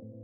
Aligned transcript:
you 0.00 0.23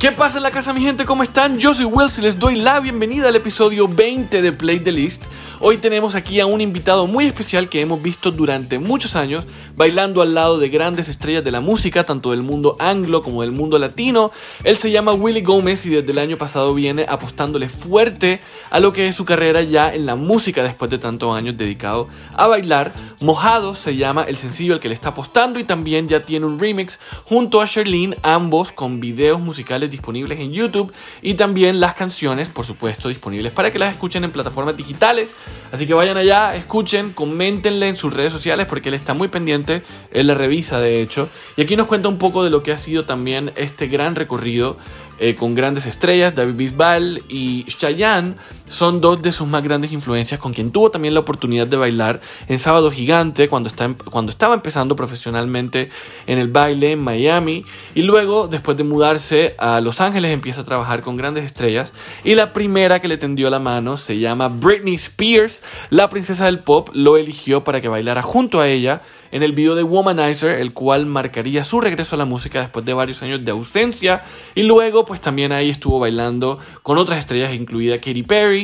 ¿Qué 0.00 0.12
pasa 0.12 0.38
en 0.38 0.44
la 0.44 0.50
casa, 0.50 0.72
mi 0.72 0.80
gente? 0.80 1.04
¿Cómo 1.04 1.22
están? 1.22 1.58
Yo 1.58 1.74
soy 1.74 1.84
Wells 1.84 2.16
y 2.16 2.22
les 2.22 2.38
doy 2.38 2.56
la 2.56 2.80
bienvenida 2.80 3.28
al 3.28 3.36
episodio 3.36 3.86
20 3.86 4.40
de 4.40 4.50
Play 4.50 4.80
the 4.80 4.92
List. 4.92 5.24
Hoy 5.62 5.76
tenemos 5.76 6.14
aquí 6.14 6.40
a 6.40 6.46
un 6.46 6.62
invitado 6.62 7.06
muy 7.06 7.26
especial 7.26 7.68
que 7.68 7.82
hemos 7.82 8.00
visto 8.00 8.30
durante 8.30 8.78
muchos 8.78 9.14
años 9.14 9.44
bailando 9.76 10.22
al 10.22 10.32
lado 10.32 10.58
de 10.58 10.70
grandes 10.70 11.10
estrellas 11.10 11.44
de 11.44 11.50
la 11.50 11.60
música, 11.60 12.04
tanto 12.04 12.30
del 12.30 12.42
mundo 12.42 12.76
anglo 12.78 13.22
como 13.22 13.42
del 13.42 13.52
mundo 13.52 13.78
latino. 13.78 14.30
Él 14.64 14.78
se 14.78 14.90
llama 14.90 15.12
Willy 15.12 15.42
Gómez 15.42 15.84
y 15.84 15.90
desde 15.90 16.12
el 16.12 16.18
año 16.18 16.38
pasado 16.38 16.72
viene 16.72 17.04
apostándole 17.06 17.68
fuerte 17.68 18.40
a 18.70 18.80
lo 18.80 18.94
que 18.94 19.06
es 19.06 19.14
su 19.14 19.26
carrera 19.26 19.60
ya 19.60 19.94
en 19.94 20.06
la 20.06 20.16
música 20.16 20.62
después 20.62 20.90
de 20.90 20.96
tantos 20.96 21.36
años 21.36 21.58
dedicado 21.58 22.08
a 22.34 22.46
bailar. 22.46 22.94
Mojado 23.20 23.74
se 23.74 23.96
llama 23.96 24.22
el 24.22 24.38
sencillo 24.38 24.72
al 24.72 24.80
que 24.80 24.88
le 24.88 24.94
está 24.94 25.10
apostando 25.10 25.58
y 25.58 25.64
también 25.64 26.08
ya 26.08 26.24
tiene 26.24 26.46
un 26.46 26.58
remix 26.58 26.98
junto 27.26 27.60
a 27.60 27.66
Sherlyn, 27.66 28.16
ambos 28.22 28.72
con 28.72 28.98
videos 28.98 29.38
musicales 29.38 29.89
disponibles 29.90 30.40
en 30.40 30.52
YouTube 30.52 30.92
y 31.22 31.34
también 31.34 31.80
las 31.80 31.94
canciones, 31.94 32.48
por 32.48 32.64
supuesto, 32.64 33.08
disponibles 33.08 33.52
para 33.52 33.72
que 33.72 33.78
las 33.78 33.92
escuchen 33.92 34.24
en 34.24 34.32
plataformas 34.32 34.76
digitales. 34.76 35.28
Así 35.72 35.86
que 35.86 35.94
vayan 35.94 36.16
allá, 36.16 36.54
escuchen, 36.54 37.12
coméntenle 37.12 37.88
en 37.88 37.96
sus 37.96 38.12
redes 38.12 38.32
sociales 38.32 38.66
porque 38.66 38.88
él 38.88 38.94
está 38.94 39.14
muy 39.14 39.28
pendiente, 39.28 39.82
él 40.12 40.26
la 40.26 40.34
revisa 40.34 40.80
de 40.80 41.02
hecho. 41.02 41.28
Y 41.56 41.62
aquí 41.62 41.76
nos 41.76 41.86
cuenta 41.86 42.08
un 42.08 42.18
poco 42.18 42.42
de 42.44 42.50
lo 42.50 42.62
que 42.62 42.72
ha 42.72 42.78
sido 42.78 43.04
también 43.04 43.52
este 43.56 43.86
gran 43.86 44.14
recorrido 44.14 44.76
eh, 45.18 45.34
con 45.34 45.54
grandes 45.54 45.84
estrellas, 45.84 46.34
David 46.34 46.54
Bisbal 46.54 47.22
y 47.28 47.64
Chayanne 47.64 48.36
son 48.70 49.00
dos 49.00 49.20
de 49.20 49.32
sus 49.32 49.46
más 49.46 49.62
grandes 49.62 49.92
influencias, 49.92 50.40
con 50.40 50.54
quien 50.54 50.70
tuvo 50.70 50.90
también 50.90 51.12
la 51.12 51.20
oportunidad 51.20 51.66
de 51.66 51.76
bailar 51.76 52.20
en 52.48 52.58
Sábado 52.58 52.90
Gigante 52.90 53.48
cuando, 53.48 53.68
está, 53.68 53.94
cuando 54.10 54.30
estaba 54.30 54.54
empezando 54.54 54.96
profesionalmente 54.96 55.90
en 56.26 56.38
el 56.38 56.48
baile 56.48 56.92
en 56.92 57.00
Miami 57.00 57.64
y 57.94 58.02
luego 58.02 58.48
después 58.48 58.76
de 58.76 58.84
mudarse 58.84 59.54
a 59.58 59.80
Los 59.80 60.00
Ángeles 60.00 60.32
empieza 60.32 60.62
a 60.62 60.64
trabajar 60.64 61.02
con 61.02 61.16
grandes 61.16 61.44
estrellas 61.44 61.92
y 62.24 62.34
la 62.34 62.52
primera 62.52 63.00
que 63.00 63.08
le 63.08 63.18
tendió 63.18 63.50
la 63.50 63.58
mano 63.58 63.96
se 63.96 64.18
llama 64.18 64.48
Britney 64.48 64.94
Spears, 64.94 65.62
la 65.90 66.08
princesa 66.08 66.46
del 66.46 66.60
pop 66.60 66.90
lo 66.92 67.16
eligió 67.16 67.64
para 67.64 67.80
que 67.80 67.88
bailara 67.88 68.22
junto 68.22 68.60
a 68.60 68.68
ella 68.68 69.02
en 69.32 69.42
el 69.42 69.52
video 69.52 69.74
de 69.74 69.82
Womanizer, 69.82 70.58
el 70.58 70.72
cual 70.72 71.06
marcaría 71.06 71.64
su 71.64 71.80
regreso 71.80 72.14
a 72.14 72.18
la 72.18 72.24
música 72.24 72.60
después 72.60 72.84
de 72.84 72.94
varios 72.94 73.22
años 73.22 73.44
de 73.44 73.50
ausencia. 73.50 74.22
Y 74.54 74.64
luego, 74.64 75.06
pues 75.06 75.20
también 75.20 75.52
ahí 75.52 75.70
estuvo 75.70 75.98
bailando 75.98 76.58
con 76.82 76.98
otras 76.98 77.18
estrellas, 77.18 77.54
incluida 77.54 77.98
Katy 77.98 78.22
Perry. 78.22 78.59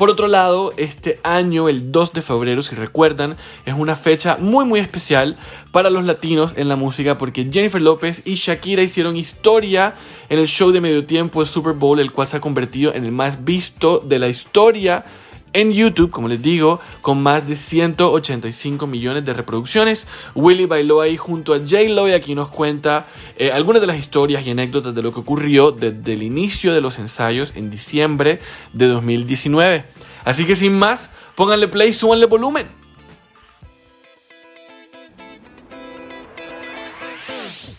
Por 0.00 0.08
otro 0.08 0.28
lado, 0.28 0.72
este 0.78 1.20
año, 1.24 1.68
el 1.68 1.92
2 1.92 2.14
de 2.14 2.22
febrero, 2.22 2.62
si 2.62 2.74
recuerdan, 2.74 3.36
es 3.66 3.74
una 3.74 3.94
fecha 3.94 4.38
muy 4.40 4.64
muy 4.64 4.80
especial 4.80 5.36
para 5.72 5.90
los 5.90 6.06
latinos 6.06 6.54
en 6.56 6.68
la 6.68 6.76
música 6.76 7.18
porque 7.18 7.50
Jennifer 7.52 7.82
López 7.82 8.22
y 8.24 8.36
Shakira 8.36 8.82
hicieron 8.82 9.18
historia 9.18 9.94
en 10.30 10.38
el 10.38 10.48
show 10.48 10.70
de 10.70 10.80
medio 10.80 11.04
tiempo 11.04 11.40
de 11.40 11.46
Super 11.46 11.74
Bowl, 11.74 12.00
el 12.00 12.12
cual 12.12 12.28
se 12.28 12.38
ha 12.38 12.40
convertido 12.40 12.94
en 12.94 13.04
el 13.04 13.12
más 13.12 13.44
visto 13.44 13.98
de 13.98 14.18
la 14.18 14.28
historia 14.28 15.04
en 15.52 15.72
YouTube, 15.72 16.10
como 16.10 16.28
les 16.28 16.40
digo, 16.42 16.80
con 17.02 17.22
más 17.22 17.46
de 17.46 17.56
185 17.56 18.86
millones 18.86 19.24
de 19.24 19.32
reproducciones. 19.32 20.06
Willy 20.34 20.66
bailó 20.66 21.00
ahí 21.00 21.16
junto 21.16 21.54
a 21.54 21.58
J-Lo 21.58 22.08
y 22.08 22.12
aquí 22.12 22.34
nos 22.34 22.48
cuenta 22.48 23.06
eh, 23.36 23.50
algunas 23.52 23.80
de 23.80 23.86
las 23.86 23.98
historias 23.98 24.46
y 24.46 24.50
anécdotas 24.50 24.94
de 24.94 25.02
lo 25.02 25.12
que 25.12 25.20
ocurrió 25.20 25.72
desde 25.72 26.12
el 26.12 26.22
inicio 26.22 26.72
de 26.72 26.80
los 26.80 26.98
ensayos 26.98 27.52
en 27.56 27.70
diciembre 27.70 28.40
de 28.72 28.86
2019. 28.86 29.84
Así 30.24 30.44
que 30.44 30.54
sin 30.54 30.78
más, 30.78 31.10
pónganle 31.34 31.68
play, 31.68 31.92
súbanle 31.92 32.26
volumen. 32.26 32.79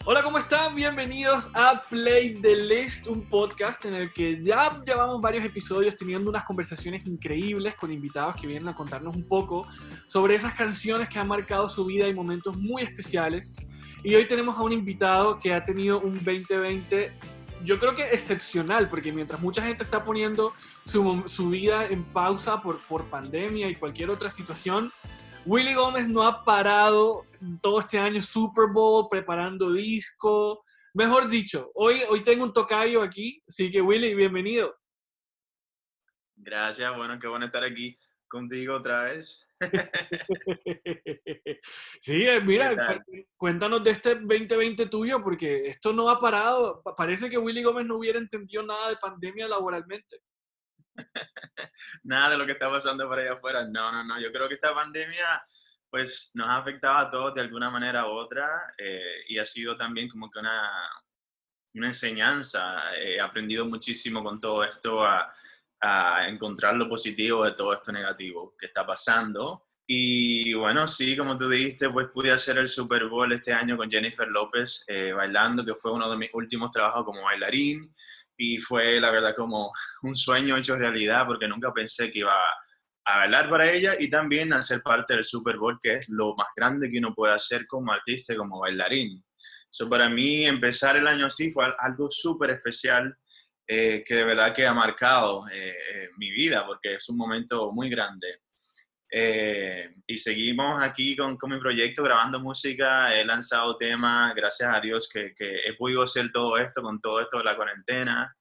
Hola, 0.03 0.23
¿cómo 0.23 0.39
están? 0.39 0.73
Bienvenidos 0.73 1.51
a 1.53 1.79
Play 1.87 2.33
the 2.33 2.55
List, 2.55 3.05
un 3.05 3.21
podcast 3.21 3.85
en 3.85 3.93
el 3.93 4.11
que 4.11 4.43
ya 4.43 4.81
llevamos 4.83 5.21
varios 5.21 5.45
episodios 5.45 5.95
teniendo 5.95 6.31
unas 6.31 6.43
conversaciones 6.43 7.05
increíbles 7.05 7.75
con 7.75 7.91
invitados 7.91 8.35
que 8.35 8.47
vienen 8.47 8.67
a 8.67 8.75
contarnos 8.75 9.15
un 9.15 9.27
poco 9.27 9.67
sobre 10.07 10.33
esas 10.33 10.55
canciones 10.55 11.07
que 11.07 11.19
han 11.19 11.27
marcado 11.27 11.69
su 11.69 11.85
vida 11.85 12.07
y 12.07 12.15
momentos 12.15 12.57
muy 12.57 12.81
especiales. 12.81 13.57
Y 14.03 14.15
hoy 14.15 14.27
tenemos 14.27 14.57
a 14.57 14.63
un 14.63 14.73
invitado 14.73 15.37
que 15.37 15.53
ha 15.53 15.63
tenido 15.63 15.99
un 15.99 16.15
2020 16.15 17.13
yo 17.63 17.77
creo 17.77 17.93
que 17.93 18.05
excepcional, 18.05 18.89
porque 18.89 19.13
mientras 19.13 19.39
mucha 19.39 19.61
gente 19.61 19.83
está 19.83 20.03
poniendo 20.03 20.53
su, 20.83 21.25
su 21.27 21.51
vida 21.51 21.85
en 21.85 22.03
pausa 22.05 22.59
por, 22.63 22.79
por 22.79 23.05
pandemia 23.05 23.69
y 23.69 23.75
cualquier 23.75 24.09
otra 24.09 24.31
situación, 24.31 24.91
Willy 25.45 25.75
Gómez 25.75 26.07
no 26.07 26.23
ha 26.23 26.43
parado 26.43 27.23
todo 27.61 27.79
este 27.79 27.97
año 27.97 28.21
Super 28.21 28.67
Bowl, 28.71 29.07
preparando 29.09 29.71
disco. 29.71 30.63
Mejor 30.93 31.27
dicho, 31.27 31.71
hoy, 31.75 32.01
hoy 32.09 32.23
tengo 32.23 32.43
un 32.43 32.53
tocayo 32.53 33.01
aquí, 33.01 33.41
así 33.47 33.71
que 33.71 33.81
Willy, 33.81 34.13
bienvenido. 34.13 34.75
Gracias, 36.35 36.95
bueno, 36.95 37.19
qué 37.19 37.27
bueno 37.27 37.45
estar 37.45 37.63
aquí 37.63 37.97
contigo 38.27 38.75
otra 38.75 39.03
vez. 39.03 39.47
sí, 42.01 42.23
eh, 42.23 42.41
mira, 42.41 43.03
cuéntanos 43.37 43.83
de 43.83 43.91
este 43.91 44.15
2020 44.15 44.87
tuyo, 44.87 45.23
porque 45.23 45.67
esto 45.67 45.93
no 45.93 46.09
ha 46.09 46.19
parado. 46.19 46.81
Parece 46.97 47.29
que 47.29 47.37
Willy 47.37 47.61
Gómez 47.61 47.85
no 47.85 47.97
hubiera 47.97 48.17
entendido 48.17 48.63
nada 48.63 48.89
de 48.89 48.95
pandemia 48.95 49.47
laboralmente. 49.47 50.21
nada 52.03 52.31
de 52.31 52.37
lo 52.37 52.45
que 52.45 52.53
está 52.53 52.69
pasando 52.69 53.07
por 53.07 53.19
allá 53.19 53.33
afuera. 53.33 53.67
No, 53.67 53.91
no, 53.91 54.03
no. 54.03 54.19
Yo 54.19 54.31
creo 54.31 54.47
que 54.47 54.55
esta 54.55 54.73
pandemia 54.73 55.43
pues 55.91 56.31
nos 56.35 56.47
ha 56.47 56.57
afectado 56.57 56.97
a 56.97 57.09
todos 57.09 57.33
de 57.33 57.41
alguna 57.41 57.69
manera 57.69 58.07
u 58.07 58.11
otra 58.11 58.73
eh, 58.77 59.25
y 59.27 59.37
ha 59.37 59.45
sido 59.45 59.75
también 59.75 60.07
como 60.07 60.31
que 60.31 60.39
una, 60.39 60.71
una 61.75 61.87
enseñanza. 61.87 62.95
He 62.95 63.19
aprendido 63.19 63.65
muchísimo 63.65 64.23
con 64.23 64.39
todo 64.39 64.63
esto 64.63 65.03
a, 65.03 65.31
a, 65.81 66.27
encontrar 66.29 66.75
lo 66.75 66.87
positivo 66.87 67.43
de 67.43 67.51
todo 67.51 67.73
esto 67.73 67.91
negativo 67.91 68.55
que 68.57 68.67
está 68.67 68.85
pasando. 68.85 69.67
Y 69.85 70.53
bueno, 70.53 70.87
sí, 70.87 71.17
como 71.17 71.37
tú 71.37 71.49
dijiste, 71.49 71.89
pues 71.89 72.07
pude 72.13 72.31
hacer 72.31 72.57
el 72.57 72.69
Super 72.69 73.07
Bowl 73.07 73.33
este 73.33 73.51
año 73.51 73.75
con 73.75 73.91
Jennifer 73.91 74.27
López 74.29 74.85
eh, 74.87 75.11
bailando, 75.11 75.65
que 75.65 75.75
fue 75.75 75.91
uno 75.91 76.09
de 76.09 76.15
mis 76.15 76.29
últimos 76.33 76.71
trabajos 76.71 77.03
como 77.03 77.23
bailarín 77.23 77.93
y 78.37 78.57
fue 78.57 78.99
la 79.01 79.11
verdad 79.11 79.35
como 79.35 79.71
un 80.03 80.15
sueño 80.15 80.55
hecho 80.55 80.77
realidad 80.77 81.25
porque 81.27 81.47
nunca 81.47 81.73
pensé 81.73 82.09
que 82.09 82.19
iba 82.19 82.33
a 83.05 83.17
bailar 83.19 83.49
para 83.49 83.71
ella 83.71 83.95
y 83.99 84.09
también 84.09 84.53
a 84.53 84.61
ser 84.61 84.81
parte 84.81 85.13
del 85.13 85.23
Super 85.23 85.57
Bowl, 85.57 85.77
que 85.81 85.95
es 85.95 86.09
lo 86.09 86.35
más 86.35 86.47
grande 86.55 86.89
que 86.89 86.99
uno 86.99 87.13
puede 87.13 87.33
hacer 87.33 87.65
como 87.67 87.91
artista 87.91 88.35
como 88.35 88.59
bailarín. 88.59 89.23
eso 89.69 89.89
para 89.89 90.09
mí 90.09 90.45
empezar 90.45 90.97
el 90.97 91.07
año 91.07 91.25
así 91.25 91.51
fue 91.51 91.65
algo 91.79 92.09
súper 92.09 92.51
especial 92.51 93.15
eh, 93.67 94.03
que 94.05 94.15
de 94.15 94.23
verdad 94.25 94.53
que 94.53 94.67
ha 94.67 94.73
marcado 94.73 95.47
eh, 95.47 95.69
eh, 95.93 96.09
mi 96.17 96.29
vida 96.29 96.65
porque 96.65 96.95
es 96.95 97.07
un 97.09 97.17
momento 97.17 97.71
muy 97.71 97.89
grande. 97.89 98.39
y 100.07 100.17
seguimos 100.17 100.81
aquí 100.81 101.15
con, 101.17 101.37
con, 101.37 101.51
mi 101.51 101.59
proyecto 101.59 102.03
grabando 102.03 102.39
música, 102.39 103.13
he 103.13 103.25
lanzado 103.25 103.75
temas, 103.77 104.33
gracias 104.35 104.73
a 104.73 104.79
Dios 104.79 105.09
que, 105.11 105.33
que 105.35 105.59
he 105.67 105.73
podido 105.75 106.03
hacer 106.03 106.31
todo 106.31 106.57
esto 106.57 106.81
con 106.81 106.99
todo 106.99 107.19
esto 107.21 107.37
de 107.37 107.43
la 107.43 107.55
cuarentena. 107.55 108.33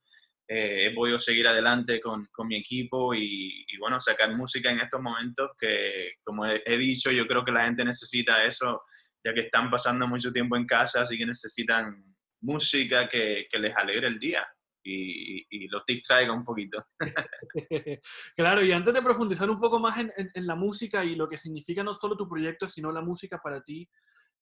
Eh, 0.52 0.88
he 0.88 0.94
podido 0.94 1.16
seguir 1.16 1.46
adelante 1.46 2.00
con, 2.00 2.26
con 2.32 2.48
mi 2.48 2.56
equipo 2.56 3.14
y, 3.14 3.64
y, 3.68 3.78
bueno, 3.78 4.00
sacar 4.00 4.34
música 4.34 4.68
en 4.68 4.80
estos 4.80 5.00
momentos 5.00 5.52
que, 5.56 6.14
como 6.24 6.44
he, 6.44 6.60
he, 6.66 6.76
dicho, 6.76 7.12
yo 7.12 7.24
creo 7.28 7.44
que 7.44 7.52
la 7.52 7.66
gente 7.66 7.84
necesita 7.84 8.44
eso, 8.44 8.82
ya 9.24 9.32
que 9.32 9.42
están 9.42 9.70
pasando 9.70 10.08
mucho 10.08 10.32
tiempo 10.32 10.56
en 10.56 10.66
casa, 10.66 11.02
así 11.02 11.16
que 11.16 11.24
necesitan 11.24 12.04
música 12.40 13.06
que, 13.06 13.46
que 13.48 13.58
les 13.60 13.76
alegre 13.76 14.08
el 14.08 14.18
día. 14.18 14.44
Y, 14.82 15.46
y, 15.50 15.68
los 15.68 15.84
distraiga 15.84 16.32
un 16.32 16.42
poquito. 16.42 16.84
claro, 18.36 18.64
y 18.64 18.72
antes 18.72 18.92
de 18.92 19.02
profundizar 19.02 19.48
un 19.48 19.60
poco 19.60 19.78
más 19.78 19.98
en, 19.98 20.12
en, 20.16 20.30
en, 20.34 20.46
la 20.48 20.56
música 20.56 21.04
y 21.04 21.14
lo 21.14 21.28
que 21.28 21.38
significa 21.38 21.84
no 21.84 21.94
solo 21.94 22.16
tu 22.16 22.28
proyecto, 22.28 22.66
sino 22.66 22.90
la 22.90 23.02
música 23.02 23.38
para 23.40 23.62
ti, 23.62 23.88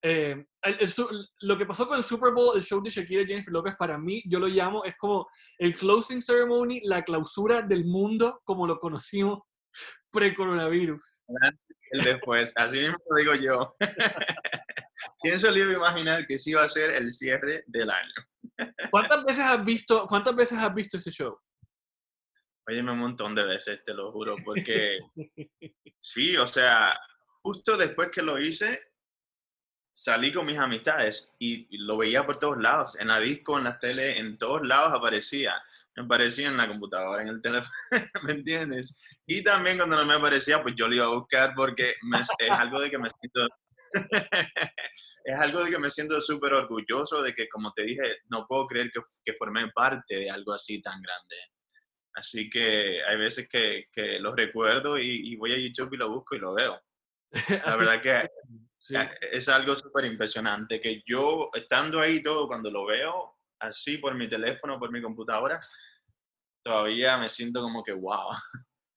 eh, 0.03 0.47
el, 0.63 0.77
el, 0.81 0.93
lo 1.41 1.59
que 1.59 1.67
pasó 1.67 1.87
con 1.87 1.99
el 1.99 2.05
Super 2.05 2.33
Bowl, 2.33 2.57
el 2.57 2.63
show 2.63 2.83
de 2.83 2.91
Shakira 2.91 3.23
y 3.23 3.27
Jennifer 3.27 3.53
López, 3.53 3.75
para 3.77 3.99
mí, 3.99 4.23
yo 4.27 4.39
lo 4.39 4.47
llamo, 4.47 4.85
es 4.85 4.97
como 4.97 5.29
el 5.59 5.77
closing 5.77 6.23
ceremony, 6.23 6.81
la 6.85 7.03
clausura 7.03 7.63
del 7.63 7.85
mundo 7.85 8.41
como 8.45 8.67
lo 8.67 8.79
conocimos 8.79 9.41
pre-coronavirus. 10.11 11.23
El 11.91 12.05
después, 12.05 12.53
así 12.57 12.81
mismo 12.81 12.99
lo 13.09 13.17
digo 13.17 13.35
yo. 13.35 13.77
¿Quién 15.21 15.39
se 15.39 15.57
iba 15.57 15.71
a 15.71 15.77
imaginar 15.77 16.27
que 16.27 16.39
sí 16.39 16.51
iba 16.51 16.63
a 16.63 16.69
ser 16.69 16.91
el 16.91 17.11
cierre 17.11 17.65
del 17.67 17.91
año? 17.91 18.15
¿Cuántas 18.91 19.25
veces 19.25 19.45
has 19.45 19.65
visto, 19.65 20.07
cuántas 20.07 20.35
veces 20.35 20.59
has 20.59 20.75
visto 20.75 20.97
ese 20.97 21.11
show? 21.11 21.39
Oye, 22.69 22.81
un 22.81 22.99
montón 22.99 23.35
de 23.35 23.45
veces, 23.45 23.81
te 23.85 23.95
lo 23.95 24.13
juro, 24.13 24.37
porque 24.45 24.99
sí, 25.99 26.37
o 26.37 26.47
sea, 26.47 26.99
justo 27.41 27.77
después 27.79 28.11
que 28.13 28.21
lo 28.21 28.39
hice, 28.39 28.88
salí 30.03 30.33
con 30.33 30.47
mis 30.47 30.59
amistades 30.59 31.35
y 31.41 31.67
lo 31.77 31.97
veía 31.97 32.25
por 32.25 32.39
todos 32.39 32.59
lados, 32.59 32.97
en 33.01 33.09
la 33.09 33.19
disco, 33.19 33.59
en 33.59 33.65
la 33.65 33.79
tele, 33.81 34.17
en 34.19 34.39
todos 34.39 34.65
lados 34.65 34.93
aparecía. 34.95 35.61
Me 35.97 36.05
aparecía 36.05 36.49
en 36.49 36.57
la 36.57 36.69
computadora, 36.69 37.23
en 37.23 37.29
el 37.29 37.43
teléfono, 37.43 37.75
¿me 38.23 38.33
entiendes? 38.33 38.97
Y 39.27 39.43
también 39.43 39.77
cuando 39.77 39.97
no 39.97 40.05
me 40.05 40.15
aparecía, 40.15 40.63
pues 40.63 40.75
yo 40.77 40.87
lo 40.87 40.95
iba 40.95 41.07
a 41.07 41.15
buscar 41.15 41.53
porque 41.57 41.95
es 42.21 42.51
algo 42.51 42.81
de 42.81 42.91
que 42.91 42.99
me 42.99 43.09
siento... 43.09 43.49
es 45.25 45.41
algo 45.41 45.65
de 45.65 45.71
que 45.71 45.79
me 45.79 45.91
siento 45.91 46.21
súper 46.21 46.53
orgulloso 46.53 47.23
de 47.23 47.35
que, 47.35 47.49
como 47.49 47.73
te 47.73 47.83
dije, 47.83 48.19
no 48.31 48.47
puedo 48.47 48.67
creer 48.67 48.91
que, 48.93 49.01
que 49.25 49.33
formé 49.35 49.69
parte 49.73 50.15
de 50.15 50.31
algo 50.31 50.53
así 50.53 50.81
tan 50.81 51.03
grande. 51.03 51.37
Así 52.15 52.49
que 52.49 53.03
hay 53.03 53.17
veces 53.17 53.49
que, 53.49 53.87
que 53.91 54.21
lo 54.21 54.35
recuerdo 54.35 54.97
y, 54.97 55.33
y, 55.33 55.37
voy 55.37 55.55
a 55.55 55.59
YouTube 55.59 55.95
y 55.95 55.97
lo 55.97 56.11
busco 56.11 56.37
y 56.37 56.39
lo 56.39 56.55
veo. 56.55 56.81
La 57.67 57.77
verdad 57.77 58.01
que 58.01 58.29
es 59.33 59.49
algo 59.49 59.79
súper 59.79 60.05
impresionante, 60.05 60.81
que 60.81 61.03
yo 61.07 61.51
estando 61.55 62.01
ahí 62.01 62.23
todo, 62.23 62.47
cuando 62.47 62.71
lo 62.71 62.87
veo 62.87 63.37
así 63.61 63.99
por 63.99 64.15
mi 64.15 64.29
teléfono, 64.29 64.79
por 64.79 64.91
mi 64.93 65.03
computadora, 65.03 65.61
todavía 66.63 67.19
me 67.19 67.29
siento 67.29 67.61
como 67.61 67.83
que 67.83 67.93
wow. 67.93 68.31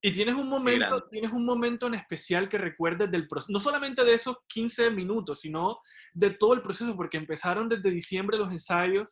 Y 0.01 0.11
tienes 0.11 0.35
un 0.35 0.49
momento, 0.49 1.07
tienes 1.09 1.31
un 1.31 1.45
momento 1.45 1.87
en 1.87 1.95
especial 1.95 2.49
que 2.49 2.57
recuerdes 2.57 3.11
del 3.11 3.27
proceso, 3.27 3.51
no 3.51 3.59
solamente 3.59 4.03
de 4.03 4.13
esos 4.13 4.37
15 4.47 4.91
minutos, 4.91 5.41
sino 5.41 5.79
de 6.13 6.31
todo 6.31 6.53
el 6.53 6.61
proceso, 6.61 6.95
porque 6.95 7.17
empezaron 7.17 7.69
desde 7.69 7.89
diciembre 7.89 8.37
los 8.37 8.51
ensayos, 8.51 9.07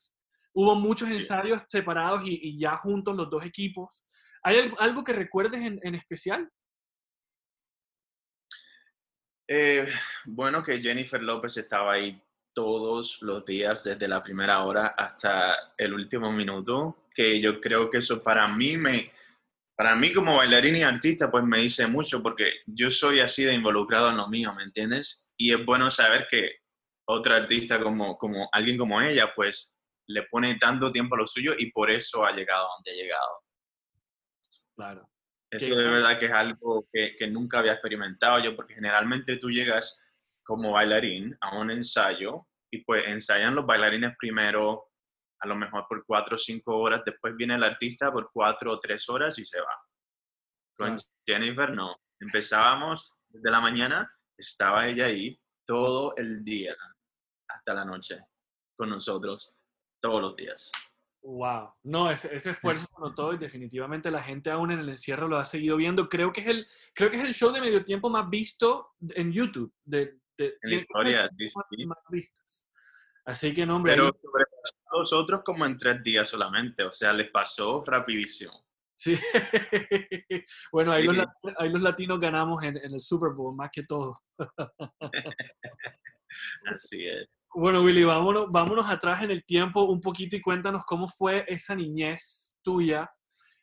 hubo 0.53 0.75
muchos 0.75 1.09
ensayos 1.09 1.61
separados 1.67 2.21
y, 2.25 2.59
ya 2.59 2.77
juntos 2.77 3.15
los 3.15 3.29
dos 3.29 3.45
equipos. 3.45 4.03
¿Hay 4.43 4.71
algo, 4.77 5.03
que 5.03 5.13
recuerdes 5.13 5.65
en, 5.65 5.79
en 5.83 5.95
especial? 5.95 6.49
Eh, 9.51 9.87
bueno, 10.25 10.61
que 10.61 10.79
Jennifer 10.79 11.19
López 11.23 11.57
estaba 11.57 11.93
ahí 11.93 12.21
todos 12.53 13.19
los 13.23 13.43
días, 13.43 13.83
desde 13.83 14.07
la 14.07 14.21
primera 14.21 14.63
hora 14.63 14.93
hasta 14.95 15.73
el 15.75 15.91
último 15.91 16.31
minuto, 16.31 17.07
que 17.11 17.41
yo 17.41 17.59
creo 17.59 17.89
que 17.89 17.97
eso 17.97 18.21
para 18.21 18.47
mí 18.47 18.77
me, 18.77 19.11
para 19.75 19.95
mí 19.95 20.13
como 20.13 20.37
bailarín 20.37 20.75
y 20.75 20.83
artista, 20.83 21.31
pues 21.31 21.43
me 21.43 21.57
dice 21.57 21.87
mucho 21.87 22.21
porque 22.21 22.61
yo 22.67 22.91
soy 22.91 23.21
así 23.21 23.43
de 23.43 23.55
involucrado 23.55 24.11
en 24.11 24.17
lo 24.17 24.27
mío, 24.27 24.53
¿me 24.53 24.61
entiendes? 24.61 25.31
Y 25.35 25.51
es 25.51 25.65
bueno 25.65 25.89
saber 25.89 26.27
que 26.29 26.57
otra 27.07 27.37
artista 27.37 27.81
como, 27.81 28.19
como 28.19 28.49
alguien 28.51 28.77
como 28.77 29.01
ella, 29.01 29.33
pues 29.35 29.79
le 30.09 30.23
pone 30.29 30.59
tanto 30.59 30.91
tiempo 30.91 31.15
a 31.15 31.19
lo 31.19 31.25
suyo 31.25 31.55
y 31.57 31.71
por 31.71 31.89
eso 31.89 32.23
ha 32.23 32.33
llegado 32.33 32.67
donde 32.75 32.91
ha 32.91 33.03
llegado. 33.03 33.43
Claro. 34.75 35.09
Eso 35.51 35.75
de 35.75 35.89
verdad 35.89 36.19
que 36.19 36.27
es 36.27 36.31
algo 36.31 36.87
que, 36.91 37.15
que, 37.17 37.27
nunca 37.27 37.59
había 37.59 37.73
experimentado 37.73 38.39
yo, 38.39 38.55
porque 38.55 38.75
generalmente 38.75 39.37
tú 39.37 39.49
llegas 39.49 40.03
como 40.43 40.73
bailarín 40.73 41.35
a 41.41 41.57
un 41.57 41.71
ensayo 41.71 42.47
y 42.71 42.83
pues 42.83 43.03
ensayan 43.07 43.55
los 43.55 43.65
bailarines 43.65 44.15
primero, 44.17 44.91
a 45.39 45.47
lo 45.47 45.55
mejor 45.55 45.85
por 45.87 46.05
cuatro 46.05 46.35
o 46.35 46.37
cinco 46.37 46.77
horas, 46.77 47.01
después 47.05 47.35
viene 47.35 47.55
el 47.55 47.63
artista 47.63 48.11
por 48.11 48.29
cuatro 48.31 48.73
o 48.73 48.79
tres 48.79 49.09
horas 49.09 49.39
y 49.39 49.45
se 49.45 49.59
va. 49.59 49.75
Con 50.77 50.95
Jennifer 51.25 51.73
no, 51.73 51.95
empezábamos 52.19 53.19
desde 53.27 53.49
la 53.49 53.59
mañana, 53.59 54.11
estaba 54.37 54.87
ella 54.87 55.05
ahí 55.05 55.39
todo 55.65 56.15
el 56.15 56.43
día 56.43 56.75
hasta 57.47 57.73
la 57.73 57.85
noche 57.85 58.19
con 58.77 58.89
nosotros, 58.89 59.57
todos 60.01 60.21
los 60.21 60.35
días. 60.35 60.71
Wow, 61.21 61.73
no, 61.83 62.09
ese, 62.09 62.33
ese 62.33 62.51
esfuerzo 62.51 62.85
se 62.85 63.01
notó 63.01 63.33
y 63.33 63.37
definitivamente 63.37 64.09
la 64.09 64.23
gente 64.23 64.49
aún 64.51 64.71
en 64.71 64.79
el 64.79 64.89
encierro 64.89 65.27
lo 65.27 65.37
ha 65.37 65.43
seguido 65.43 65.75
viendo. 65.75 66.07
Creo 66.07 66.31
que 66.31 66.41
es 66.41 66.47
el, 66.47 66.67
creo 66.93 67.11
que 67.11 67.17
es 67.17 67.23
el 67.23 67.33
show 67.33 67.51
de 67.51 67.59
medio 67.59 67.83
tiempo 67.83 68.09
más 68.09 68.29
visto 68.29 68.95
en 69.01 69.31
YouTube. 69.31 69.73
De, 69.83 70.17
de 70.37 70.57
en 70.61 70.79
historia, 70.79 71.27
sí, 71.37 71.85
Más 71.85 71.97
vistos. 72.09 72.65
Así 73.25 73.53
que 73.53 73.65
no, 73.65 73.75
hombre. 73.75 73.93
Pero 73.93 74.07
a 74.07 74.97
los 74.97 75.11
otros 75.11 75.41
como 75.43 75.65
en 75.65 75.77
tres 75.77 76.01
días 76.01 76.29
solamente, 76.29 76.83
o 76.83 76.91
sea, 76.91 77.11
les 77.11 77.29
pasó 77.29 77.83
rapidísimo. 77.85 78.65
Sí. 78.95 79.17
bueno, 80.71 80.91
ahí, 80.93 81.03
Los, 81.03 81.17
ahí, 81.57 81.69
los, 81.69 81.81
latinos 81.81 82.19
ganamos 82.19 82.63
en, 82.63 82.77
en 82.77 82.93
el 82.93 82.99
Super 82.99 83.31
Bowl, 83.33 83.55
más 83.55 83.69
que 83.71 83.83
todo. 83.83 84.21
Así 86.65 87.05
es. 87.05 87.27
Bueno, 87.55 87.81
Willy, 87.81 88.03
vámonos, 88.03 88.51
vámonos 88.51 88.87
atrás 88.87 89.23
en 89.23 89.31
el 89.31 89.43
tiempo 89.43 89.83
un 89.83 89.99
poquito 89.99 90.35
y 90.35 90.41
cuéntanos 90.41 90.85
cómo 90.85 91.07
fue 91.07 91.45
esa 91.47 91.75
niñez 91.75 92.57
tuya 92.61 93.09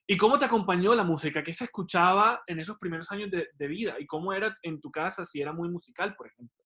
y 0.09 0.17
cómo 0.17 0.39
te 0.39 0.45
acompañó 0.45 0.95
la 0.95 1.05
música, 1.05 1.43
qué 1.43 1.53
se 1.53 1.65
escuchaba 1.65 2.43
en 2.47 2.59
esos 2.59 2.79
primeros 2.79 3.11
años 3.13 3.31
de, 3.31 3.69
vida 3.69 3.97
y 3.99 4.07
cómo 4.07 4.33
era 4.33 4.57
en 4.63 4.81
tu 4.81 4.91
casa, 4.91 5.25
si 5.25 5.41
era 5.41 5.53
muy 5.53 5.69
musical, 5.69 6.17
por 6.17 6.27
ejemplo. 6.27 6.65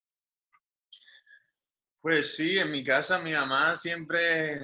Pues 2.00 2.37
sí, 2.37 2.58
en 2.58 2.70
mi 2.70 2.82
casa 2.82 3.19
mi 3.19 3.32
mamá 3.32 3.76
siempre 3.76 4.62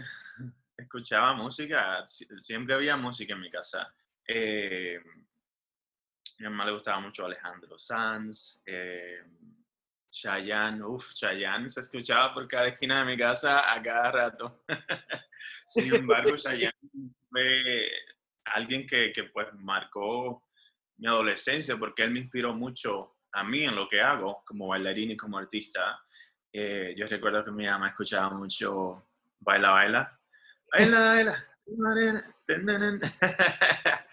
escuchaba 0.76 1.34
música, 1.34 2.04
siempre 2.06 2.74
había 2.74 2.96
música 2.96 3.34
en 3.34 3.40
mi 3.40 3.50
casa. 3.50 3.94
Eh, 4.26 4.98
mi 6.38 6.44
mamá 6.44 6.64
le 6.64 6.72
gustaba 6.72 7.00
mucho 7.00 7.26
Alejandro 7.26 7.78
Sanz. 7.78 8.62
Eh, 8.64 9.22
Chayanne, 10.16 10.82
uff, 10.82 11.12
Chayanne 11.12 11.68
se 11.68 11.80
escuchaba 11.80 12.32
por 12.32 12.48
cada 12.48 12.68
esquina 12.68 13.00
de 13.00 13.04
mi 13.04 13.18
casa 13.18 13.70
a 13.70 13.82
cada 13.82 14.12
rato. 14.12 14.64
Sin 15.66 15.94
embargo, 15.94 16.34
Chayanne 16.36 16.72
fue 17.28 17.86
alguien 18.46 18.86
que, 18.86 19.12
que, 19.12 19.24
pues 19.24 19.48
marcó 19.54 20.48
mi 20.96 21.06
adolescencia 21.06 21.76
porque 21.76 22.04
él 22.04 22.12
me 22.12 22.20
inspiró 22.20 22.54
mucho 22.54 23.16
a 23.32 23.44
mí 23.44 23.64
en 23.64 23.76
lo 23.76 23.86
que 23.88 24.00
hago 24.00 24.42
como 24.46 24.68
bailarín 24.68 25.10
y 25.10 25.16
como 25.16 25.36
artista. 25.36 26.00
Eh, 26.50 26.94
yo 26.96 27.06
recuerdo 27.06 27.44
que 27.44 27.50
mi 27.50 27.66
mamá 27.66 27.88
escuchaba 27.88 28.30
mucho 28.30 29.10
Baila, 29.40 29.70
Baila. 29.70 30.18
Baila, 30.72 31.00
Baila. 31.00 31.44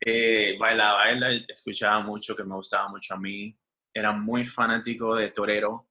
eh, 0.00 0.56
baila, 0.58 0.92
baila, 0.92 1.30
escuchaba 1.48 2.00
mucho, 2.00 2.36
que 2.36 2.44
me 2.44 2.56
gustaba 2.56 2.88
mucho 2.88 3.14
a 3.14 3.18
mí 3.18 3.56
era 3.96 4.12
muy 4.12 4.44
fanático 4.44 5.14
de 5.14 5.30
Torero, 5.30 5.88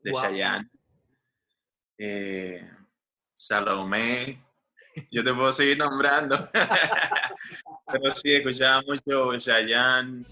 de 0.00 0.10
wow. 0.10 0.20
Chayanne, 0.20 0.68
eh, 1.96 2.70
Salomé. 3.32 4.44
Yo 5.10 5.24
te 5.24 5.32
puedo 5.32 5.50
seguir 5.50 5.78
nombrando. 5.78 6.50
Pero 7.86 8.10
sí, 8.14 8.34
escuchaba 8.34 8.82
mucho 8.82 9.38
Chayanne. 9.38 10.24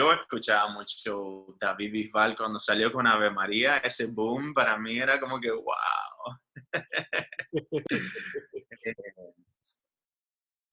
Yo 0.00 0.12
escuchaba 0.14 0.70
mucho 0.70 1.54
David 1.58 1.92
Bisbal 1.92 2.34
cuando 2.34 2.58
salió 2.58 2.90
con 2.90 3.06
Ave 3.06 3.30
María, 3.30 3.76
ese 3.78 4.06
boom 4.06 4.54
para 4.54 4.78
mí 4.78 4.98
era 4.98 5.20
como 5.20 5.38
que 5.38 5.50
wow. 5.50 6.38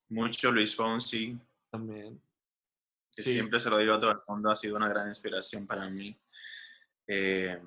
mucho 0.08 0.50
Luis 0.50 0.74
Fonsi. 0.74 1.38
También. 1.70 2.18
Que 3.14 3.22
siempre 3.22 3.60
se 3.60 3.68
lo 3.68 3.76
digo 3.76 3.92
a 3.94 4.00
todo 4.00 4.12
el 4.12 4.20
mundo, 4.26 4.50
ha 4.50 4.56
sido 4.56 4.76
una 4.76 4.88
gran 4.88 5.08
inspiración 5.08 5.66
para 5.66 5.90
mí. 5.90 6.18
Eh, 7.06 7.60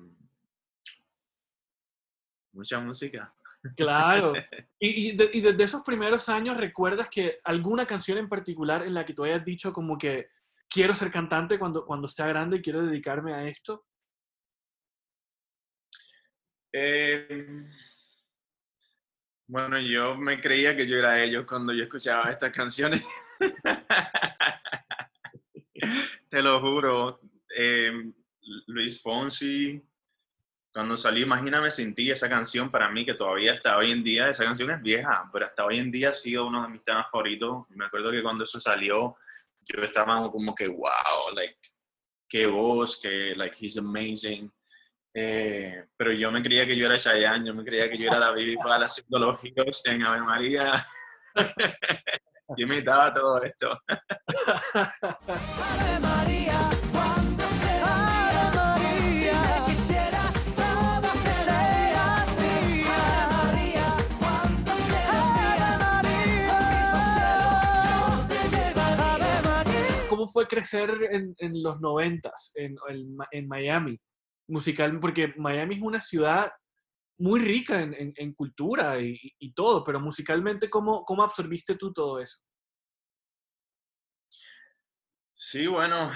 mucha 2.52 2.80
música. 2.80 3.32
Claro. 3.76 4.32
Y, 4.80 5.10
y, 5.10 5.16
de, 5.16 5.30
y, 5.32 5.40
desde 5.40 5.62
esos 5.62 5.82
primeros 5.82 6.28
años, 6.28 6.56
¿recuerdas 6.56 7.08
que 7.08 7.38
alguna 7.44 7.86
canción 7.86 8.18
en 8.18 8.28
particular 8.28 8.82
en 8.82 8.94
la 8.94 9.06
que 9.06 9.14
tú 9.14 9.22
hayas 9.22 9.44
dicho 9.44 9.72
como 9.72 9.96
que 9.96 10.28
quiero 10.72 10.94
ser 10.94 11.10
cantante 11.10 11.58
cuando, 11.58 11.84
cuando 11.84 12.08
sea 12.08 12.26
grande 12.26 12.56
y 12.56 12.62
quiero 12.62 12.84
dedicarme 12.84 13.34
a 13.34 13.46
esto? 13.46 13.84
Eh, 16.72 17.46
bueno, 19.46 19.78
yo 19.78 20.16
me 20.16 20.40
creía 20.40 20.74
que 20.74 20.86
yo 20.86 20.96
era 20.96 21.22
ellos 21.22 21.44
cuando 21.46 21.74
yo 21.74 21.84
escuchaba 21.84 22.30
estas 22.30 22.52
canciones. 22.52 23.04
Te 26.28 26.42
lo 26.42 26.60
juro. 26.60 27.20
Eh, 27.54 28.10
Luis 28.68 29.02
Fonsi, 29.02 29.82
cuando 30.72 30.96
salí 30.96 31.22
Imagíname 31.22 31.70
sin 31.70 31.94
ti, 31.94 32.10
esa 32.10 32.30
canción 32.30 32.70
para 32.70 32.90
mí 32.90 33.04
que 33.04 33.12
todavía 33.12 33.52
hasta 33.52 33.76
hoy 33.76 33.92
en 33.92 34.02
día, 34.02 34.30
esa 34.30 34.44
canción 34.44 34.70
es 34.70 34.80
vieja, 34.80 35.28
pero 35.30 35.44
hasta 35.44 35.66
hoy 35.66 35.78
en 35.78 35.90
día 35.90 36.08
ha 36.08 36.14
sido 36.14 36.46
uno 36.46 36.62
de 36.62 36.70
mis 36.70 36.82
temas 36.82 37.10
favoritos. 37.10 37.68
Me 37.68 37.84
acuerdo 37.84 38.10
que 38.10 38.22
cuando 38.22 38.44
eso 38.44 38.58
salió, 38.58 39.16
yo 39.64 39.82
estaba 39.82 40.30
como 40.30 40.54
que, 40.54 40.68
wow, 40.68 41.34
like, 41.34 41.56
qué 42.28 42.46
voz, 42.46 43.00
que, 43.00 43.34
like, 43.36 43.56
he's 43.58 43.76
amazing. 43.76 44.50
Eh, 45.14 45.84
pero 45.96 46.12
yo 46.12 46.30
me 46.32 46.42
creía 46.42 46.66
que 46.66 46.76
yo 46.76 46.86
era 46.86 46.96
Chayanne, 46.96 47.46
yo 47.46 47.54
me 47.54 47.64
creía 47.64 47.90
que 47.90 47.98
yo 47.98 48.06
era 48.06 48.18
David 48.18 48.56
para 48.62 48.84
haciendo 48.84 49.18
los 49.18 49.40
giros 49.40 49.84
en 49.86 50.02
Ave 50.02 50.20
María. 50.22 50.86
yo 52.56 52.66
imitaba 52.66 53.12
todo 53.12 53.42
esto. 53.42 53.78
Ave 54.74 56.00
María, 56.00 56.70
fue 70.32 70.46
crecer 70.46 70.90
en, 71.10 71.34
en 71.38 71.62
los 71.62 71.80
noventas 71.80 72.52
en, 72.56 72.76
en, 72.88 73.16
en 73.30 73.48
Miami? 73.48 74.00
Musical, 74.48 74.98
porque 74.98 75.34
Miami 75.36 75.76
es 75.76 75.82
una 75.82 76.00
ciudad 76.00 76.50
muy 77.18 77.38
rica 77.38 77.80
en, 77.80 78.34
cultura 78.34 79.00
y, 79.00 79.16
y, 79.38 79.52
todo, 79.52 79.84
pero 79.84 80.00
musicalmente, 80.00 80.68
¿cómo, 80.68 81.04
¿cómo 81.04 81.22
absorbiste 81.22 81.76
tú 81.76 81.92
todo 81.92 82.18
eso? 82.18 82.40
Sí, 85.32 85.66
bueno, 85.68 86.10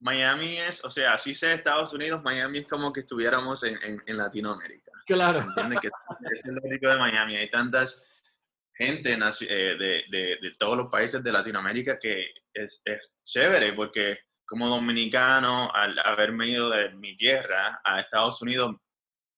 Miami 0.00 0.58
es, 0.58 0.84
o 0.84 0.90
sea, 0.90 1.14
así 1.14 1.34
sea 1.34 1.54
Estados 1.54 1.92
Unidos, 1.92 2.22
Miami 2.22 2.58
es 2.58 2.66
como 2.66 2.92
que 2.92 3.00
estuviéramos 3.00 3.62
en, 3.62 3.80
en, 3.82 4.02
en 4.04 4.16
Latinoamérica. 4.16 4.90
Claro. 5.06 5.40
¿Entiendes? 5.40 5.80
Que 5.80 5.88
es 6.34 6.44
el 6.46 6.60
rico 6.70 6.88
de 6.88 6.98
Miami. 6.98 7.36
Hay 7.36 7.50
tantas 7.50 8.04
gente 8.74 9.12
eh, 9.12 9.16
de, 9.18 10.04
de, 10.10 10.38
de, 10.40 10.52
todos 10.58 10.76
los 10.76 10.90
países 10.90 11.22
de 11.22 11.32
Latinoamérica 11.32 11.98
que 11.98 12.32
es, 12.52 12.80
es, 12.84 13.12
chévere 13.22 13.72
porque 13.74 14.18
como 14.52 14.68
dominicano, 14.68 15.72
al 15.72 15.98
haberme 16.00 16.48
ido 16.48 16.68
de 16.68 16.90
mi 16.90 17.16
tierra 17.16 17.80
a 17.82 18.00
Estados 18.00 18.42
Unidos, 18.42 18.76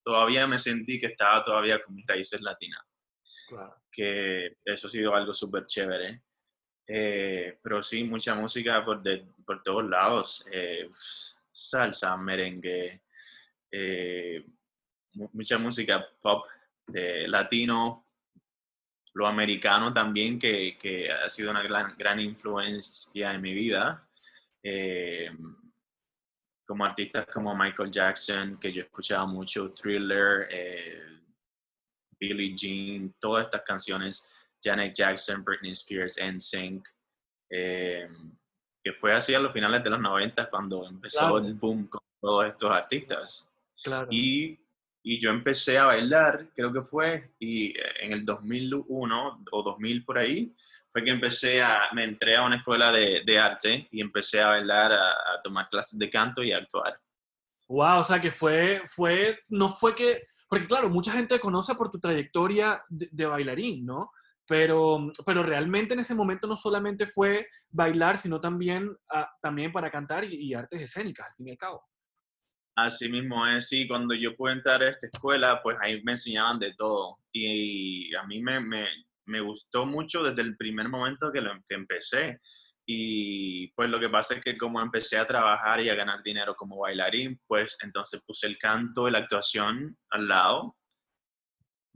todavía 0.03 0.45
me 0.49 0.59
sentí 0.59 0.99
que 0.99 1.07
estaba 1.07 1.45
todavía 1.45 1.81
con 1.81 1.95
mis 1.95 2.05
raíces 2.05 2.41
latinas. 2.41 2.83
Claro. 3.49 3.77
Que 3.93 4.57
eso 4.65 4.89
ha 4.89 4.91
sido 4.91 5.15
algo 5.15 5.33
súper 5.33 5.67
chévere. 5.67 6.23
Eh, 6.87 7.59
pero 7.63 7.81
sí, 7.81 8.03
mucha 8.03 8.35
música 8.35 8.85
por, 8.85 9.03
de, 9.03 9.25
por 9.47 9.63
todos 9.63 9.89
lados. 9.89 10.47
Eh, 10.51 10.89
salsa, 11.53 12.17
merengue, 12.17 13.03
eh, 13.71 14.45
mucha 15.13 15.59
música 15.59 16.07
pop 16.21 16.45
de 16.89 17.29
latino, 17.29 18.04
lo 19.15 19.27
americano 19.27 19.93
también, 19.93 20.39
que, 20.39 20.77
que 20.79 21.11
ha 21.11 21.29
sido 21.29 21.51
una 21.51 21.63
gran, 21.63 21.95
gran, 21.97 22.19
influencia 22.21 23.33
en 23.33 23.41
mi 23.41 23.55
vida. 23.55 24.07
Eh, 24.63 25.31
como 26.67 26.85
artistas 26.85 27.27
como 27.33 27.55
Michael 27.55 27.91
Jackson, 27.91 28.59
que 28.59 28.73
yo 28.73 28.83
escuchaba 28.83 29.27
mucho, 29.27 29.73
Thriller, 29.73 30.49
eh, 30.51 31.21
Billie 32.19 32.55
Jean, 32.57 33.15
todas 33.21 33.45
estas 33.45 33.63
canciones, 33.63 34.31
Janet 34.63 34.95
Jackson, 34.95 35.45
Britney 35.45 35.73
Spears, 35.73 36.19
NSYNC, 36.19 36.89
eh, 37.51 38.09
que 38.83 38.93
fue 38.95 39.13
así 39.13 39.35
a 39.35 39.39
los 39.39 39.53
finales 39.53 39.85
de 39.85 39.91
los 39.91 40.01
90 40.01 40.49
cuando 40.49 40.87
empezó 40.87 41.21
claro. 41.21 41.39
el 41.39 41.55
boom 41.55 41.87
con 41.87 42.01
todos 42.21 42.47
estos 42.47 42.71
artistas. 42.71 43.49
Claro. 43.83 44.09
Y 44.11 44.59
y 45.07 45.21
yo 45.21 45.31
empecé 45.31 45.77
a 45.77 45.85
bailar, 45.85 46.47
creo 46.57 46.73
que 46.73 46.81
fue, 46.81 47.35
y 47.39 47.75
en 48.01 48.13
el 48.13 48.25
2001 48.25 49.45
o 49.53 49.63
2000 49.63 50.03
por 50.03 50.17
ahí, 50.17 50.55
fue 50.89 51.05
que 51.05 51.11
empecé 51.11 51.63
a, 51.63 51.91
me 51.93 52.05
entré 52.05 52.37
a 52.37 52.43
una 52.43 52.57
escuela 52.57 52.91
de, 52.91 53.23
de 53.25 53.39
arte 53.39 53.87
y 53.93 54.01
empecé 54.01 54.41
a 54.41 54.49
bailar, 54.49 54.93
a, 54.93 55.11
a, 55.11 55.41
tomar 55.43 55.69
clases 55.69 55.99
de 55.99 56.09
canto 56.09 56.43
y 56.43 56.53
a 56.53 56.57
actuar. 56.57 56.95
Wow, 57.69 57.99
o 57.99 58.03
sea 58.03 58.19
que 58.19 58.31
fue, 58.31 58.81
fue, 58.87 59.41
no 59.49 59.69
fue 59.69 59.95
que, 59.95 60.23
porque 60.49 60.67
claro, 60.67 60.89
mucha 60.89 61.13
gente 61.13 61.39
conoce 61.39 61.75
por 61.75 61.91
tu 61.91 62.01
trayectoria 62.01 62.83
de, 62.89 63.11
de 63.13 63.27
bailarín, 63.27 63.85
¿no? 63.85 64.11
Pero, 64.47 65.11
pero 65.27 65.43
realmente 65.43 65.93
en 65.93 66.01
ese 66.01 66.15
momento 66.15 66.47
no 66.47 66.57
solamente 66.57 67.05
fue 67.05 67.47
bailar, 67.69 68.17
sino 68.17 68.41
también, 68.41 68.89
uh, 68.89 69.25
también 69.43 69.71
para 69.71 69.91
cantar 69.91 70.25
y, 70.25 70.49
y 70.49 70.55
artes 70.55 70.81
escénicas, 70.81 71.29
al 71.29 71.35
fin 71.35 71.49
y 71.49 71.51
al 71.51 71.59
cabo. 71.59 71.85
Así 72.77 73.09
mismo 73.09 73.47
es, 73.47 73.69
sí, 73.69 73.87
cuando 73.87 74.15
yo 74.15 74.35
pude 74.35 74.53
entrar 74.53 74.83
a 74.83 74.91
esta 74.91 75.07
escuela, 75.07 75.61
pues 75.63 75.77
ahí 75.81 76.03
me 76.03 76.13
enseñaban 76.13 76.59
de 76.59 76.75
todo. 76.75 77.19
Y 77.33 78.13
a 78.17 78.25
mí 78.25 78.43
me, 78.43 78.59
me, 78.61 78.89
me 79.27 79.41
gustó 79.41 79.87
mucho 79.87 80.25
desde 80.25 80.43
el 80.43 80.57
primer 80.57 80.89
momento 80.89 81.31
que, 81.31 81.41
lo, 81.41 81.53
que 81.69 81.75
empecé. 81.75 82.41
Y 82.87 83.69
pues 83.73 83.89
lo 83.89 83.99
que 83.99 84.11
pasa 84.11 84.35
es 84.35 84.43
que 84.43 84.59
como 84.59 84.81
empecé 84.81 85.17
a 85.17 85.27
trabajar 85.27 85.81
y 85.81 85.89
a 85.89 85.95
ganar 85.95 86.23
dinero 86.23 86.55
como 86.55 86.79
bailarín, 86.79 87.41
pues 87.47 87.79
entonces 87.83 88.23
puse 88.27 88.47
el 88.47 88.59
canto 88.59 89.09
y 89.09 89.13
la 89.13 89.19
actuación 89.19 89.97
al 90.11 90.29
lado. 90.29 90.77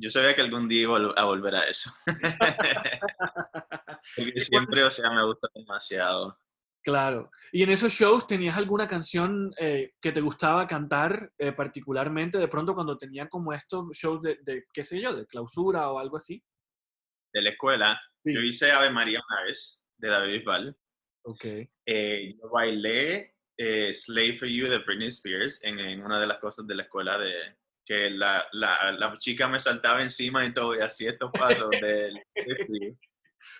Yo 0.00 0.10
sabía 0.10 0.34
que 0.34 0.42
algún 0.42 0.68
día 0.68 0.82
iba 0.82 1.12
a 1.16 1.24
volver 1.24 1.56
a 1.56 1.64
eso. 1.64 1.90
Porque 4.16 4.40
siempre, 4.40 4.84
o 4.84 4.90
sea, 4.90 5.10
me 5.10 5.24
gusta 5.24 5.48
demasiado. 5.54 6.38
Claro. 6.82 7.30
¿Y 7.52 7.62
en 7.62 7.70
esos 7.70 7.92
shows 7.92 8.26
tenías 8.26 8.56
alguna 8.56 8.86
canción 8.86 9.52
eh, 9.58 9.92
que 10.00 10.12
te 10.12 10.20
gustaba 10.20 10.66
cantar 10.66 11.32
eh, 11.38 11.52
particularmente 11.52 12.38
de 12.38 12.48
pronto 12.48 12.74
cuando 12.74 12.96
tenían 12.96 13.28
como 13.28 13.52
estos 13.52 13.86
shows 13.92 14.22
de, 14.22 14.38
de, 14.42 14.64
qué 14.72 14.84
sé 14.84 15.00
yo, 15.00 15.14
de 15.14 15.26
clausura 15.26 15.90
o 15.90 15.98
algo 15.98 16.16
así? 16.16 16.42
De 17.32 17.42
la 17.42 17.50
escuela. 17.50 18.00
Sí. 18.24 18.34
Yo 18.34 18.40
hice 18.40 18.70
Ave 18.70 18.90
María 18.90 19.20
una 19.28 19.44
vez, 19.44 19.82
de 19.98 20.08
David 20.08 20.38
Bisbal. 20.38 20.76
Ok. 21.24 21.44
Eh, 21.86 22.34
yo 22.40 22.48
bailé 22.50 23.34
Slave 23.92 24.36
for 24.36 24.48
You 24.48 24.68
de 24.68 24.78
Britney 24.78 25.08
Spears 25.08 25.64
en, 25.64 25.78
en, 25.80 26.02
una 26.04 26.20
de 26.20 26.26
las 26.26 26.38
cosas 26.38 26.66
de 26.66 26.76
la 26.76 26.84
escuela 26.84 27.18
de 27.18 27.56
que 27.84 28.10
la, 28.10 28.46
la, 28.52 28.92
la 28.92 29.14
chica 29.14 29.48
me 29.48 29.58
saltaba 29.58 30.02
encima 30.02 30.44
y 30.44 30.52
todo 30.52 30.74
y 30.74 30.80
hacía 30.80 31.12
estos 31.12 31.30
pasos 31.66 31.70
del 31.70 32.22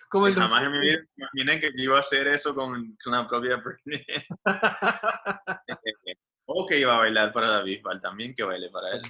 como 0.09 0.27
el 0.27 0.33
Jamás 0.33 0.63
en 0.63 0.71
mi 0.71 0.79
vida 0.79 0.99
imaginé 1.15 1.59
que 1.59 1.71
iba 1.75 1.97
a 1.97 1.99
hacer 1.99 2.27
eso 2.27 2.55
con, 2.55 2.97
con 3.03 3.13
la 3.13 3.27
propia 3.27 3.57
Britney. 3.57 4.03
o 6.45 6.65
que 6.65 6.79
iba 6.79 6.95
a 6.95 6.97
bailar 6.97 7.31
para 7.31 7.47
David 7.47 7.81
Val 7.83 8.01
también, 8.01 8.33
que 8.33 8.43
baile 8.43 8.69
para 8.69 8.95
él. 8.95 9.01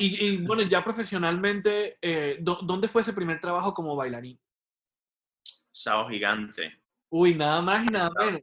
Y, 0.00 0.26
y, 0.26 0.36
bueno, 0.38 0.62
ya 0.62 0.82
profesionalmente, 0.82 1.96
eh, 2.02 2.38
¿dónde 2.40 2.88
fue 2.88 3.02
ese 3.02 3.12
primer 3.12 3.38
trabajo 3.38 3.72
como 3.72 3.94
bailarín? 3.94 4.36
Sábado 5.82 6.08
Gigante. 6.08 6.78
Uy, 7.10 7.34
nada 7.34 7.60
más 7.60 7.84
y 7.84 7.90
nada 7.90 8.10
menos. 8.18 8.42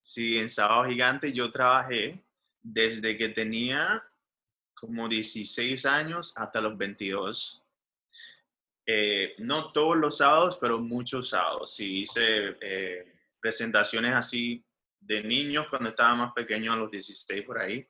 Sí, 0.00 0.36
en 0.36 0.48
Sábado 0.48 0.88
Gigante 0.88 1.32
yo 1.32 1.50
trabajé 1.50 2.22
desde 2.60 3.16
que 3.16 3.30
tenía 3.30 4.02
como 4.74 5.08
16 5.08 5.84
años 5.86 6.32
hasta 6.36 6.60
los 6.60 6.76
22. 6.76 7.64
Eh, 8.86 9.34
no 9.38 9.72
todos 9.72 9.96
los 9.96 10.18
sábados, 10.18 10.56
pero 10.60 10.78
muchos 10.78 11.30
sábados. 11.30 11.74
Sí, 11.74 12.00
hice 12.00 12.56
eh, 12.60 13.14
presentaciones 13.40 14.14
así 14.14 14.64
de 15.00 15.22
niños 15.22 15.66
cuando 15.68 15.90
estaba 15.90 16.14
más 16.14 16.32
pequeño, 16.32 16.72
a 16.72 16.76
los 16.76 16.90
16 16.90 17.44
por 17.44 17.58
ahí. 17.58 17.86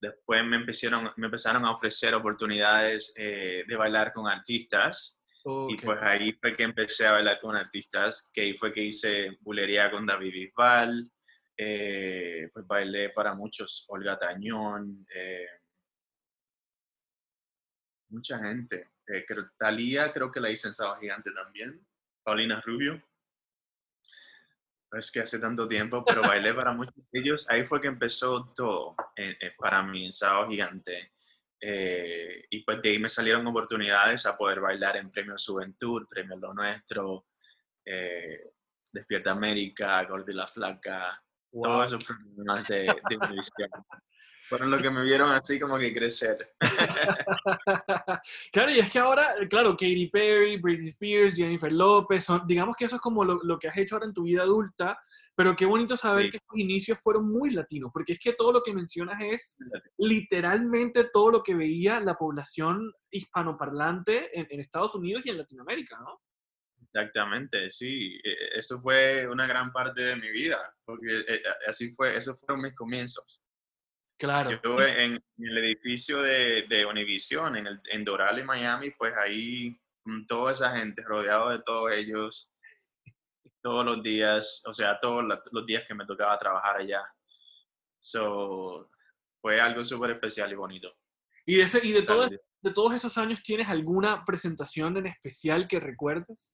Después 0.00 0.44
me 0.44 0.56
empezaron, 0.56 1.10
me 1.16 1.26
empezaron 1.26 1.64
a 1.64 1.72
ofrecer 1.72 2.14
oportunidades 2.14 3.12
eh, 3.16 3.64
de 3.66 3.76
bailar 3.76 4.12
con 4.12 4.26
artistas. 4.26 5.19
Y 5.44 5.76
pues 5.78 5.98
ahí 6.02 6.32
fue 6.34 6.54
que 6.56 6.64
empecé 6.64 7.06
a 7.06 7.12
bailar 7.12 7.40
con 7.40 7.56
artistas, 7.56 8.30
que 8.32 8.42
ahí 8.42 8.56
fue 8.56 8.72
que 8.72 8.82
hice 8.82 9.38
bulería 9.40 9.90
con 9.90 10.04
David 10.04 10.32
Bisbal, 10.32 11.10
eh, 11.56 12.48
pues 12.52 12.66
bailé 12.66 13.10
para 13.10 13.34
muchos, 13.34 13.84
Olga 13.88 14.18
Tañón, 14.18 15.06
eh, 15.14 15.46
mucha 18.10 18.38
gente. 18.38 18.90
Eh, 19.06 19.24
creo, 19.26 19.50
Talía 19.58 20.12
creo 20.12 20.30
que 20.30 20.40
la 20.40 20.50
hice 20.50 20.68
en 20.68 20.74
Sábado 20.74 21.00
Gigante 21.00 21.32
también, 21.32 21.86
Paulina 22.22 22.60
Rubio. 22.60 23.02
Es 24.92 25.10
que 25.10 25.20
hace 25.20 25.38
tanto 25.38 25.68
tiempo, 25.68 26.04
pero 26.04 26.22
bailé 26.22 26.52
para 26.52 26.72
muchos 26.72 26.94
de 27.10 27.20
ellos. 27.20 27.48
Ahí 27.48 27.64
fue 27.64 27.80
que 27.80 27.88
empezó 27.88 28.52
todo 28.54 28.96
para 29.56 29.82
mí 29.82 30.06
en 30.06 30.12
Sábado 30.12 30.48
Gigante. 30.48 31.12
Eh, 31.60 32.46
y 32.48 32.64
pues 32.64 32.80
de 32.80 32.88
ahí 32.88 32.98
me 32.98 33.08
salieron 33.08 33.46
oportunidades 33.46 34.24
a 34.24 34.36
poder 34.36 34.60
bailar 34.60 34.96
en 34.96 35.10
Premio 35.10 35.34
Juventud, 35.44 36.06
Premio 36.08 36.36
Lo 36.36 36.54
Nuestro, 36.54 37.26
eh, 37.84 38.52
Despierta 38.92 39.32
América, 39.32 40.02
Gordi 40.04 40.32
la 40.32 40.46
Flaca, 40.46 41.22
wow. 41.52 41.64
todos 41.64 41.92
esos 41.92 42.04
programas 42.04 42.66
de, 42.66 42.82
de 42.84 43.00
televisión. 43.20 43.70
Fueron 44.50 44.68
lo 44.68 44.82
que 44.82 44.90
me 44.90 45.04
vieron 45.04 45.30
así 45.30 45.60
como 45.60 45.78
que 45.78 45.92
crecer. 45.92 46.54
claro, 48.52 48.72
y 48.72 48.80
es 48.80 48.90
que 48.90 48.98
ahora, 48.98 49.28
claro, 49.48 49.76
Katy 49.76 50.08
Perry, 50.08 50.56
Britney 50.56 50.88
Spears, 50.88 51.36
Jennifer 51.36 51.72
López, 51.72 52.24
son, 52.24 52.44
digamos 52.48 52.76
que 52.76 52.86
eso 52.86 52.96
es 52.96 53.00
como 53.00 53.24
lo, 53.24 53.38
lo, 53.44 53.60
que 53.60 53.68
has 53.68 53.78
hecho 53.78 53.94
ahora 53.94 54.06
en 54.06 54.12
tu 54.12 54.24
vida 54.24 54.42
adulta, 54.42 54.98
pero 55.36 55.54
qué 55.54 55.66
bonito 55.66 55.96
saber 55.96 56.24
sí. 56.24 56.30
que 56.32 56.38
tus 56.40 56.58
inicios 56.58 57.00
fueron 57.00 57.28
muy 57.28 57.50
latinos, 57.50 57.92
porque 57.94 58.14
es 58.14 58.18
que 58.18 58.32
todo 58.32 58.52
lo 58.52 58.60
que 58.64 58.74
mencionas 58.74 59.22
es 59.22 59.56
literalmente 59.98 61.04
todo 61.12 61.30
lo 61.30 61.42
que 61.44 61.54
veía 61.54 62.00
la 62.00 62.16
población 62.16 62.92
hispanoparlante 63.08 64.36
en, 64.36 64.48
en 64.50 64.58
Estados 64.58 64.96
Unidos 64.96 65.22
y 65.24 65.30
en 65.30 65.38
Latinoamérica, 65.38 65.96
¿no? 66.00 66.20
Exactamente, 66.92 67.70
sí. 67.70 68.18
E, 68.24 68.58
eso 68.58 68.80
fue 68.80 69.28
una 69.28 69.46
gran 69.46 69.70
parte 69.70 70.02
de 70.02 70.16
mi 70.16 70.28
vida, 70.32 70.74
porque 70.84 71.20
eh, 71.20 71.42
así 71.68 71.94
fue, 71.94 72.16
esos 72.16 72.40
fueron 72.40 72.62
mis 72.62 72.74
comienzos. 72.74 73.44
Claro. 74.20 74.50
Yo 74.62 74.82
en, 74.82 75.12
en 75.14 75.22
el 75.38 75.58
edificio 75.64 76.20
de, 76.20 76.66
de 76.68 76.84
Univision, 76.84 77.56
en, 77.56 77.66
el, 77.66 77.80
en 77.90 78.04
Doral, 78.04 78.38
en 78.38 78.44
Miami, 78.44 78.90
pues 78.90 79.14
ahí 79.16 79.80
con 80.02 80.26
toda 80.26 80.52
esa 80.52 80.76
gente, 80.76 81.02
rodeado 81.02 81.48
de 81.48 81.62
todos 81.62 81.90
ellos, 81.92 82.52
todos 83.62 83.82
los 83.82 84.02
días, 84.02 84.62
o 84.66 84.74
sea, 84.74 84.98
todos 84.98 85.24
los 85.24 85.64
días 85.64 85.84
que 85.88 85.94
me 85.94 86.04
tocaba 86.04 86.36
trabajar 86.36 86.76
allá. 86.76 87.02
So, 87.98 88.90
fue 89.40 89.58
algo 89.58 89.82
súper 89.82 90.10
especial 90.10 90.52
y 90.52 90.54
bonito. 90.54 90.94
¿Y 91.46 91.56
de, 91.56 91.62
ese, 91.62 91.80
y 91.82 91.92
de, 91.92 92.02
de 92.02 92.72
todos 92.72 92.92
esos 92.92 93.16
años 93.16 93.42
tienes 93.42 93.70
alguna 93.70 94.22
presentación 94.26 94.98
en 94.98 95.06
especial 95.06 95.66
que 95.66 95.80
recuerdes? 95.80 96.52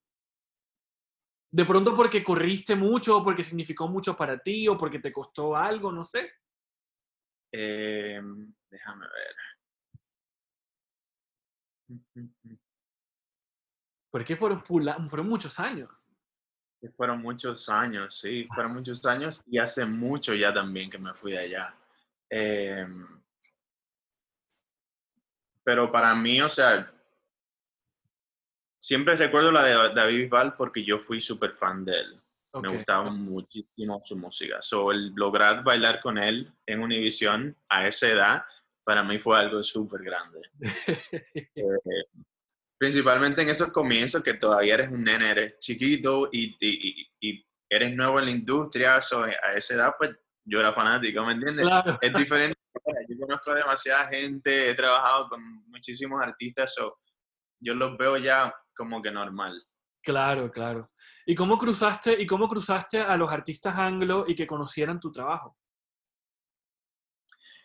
De 1.51 1.65
pronto 1.65 1.93
porque 1.93 2.23
corriste 2.23 2.77
mucho, 2.77 3.17
o 3.17 3.23
porque 3.25 3.43
significó 3.43 3.89
mucho 3.89 4.15
para 4.15 4.39
ti, 4.39 4.69
o 4.69 4.77
porque 4.77 4.99
te 4.99 5.11
costó 5.11 5.53
algo, 5.53 5.91
no 5.91 6.05
sé. 6.05 6.31
Em, 7.51 8.53
déjame 8.69 9.05
ver. 9.07 9.35
Porque 14.11 14.35
fueron, 14.35 14.59
fueron 14.59 15.29
muchos 15.29 15.59
años. 15.59 15.89
Fueron 16.95 17.21
muchos 17.21 17.69
años, 17.69 18.19
sí, 18.19 18.47
fueron 18.53 18.73
muchos 18.73 19.03
años 19.05 19.41
y 19.47 19.57
hace 19.57 19.83
mucho 19.85 20.33
ya 20.35 20.53
también 20.53 20.89
que 20.91 20.99
me 20.99 21.13
fui 21.13 21.31
de 21.31 21.39
allá. 21.39 21.75
Em, 22.29 23.05
pero 25.63 25.91
para 25.91 26.13
mí, 26.13 26.39
o 26.39 26.49
sea, 26.49 26.91
siempre 28.79 29.17
recuerdo 29.17 29.51
la 29.51 29.63
de 29.63 29.93
David 29.93 30.23
Bisbal 30.23 30.55
porque 30.55 30.85
yo 30.85 30.99
fui 30.99 31.19
súper 31.19 31.53
fan 31.53 31.83
de 31.83 31.99
él. 31.99 32.21
Me 32.53 32.69
gustaba 32.69 33.09
muchísimo 33.11 33.99
su 34.01 34.17
música. 34.17 34.57
So, 34.61 34.91
el 34.91 35.13
lograr 35.15 35.63
bailar 35.63 36.01
con 36.01 36.17
él 36.17 36.51
en 36.65 36.81
Univision 36.81 37.55
a 37.69 37.87
esa 37.87 38.07
edad, 38.07 38.43
para 38.83 39.03
mí 39.03 39.19
fue 39.19 39.39
algo 39.39 39.61
súper 39.61 40.01
grande. 40.03 40.41
Eh, 41.55 42.05
principalmente 42.77 43.41
en 43.41 43.49
esos 43.49 43.71
comienzos 43.71 44.23
que 44.23 44.35
todavía 44.35 44.75
eres 44.75 44.91
un 44.91 45.03
nene, 45.03 45.31
eres 45.31 45.57
chiquito 45.59 46.29
y, 46.31 46.55
y, 46.59 47.07
y 47.19 47.45
eres 47.69 47.95
nuevo 47.95 48.19
en 48.19 48.25
la 48.25 48.31
industria, 48.31 49.01
so, 49.01 49.23
a 49.23 49.53
esa 49.55 49.75
edad 49.75 49.93
pues 49.97 50.11
yo 50.45 50.59
era 50.59 50.73
fanático, 50.73 51.25
¿me 51.25 51.33
entiendes? 51.33 51.67
Es 52.01 52.13
diferente. 52.13 52.57
Yo 53.09 53.17
conozco 53.19 53.51
a 53.51 53.55
demasiada 53.55 54.05
gente, 54.05 54.69
he 54.69 54.75
trabajado 54.75 55.29
con 55.29 55.41
muchísimos 55.67 56.21
artistas, 56.21 56.73
so, 56.73 56.97
yo 57.59 57.73
los 57.73 57.97
veo 57.97 58.17
ya 58.17 58.53
como 58.75 59.01
que 59.01 59.11
normal. 59.11 59.61
Claro, 60.03 60.51
claro. 60.51 60.87
¿Y 61.29 61.35
cómo 61.35 61.57
cruzaste, 61.57 62.21
y 62.21 62.25
cómo 62.25 62.47
cruzaste 62.47 63.01
a 63.01 63.17
los 63.17 63.29
artistas 63.29 63.77
anglo 63.77 64.23
y 64.29 64.33
que 64.33 64.47
conocieran 64.47 64.97
tu 64.97 65.11
trabajo? 65.11 65.57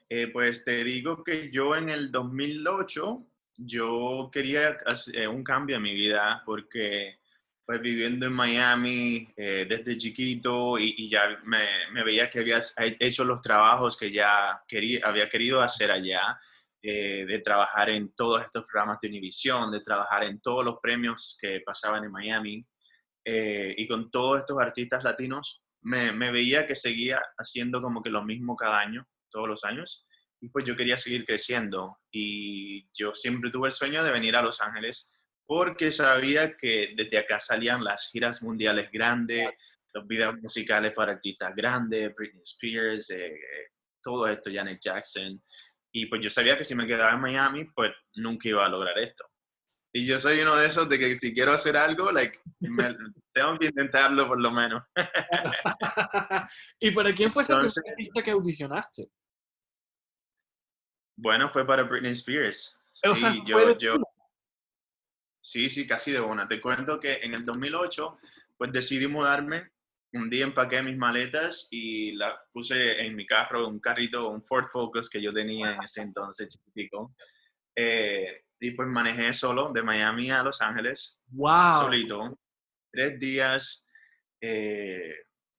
Eh, 0.09 0.27
pues 0.33 0.65
te 0.65 0.83
digo 0.83 1.23
que 1.23 1.49
yo 1.49 1.77
en 1.77 1.89
el 1.89 2.11
2008, 2.11 3.25
yo 3.59 4.29
quería 4.33 4.77
hacer 4.85 5.29
un 5.29 5.45
cambio 5.45 5.77
en 5.77 5.83
mi 5.83 5.95
vida 5.95 6.43
porque 6.45 7.21
pues 7.65 7.81
viviendo 7.81 8.27
en 8.27 8.33
Miami 8.33 9.29
eh, 9.37 9.65
desde 9.69 9.97
chiquito 9.97 10.77
y, 10.77 11.09
ya 11.09 11.39
me, 11.45 12.03
veía 12.03 12.29
que 12.29 12.41
había 12.41 12.61
hecho 12.99 13.25
los 13.25 13.41
trabajos 13.41 13.97
que 13.97 14.11
ya 14.11 14.61
quería, 14.67 15.07
había 15.07 15.29
querido 15.29 15.61
hacer 15.61 15.93
allá 15.93 16.37
eh, 16.83 17.25
de 17.29 17.39
trabajar 17.39 17.91
en 17.91 18.13
todos 18.13 18.43
estos 18.43 18.67
programas 18.67 18.99
de 19.01 19.07
Univision, 19.07 19.71
de 19.71 19.83
trabajar 19.83 20.25
en 20.25 20.41
todos 20.41 20.65
los 20.65 20.81
premios 20.83 21.39
que 21.41 21.61
pasaban 21.65 22.03
en 22.03 22.11
Miami. 22.11 22.67
Eh, 23.25 23.75
y 23.77 23.87
con 23.87 24.11
todos 24.11 24.41
estos 24.41 24.59
artistas 24.59 25.05
latinos, 25.05 25.63
me, 25.83 26.31
veía 26.31 26.65
que 26.67 26.75
seguía 26.75 27.21
haciendo 27.37 27.83
como 27.83 28.03
que 28.03 28.11
lo 28.11 28.25
mismo 28.25 28.57
cada 28.57 28.79
año, 28.79 29.07
todos 29.31 29.49
los 29.49 29.65
años. 29.65 30.07
Y 30.41 30.49
pues 30.49 30.65
yo 30.65 30.75
quería 30.75 30.97
seguir 30.97 31.25
creciendo. 31.25 31.99
Y 32.11 32.89
yo 32.93 33.15
siempre 33.15 33.51
tuve 33.51 33.69
el 33.69 33.73
sueño 33.73 34.03
de 34.03 34.11
venir 34.11 34.37
a 34.37 34.43
Los 34.43 34.61
Ángeles 34.61 35.13
porque 35.47 35.91
sabía 35.91 36.57
que 36.57 36.95
desde 36.97 37.19
acá 37.19 37.39
salían 37.39 37.85
las 37.85 38.11
giras 38.11 38.43
mundiales 38.43 38.91
grandes, 38.93 39.51
los 39.93 40.07
videos 40.07 40.37
musicales 40.41 40.93
para 40.95 41.13
artistas 41.13 41.55
grandes, 41.55 42.15
Britney 42.15 42.43
Spears, 42.43 43.11
eh, 43.11 43.39
todo 44.03 44.27
esto, 44.27 44.51
Janet 44.53 44.81
Jackson. 44.81 45.43
Y 45.93 46.07
pues 46.07 46.23
yo 46.23 46.31
sabía 46.31 46.57
que 46.57 46.65
si 46.65 46.75
me 46.75 46.87
quedaba 46.87 47.13
en 47.13 47.21
Miami, 47.21 47.65
pues 47.75 47.93
nunca 48.15 48.49
iba 48.49 48.65
a 48.65 48.69
lograr 48.69 48.99
esto. 48.99 49.25
Y 49.95 50.07
yo 50.07 50.19
soy 50.19 50.41
uno 50.41 50.57
de 50.57 50.67
esos 50.67 50.89
de 50.89 50.99
que 50.99 51.15
si 51.15 51.35
quiero 51.35 51.53
hacer 51.53 51.77
algo, 51.77 52.11
like, 52.11 52.39
tengo 53.33 53.59
que 53.59 53.67
intentarlo 53.67 54.27
por 54.27 54.41
lo 54.41 54.51
menos. 54.51 54.83
¿Y 56.81 56.91
para 56.93 57.13
quién 57.13 57.31
fue 57.31 57.43
esa 57.43 57.59
artista 57.61 58.23
que 58.23 58.31
audicionaste? 58.31 59.11
Bueno, 61.17 61.51
fue 61.51 61.67
para 61.67 61.83
Britney 61.83 62.13
Spears. 62.13 62.81
Sí, 62.87 63.43
yo, 63.45 63.77
yo, 63.77 63.97
sí, 65.43 65.69
sí, 65.69 65.87
casi 65.87 66.11
de 66.13 66.21
una. 66.21 66.49
Te 66.49 66.61
cuento 66.61 66.99
que 66.99 67.21
en 67.23 67.35
el 67.35 67.45
2008, 67.45 68.19
pues 68.57 68.73
decidí 68.73 69.07
mudarme 69.07 69.73
un 70.15 70.29
día 70.29 70.45
empaqué 70.45 70.83
mis 70.83 70.97
maletas 70.97 71.69
y 71.71 72.13
la 72.13 72.39
puse 72.53 73.01
en 73.01 73.17
mi 73.17 73.25
carro, 73.25 73.67
un 73.67 73.81
carrito, 73.81 74.29
un 74.29 74.45
Ford 74.45 74.67
Focus 74.71 75.09
que 75.09 75.23
yo 75.23 75.33
tenía 75.33 75.73
en 75.75 75.83
ese 75.83 76.03
entonces 76.03 76.49
chiquitico. 76.49 77.15
Eh, 77.75 78.42
y 78.63 78.71
pues 78.71 78.89
manejé 78.89 79.33
solo 79.33 79.73
de 79.73 79.83
Miami 79.83 80.31
a 80.31 80.43
Los 80.45 80.63
Ángeles. 80.63 81.21
¡Wow! 81.27 81.81
Solito. 81.81 82.39
Tres 82.93 83.19
días. 83.19 83.85
Eh, 84.41 85.17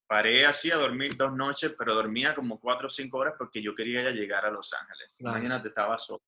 paré 0.08 0.46
así 0.46 0.72
a 0.72 0.78
dormir 0.78 1.18
dos 1.18 1.34
noches, 1.34 1.76
pero 1.78 1.96
dormía 1.96 2.34
como 2.34 2.62
cuatro 2.62 2.88
o 2.88 2.90
cinco 2.90 3.18
horas 3.18 3.34
porque 3.38 3.62
yo 3.62 3.76
quería 3.76 4.04
ya 4.04 4.12
llegar 4.12 4.46
a 4.46 4.52
Los 4.52 4.74
Ángeles. 4.74 5.20
Imagínate, 5.20 5.68
estaba 5.68 5.98
solo. 5.98 6.24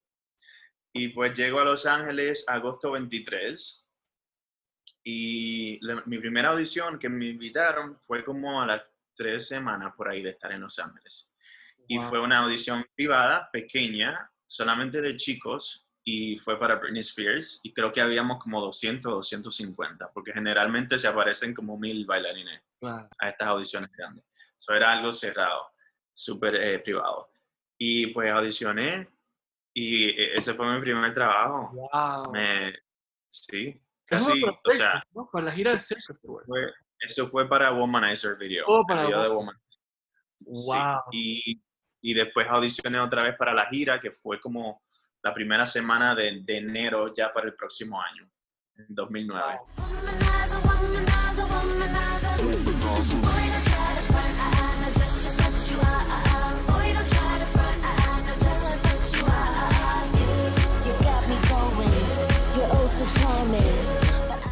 Y 0.94 1.10
pues 1.10 1.34
llego 1.34 1.62
a 1.62 1.64
Los 1.64 1.86
Ángeles 1.86 2.44
agosto 2.46 2.92
23 2.92 3.90
y 5.06 5.80
mi 6.08 6.18
primera 6.18 6.50
audición 6.50 7.00
que 7.00 7.08
me 7.08 7.28
invitaron 7.28 7.98
fue 8.06 8.26
como 8.26 8.62
a 8.62 8.66
las 8.66 8.82
tres 9.16 9.48
semanas 9.48 9.94
por 9.96 10.10
ahí 10.10 10.22
de 10.22 10.32
estar 10.32 10.52
en 10.52 10.60
Los 10.60 10.78
Ángeles. 10.80 11.32
Y 11.88 12.00
fue 12.00 12.20
una 12.20 12.40
audición 12.40 12.86
privada, 12.96 13.50
pequeña, 13.54 14.30
solamente 14.46 15.00
de 15.02 15.16
chicos, 15.16 15.85
y 16.08 16.38
fue 16.38 16.58
para 16.60 16.76
Britney 16.76 17.00
Spears. 17.00 17.60
Y 17.64 17.74
creo 17.74 17.92
que 17.92 18.00
habíamos 18.00 18.38
como 18.38 18.62
200 18.62 19.12
o 19.12 19.16
250, 19.16 20.12
porque 20.14 20.32
generalmente 20.32 21.00
se 21.00 21.08
aparecen 21.08 21.54
como 21.54 21.78
mil 21.78 22.06
bailarines 22.06 22.62
a 22.84 23.30
estas 23.30 23.48
audiciones 23.48 23.92
grandes. 23.92 24.24
Eso 24.58 24.74
era 24.74 24.94
algo 24.94 25.12
cerrado, 25.12 25.72
súper 26.14 26.56
eh, 26.56 26.80
privado. 26.80 27.28
Y 27.78 28.08
pues 28.08 28.32
audicioné 28.32 29.10
y 29.74 30.10
e, 30.10 30.36
ese 30.36 30.54
fue 30.54 30.74
mi 30.74 30.80
primer 30.80 31.14
trabajo. 31.14 31.72
Wow. 31.74 32.32
Me, 32.32 32.74
sí, 33.28 33.82
Casi, 34.08 34.44
o 34.44 34.72
sea, 34.72 35.04
Para 35.32 35.46
la 35.46 35.52
gira 35.52 35.74
de 35.74 35.80
Circus 35.80 36.22
Fue, 36.46 36.72
eso 37.00 37.26
fue 37.26 37.50
para 37.50 37.74
Womanizer 37.74 38.38
Video. 38.38 38.64
Oh, 38.68 38.86
para 38.86 39.08
video 39.08 39.24
de 39.24 39.30
Woman. 39.30 39.56
Wow. 40.42 41.02
Y, 41.12 41.60
y, 42.02 42.14
después 42.14 42.46
audicioné 42.48 43.00
otra 43.00 43.24
vez 43.24 43.36
para 43.36 43.54
la 43.54 43.66
gira, 43.66 44.00
que 44.00 44.12
fue 44.12 44.40
como 44.40 44.84
la 45.26 45.34
primera 45.34 45.66
semana 45.66 46.14
de, 46.14 46.42
de 46.44 46.58
enero 46.60 47.12
ya 47.12 47.32
para 47.32 47.48
el 47.48 47.56
próximo 47.56 48.00
año, 48.00 48.32
en 48.76 48.86
2009. 48.90 49.60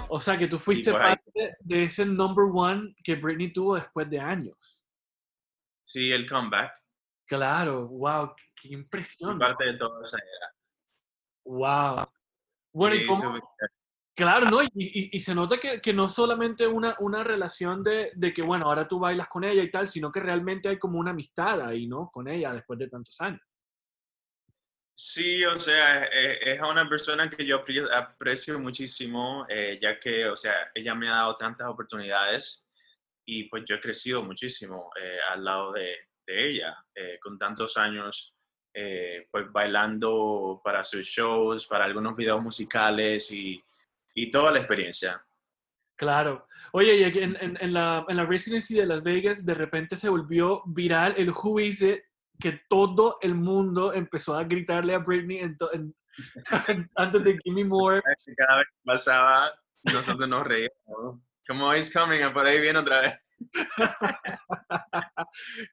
O 0.10 0.20
sea, 0.20 0.40
que 0.40 0.48
tú 0.48 0.58
fuiste 0.58 0.90
pues 0.90 1.04
parte 1.04 1.56
de 1.60 1.84
ese 1.84 2.04
number 2.04 2.46
one 2.52 2.96
que 3.04 3.14
Britney 3.14 3.54
tuvo 3.54 3.76
después 3.76 4.10
de 4.10 4.20
años. 4.20 4.58
Sí, 5.84 6.12
el 6.12 6.28
comeback. 6.28 6.74
Claro, 7.28 7.88
wow, 7.90 8.34
qué 8.60 8.70
impresión. 8.70 9.38
parte 9.38 9.66
de 9.66 9.78
toda 9.78 10.04
esa 10.08 10.18
era. 10.18 10.62
Wow. 11.45 12.06
Bueno, 12.73 12.95
y 12.95 13.06
cómo... 13.06 13.39
Claro, 14.15 14.47
¿no? 14.47 14.60
Y, 14.75 15.19
se 15.19 15.34
nota 15.34 15.58
que, 15.58 15.82
que, 15.82 15.91
no 15.91 16.08
solamente 16.08 16.67
una, 16.67 16.95
una 16.99 17.23
relación 17.23 17.82
de, 17.82 18.12
de, 18.13 18.32
que, 18.32 18.43
bueno, 18.43 18.65
ahora 18.65 18.88
tú 18.88 18.99
bailas 18.99 19.27
con 19.27 19.43
ella 19.43 19.63
y 19.63 19.71
tal, 19.71 19.88
sino 19.88 20.12
que 20.12 20.19
realmente 20.19 20.69
hay 20.69 20.77
como 20.77 20.99
una 20.99 21.12
amistad 21.12 21.60
ahí, 21.62 21.88
¿no? 21.88 22.12
Con 22.12 22.27
ella 22.27 22.53
después 22.53 22.77
de 22.77 22.89
tantos 22.89 23.19
años. 23.21 23.41
Sí, 24.95 25.43
o 25.43 25.60
sea, 25.60 26.03
es, 26.06 26.62
una 26.62 26.88
persona 26.88 27.27
que 27.27 27.45
yo 27.45 27.63
aprecio 27.91 28.60
muchísimo, 28.60 29.45
eh, 29.49 29.79
ya 29.82 29.99
que, 29.99 30.27
o 30.27 30.36
sea, 30.36 30.71
ella 30.75 30.93
me 30.93 31.10
ha 31.10 31.15
dado 31.15 31.36
tantas 31.38 31.67
oportunidades 31.67 32.67
y 33.25 33.45
pues 33.49 33.63
yo 33.65 33.75
he 33.75 33.79
crecido 33.79 34.21
muchísimo 34.21 34.91
eh, 35.01 35.17
al 35.32 35.43
lado 35.43 35.71
de, 35.71 35.97
ella, 36.27 36.77
eh, 36.93 37.17
con 37.19 37.38
tantos 37.38 37.75
años, 37.75 38.33
pues 39.32 39.52
bailando 39.52 40.62
para 40.64 40.84
sus 40.84 41.06
shows, 41.06 41.68
para 41.68 41.86
algunos 41.86 42.16
videos 42.16 42.42
musicales 42.42 43.32
y, 43.32 43.64
y 44.16 44.32
toda 44.32 44.52
la 44.52 44.60
experiencia. 44.60 45.24
Claro. 45.96 46.48
Oye, 46.72 46.96
y 46.96 47.04
en, 47.04 47.38
en, 47.40 47.58
en, 47.62 47.74
la, 47.74 48.04
en 48.08 48.18
la 48.18 48.26
residency 48.26 48.76
de 48.76 48.88
Las 48.88 49.04
Vegas, 49.04 49.46
de 49.46 49.54
repente 49.54 49.96
se 49.96 50.10
volvió 50.10 50.64
viral 50.66 51.14
el 51.18 51.30
Who 51.30 51.60
Is 51.60 51.82
It 51.82 52.04
que 52.40 52.62
todo 52.68 53.18
el 53.22 53.36
mundo 53.36 53.94
empezó 53.94 54.36
a 54.36 54.44
gritarle 54.44 54.94
a 54.94 55.00
Britney 55.00 55.40
antes 56.96 57.24
de 57.24 57.40
Gimme 57.44 57.64
More. 57.64 58.02
Cada 58.36 58.58
vez 58.58 58.68
que 58.68 58.82
pasaba, 58.84 59.54
nosotros 59.84 60.28
nos 60.28 60.46
reíamos. 60.46 61.22
como 61.48 61.74
Ice 61.76 61.98
Coming, 61.98 62.34
por 62.34 62.46
ahí 62.46 62.60
viene 62.60 62.80
otra 62.80 63.02
vez. 63.02 63.20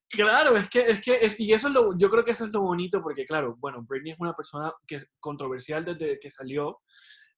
claro, 0.09 0.57
es 0.57 0.68
que, 0.68 0.81
es 0.81 1.01
que, 1.01 1.20
y 1.38 1.53
eso 1.53 1.68
es 1.68 1.75
lo, 1.75 1.96
yo 1.96 2.11
creo 2.11 2.25
que 2.25 2.33
eso 2.33 2.44
es 2.44 2.53
lo 2.53 2.62
bonito, 2.62 3.03
porque 3.03 3.25
claro, 3.25 3.57
bueno, 3.59 3.85
Britney 3.88 4.12
es 4.12 4.20
una 4.20 4.35
persona 4.35 4.73
que 4.87 4.96
es 4.96 5.07
controversial 5.20 5.85
desde 5.85 6.18
que 6.18 6.31
salió, 6.31 6.79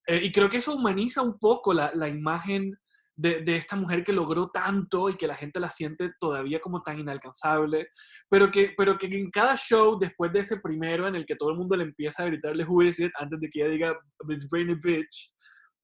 eh, 0.07 0.21
y 0.23 0.33
creo 0.33 0.51
que 0.51 0.59
eso 0.59 0.75
humaniza 0.75 1.23
un 1.23 1.39
poco 1.39 1.73
la, 1.73 1.93
la 1.95 2.09
imagen 2.09 2.77
de, 3.15 3.43
de, 3.43 3.57
esta 3.57 3.77
mujer 3.77 4.03
que 4.03 4.13
logró 4.13 4.51
tanto 4.51 5.09
y 5.11 5.17
que 5.17 5.27
la 5.27 5.35
gente 5.37 5.61
la 5.61 5.69
siente 5.69 6.13
todavía 6.19 6.61
como 6.61 6.83
tan 6.83 6.99
inalcanzable, 6.99 7.89
pero 8.29 8.51
que, 8.51 8.73
pero 8.77 8.97
que 8.99 9.07
en 9.07 9.31
cada 9.31 9.57
show, 9.57 9.99
después 9.99 10.33
de 10.33 10.41
ese 10.41 10.59
primero 10.59 11.07
en 11.07 11.15
el 11.15 11.27
que 11.27 11.37
todo 11.37 11.51
el 11.51 11.59
mundo 11.59 11.77
le 11.77 11.85
empieza 11.85 12.23
a 12.23 12.27
gritarle 12.27 12.65
who 12.65 12.83
is 12.83 12.99
it 13.01 13.13
antes 13.17 13.39
de 13.39 13.51
que 13.51 13.61
ella 13.61 13.71
diga 13.71 14.01
it's 14.29 14.49
Britney 14.49 14.77
bitch, 14.77 15.32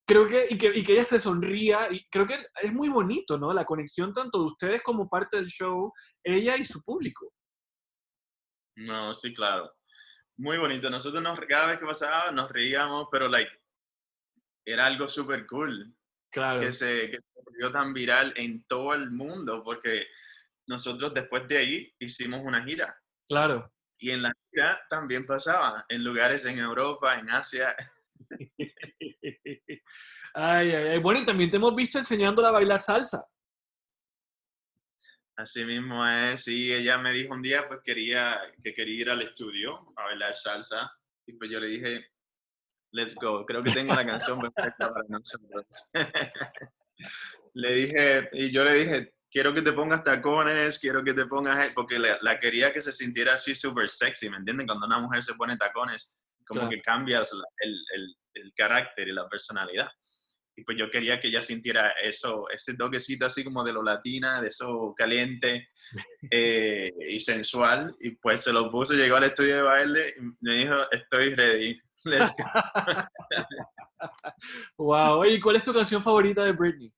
creo 0.09 0.27
que 0.27 0.47
y, 0.49 0.57
que, 0.57 0.75
y 0.75 0.83
que 0.83 0.94
ella 0.94 1.05
se 1.05 1.21
sonría, 1.21 1.92
y 1.92 2.09
creo 2.09 2.27
que 2.27 2.38
es 2.62 2.73
muy 2.73 2.88
bonito, 2.88 3.38
¿no? 3.38 3.53
La 3.53 3.66
conexión 3.66 4.14
tanto 4.14 4.38
de 4.38 4.47
ustedes 4.47 4.83
como 4.83 5.09
parte 5.09 5.37
del 5.37 5.47
show, 5.47 5.92
ella 6.25 6.57
y 6.57 6.64
su 6.64 6.83
público. 6.83 7.31
No, 8.77 9.14
sí, 9.14 9.35
claro. 9.35 9.71
Muy 10.38 10.57
bonito. 10.57 10.88
Nosotros 10.88 11.23
nos, 11.23 11.38
cada 11.40 11.68
vez 11.68 11.79
que 11.79 11.85
pasaba 11.85 12.31
nos 12.31 12.51
reíamos, 12.51 13.09
pero 13.12 13.29
like, 13.29 13.51
era 14.66 14.87
algo 14.87 15.09
súper 15.09 15.47
cool. 15.47 15.94
Claro. 16.33 16.61
Que 16.61 16.73
se, 16.73 17.11
que 17.11 17.18
se 17.18 17.42
volvió 17.44 17.71
tan 17.71 17.92
viral 17.92 18.33
en 18.37 18.64
todo 18.64 18.94
el 18.94 19.11
mundo, 19.11 19.62
porque 19.62 20.07
nosotros 20.68 21.12
después 21.12 21.47
de 21.49 21.59
ahí 21.59 21.94
hicimos 21.99 22.40
una 22.44 22.64
gira. 22.64 22.99
Claro. 23.27 23.71
Y 23.99 24.11
en 24.12 24.23
la 24.23 24.33
gira 24.51 24.81
también 24.88 25.27
pasaba, 25.27 25.85
en 25.88 26.03
lugares 26.03 26.47
en 26.47 26.59
Europa, 26.59 27.18
en 27.18 27.29
Asia. 27.29 27.77
ay, 30.34 30.70
ay, 30.70 30.87
ay. 30.88 30.98
Bueno, 30.98 31.20
y 31.20 31.24
también 31.24 31.50
te 31.50 31.56
hemos 31.56 31.74
visto 31.74 31.98
enseñándola 31.98 32.48
a 32.48 32.52
bailar 32.52 32.78
salsa. 32.78 33.24
Así 35.37 35.64
mismo 35.64 36.04
es, 36.06 36.42
sí, 36.42 36.72
ella 36.72 36.98
me 36.98 37.12
dijo 37.12 37.32
un 37.32 37.42
día 37.42 37.68
pues 37.68 37.80
quería, 37.84 38.40
que 38.62 38.74
quería 38.74 39.02
ir 39.02 39.11
al 39.11 39.22
estudio 39.22 39.92
a 39.96 40.04
bailar 40.04 40.37
salsa 40.37 40.90
y 41.26 41.34
pues 41.34 41.48
yo 41.48 41.61
le 41.61 41.68
dije, 41.68 42.06
let's 42.92 43.14
go, 43.14 43.46
creo 43.46 43.62
que 43.62 43.70
tengo 43.70 43.94
la 43.94 44.04
canción 44.04 44.40
perfecta 44.40 44.92
para 44.92 45.04
nosotros. 45.08 45.90
le 47.54 47.72
dije, 47.72 48.28
y 48.32 48.50
yo 48.50 48.64
le 48.64 48.74
dije, 48.74 49.14
quiero 49.30 49.54
que 49.54 49.62
te 49.62 49.72
pongas 49.72 50.02
tacones, 50.02 50.78
quiero 50.78 51.04
que 51.04 51.14
te 51.14 51.26
pongas, 51.26 51.72
porque 51.72 51.98
la, 51.98 52.18
la 52.22 52.38
quería 52.38 52.72
que 52.72 52.80
se 52.80 52.92
sintiera 52.92 53.34
así 53.34 53.54
súper 53.54 53.88
sexy, 53.88 54.28
¿me 54.28 54.38
entienden? 54.38 54.66
Cuando 54.66 54.87
una 54.87 54.98
mujer 54.98 55.22
se 55.22 55.34
pone 55.34 55.56
tacones, 55.56 56.18
como 56.46 56.62
claro. 56.62 56.70
que 56.70 56.80
cambias 56.80 57.32
el, 57.61 57.84
el, 57.94 58.16
el, 58.40 58.53
carácter 58.55 59.09
y 59.09 59.12
la 59.12 59.29
personalidad. 59.29 59.88
Y 60.57 60.64
pues 60.64 60.77
yo 60.77 60.90
quería 60.90 61.20
que 61.20 61.29
ella 61.29 61.40
sintiera 61.40 61.92
eso, 62.03 62.48
ese 62.51 62.77
toquecito 62.77 63.27
así 63.27 63.44
como 63.44 63.62
de 63.62 63.72
lo 63.72 63.83
latina, 63.83 64.40
de 64.40 64.48
eso 64.48 64.92
caliente 64.96 65.68
eh, 66.31 66.92
y 67.09 67.20
sensual. 67.20 67.94
Y 68.01 68.12
pues 68.16 68.42
se 68.42 68.53
lo 68.53 68.70
puso, 68.70 68.94
llegó 68.94 69.16
al 69.16 69.24
estudio 69.24 69.57
de 69.57 69.62
baile 69.62 70.14
y 70.16 70.22
me 70.40 70.55
dijo, 70.55 70.74
estoy 70.90 71.35
ready. 71.35 71.81
Let's 72.05 72.35
go. 72.37 72.44
wow. 74.79 75.24
¿Y 75.24 75.40
cuál 75.40 75.57
es 75.57 75.64
tu 75.64 75.72
canción 75.72 76.03
favorita 76.03 76.44
de 76.44 76.53
Britney? 76.53 76.92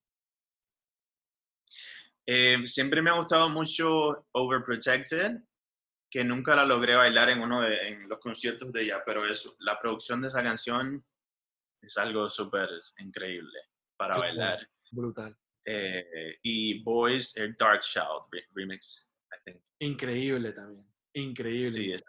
Eh, 2.32 2.64
siempre 2.64 3.02
me 3.02 3.10
ha 3.10 3.14
gustado 3.14 3.48
mucho 3.48 4.26
Overprotected, 4.32 5.32
que 6.08 6.22
nunca 6.22 6.54
la 6.54 6.64
logré 6.64 6.94
bailar 6.94 7.30
en 7.30 7.40
uno 7.40 7.62
de 7.62 7.88
en 7.88 8.08
los 8.08 8.20
conciertos 8.20 8.72
de 8.72 8.82
ella, 8.82 9.02
pero 9.04 9.26
es, 9.26 9.52
la 9.58 9.78
producción 9.80 10.20
de 10.20 10.28
esa 10.28 10.40
canción 10.40 11.04
es 11.82 11.96
algo 11.98 12.28
súper 12.28 12.68
increíble 12.98 13.58
para 13.96 14.14
Qué 14.14 14.20
bailar. 14.20 14.68
Brutal. 14.92 15.36
Eh, 15.64 16.38
y 16.42 16.82
Boys, 16.82 17.36
el 17.36 17.54
Dark 17.54 17.80
Child 17.80 18.46
remix, 18.54 19.10
I 19.30 19.36
think. 19.44 19.62
Increíble 19.80 20.52
también. 20.52 20.86
Increíble. 21.14 21.70
Sí, 21.70 21.92
es 21.92 22.04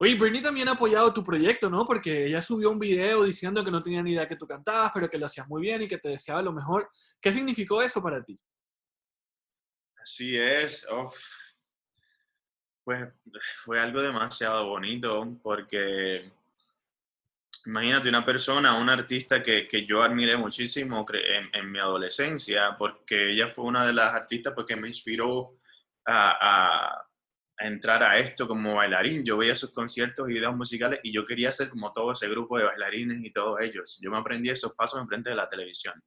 Oye, 0.00 0.14
Britney 0.14 0.40
también 0.40 0.68
ha 0.68 0.72
apoyado 0.72 1.12
tu 1.12 1.24
proyecto, 1.24 1.68
¿no? 1.68 1.84
Porque 1.84 2.26
ella 2.26 2.40
subió 2.40 2.70
un 2.70 2.78
video 2.78 3.24
diciendo 3.24 3.64
que 3.64 3.70
no 3.70 3.82
tenía 3.82 4.00
ni 4.00 4.12
idea 4.12 4.28
que 4.28 4.36
tú 4.36 4.46
cantabas, 4.46 4.92
pero 4.94 5.10
que 5.10 5.18
lo 5.18 5.26
hacías 5.26 5.48
muy 5.48 5.60
bien 5.60 5.82
y 5.82 5.88
que 5.88 5.98
te 5.98 6.10
deseaba 6.10 6.40
lo 6.40 6.52
mejor. 6.52 6.88
¿Qué 7.20 7.32
significó 7.32 7.82
eso 7.82 8.00
para 8.00 8.22
ti? 8.22 8.38
Así 10.00 10.38
es. 10.38 10.88
Uf. 10.90 11.18
Pues 12.84 13.12
fue 13.64 13.80
algo 13.80 14.00
demasiado 14.00 14.68
bonito 14.68 15.36
porque 15.42 16.30
imagínate 17.68 18.08
una 18.08 18.24
persona, 18.24 18.78
una 18.78 18.94
artista 18.94 19.42
que, 19.42 19.68
que 19.68 19.84
yo 19.84 20.02
admiré 20.02 20.38
muchísimo 20.38 21.04
en, 21.12 21.50
en, 21.52 21.70
mi 21.70 21.78
adolescencia, 21.78 22.74
porque 22.78 23.32
ella 23.32 23.48
fue 23.48 23.66
una 23.66 23.86
de 23.86 23.92
las 23.92 24.14
artistas 24.14 24.54
porque 24.56 24.74
me 24.74 24.88
inspiró 24.88 25.50
a, 26.06 26.30
a, 26.30 27.04
a, 27.58 27.66
entrar 27.66 28.02
a 28.02 28.18
esto 28.18 28.48
como 28.48 28.76
bailarín. 28.76 29.22
Yo 29.22 29.36
veía 29.36 29.54
sus 29.54 29.70
conciertos 29.70 30.30
y 30.30 30.34
videos 30.34 30.56
musicales 30.56 31.00
y 31.02 31.12
yo 31.12 31.26
quería 31.26 31.52
ser 31.52 31.68
como 31.68 31.92
todo 31.92 32.12
ese 32.12 32.26
grupo 32.28 32.56
de 32.56 32.64
bailarines 32.64 33.22
y 33.22 33.32
todos 33.32 33.60
ellos. 33.60 33.98
Yo 34.00 34.10
me 34.10 34.16
aprendí 34.16 34.48
esos 34.48 34.74
pasos 34.74 35.02
enfrente 35.02 35.28
de 35.28 35.36
la 35.36 35.48
televisión. 35.48 36.02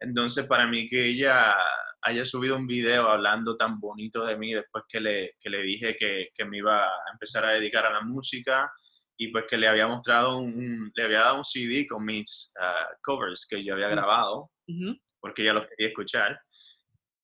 Entonces, 0.00 0.46
para 0.46 0.66
mí 0.66 0.88
que 0.88 1.04
ella 1.04 1.54
haya 2.00 2.24
subido 2.24 2.56
un 2.56 2.66
video 2.66 3.08
hablando 3.08 3.54
tan 3.54 3.78
bonito 3.78 4.24
de 4.24 4.36
mí 4.38 4.54
después 4.54 4.84
que 4.88 4.98
le, 4.98 5.34
que 5.38 5.50
le 5.50 5.62
dije 5.62 5.94
que, 5.94 6.30
que 6.34 6.44
me 6.46 6.56
iba 6.56 6.84
a 6.86 7.12
empezar 7.12 7.44
a 7.44 7.50
dedicar 7.50 7.84
a 7.84 7.92
la 7.92 8.00
música, 8.00 8.72
y 9.22 9.28
pues 9.28 9.44
que 9.48 9.56
le 9.56 9.68
había 9.68 9.86
mostrado 9.86 10.38
un, 10.38 10.90
le 10.96 11.04
había 11.04 11.20
dado 11.20 11.36
un 11.36 11.44
CD 11.44 11.86
con 11.86 12.04
mis 12.04 12.52
uh, 12.58 12.92
covers 13.00 13.46
que 13.46 13.62
yo 13.62 13.74
había 13.74 13.86
grabado, 13.86 14.50
uh 14.66 14.72
-huh. 14.72 15.00
porque 15.20 15.42
ella 15.42 15.52
los 15.52 15.68
quería 15.68 15.88
escuchar, 15.90 16.40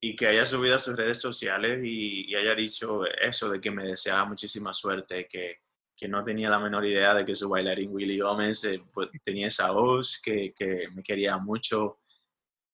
y 0.01 0.15
que 0.15 0.29
haya 0.29 0.45
subido 0.45 0.77
a 0.77 0.79
sus 0.79 0.97
redes 0.97 1.21
sociales 1.21 1.81
y, 1.83 2.31
y, 2.31 2.37
haya 2.37 2.55
dicho 2.55 3.05
eso 3.05 3.51
de 3.51 3.61
que 3.61 3.73
me 3.73 3.83
deseaba 3.85 4.25
muchísima 4.27 4.73
suerte, 4.73 5.27
que, 5.29 5.57
que 5.97 6.07
no 6.07 6.23
tenía 6.23 6.49
la 6.49 6.61
menor 6.61 6.87
idea 6.87 7.15
de 7.15 7.25
que 7.25 7.35
su 7.35 7.49
bailarín 7.49 7.91
Willy 7.91 8.21
Gómez 8.21 8.63
eh, 8.63 8.81
pues, 8.95 9.09
tenía 9.25 9.49
esa 9.49 9.73
voz, 9.73 10.21
que, 10.23 10.55
que 10.57 10.89
me 10.95 11.03
quería 11.03 11.37
mucho 11.39 11.99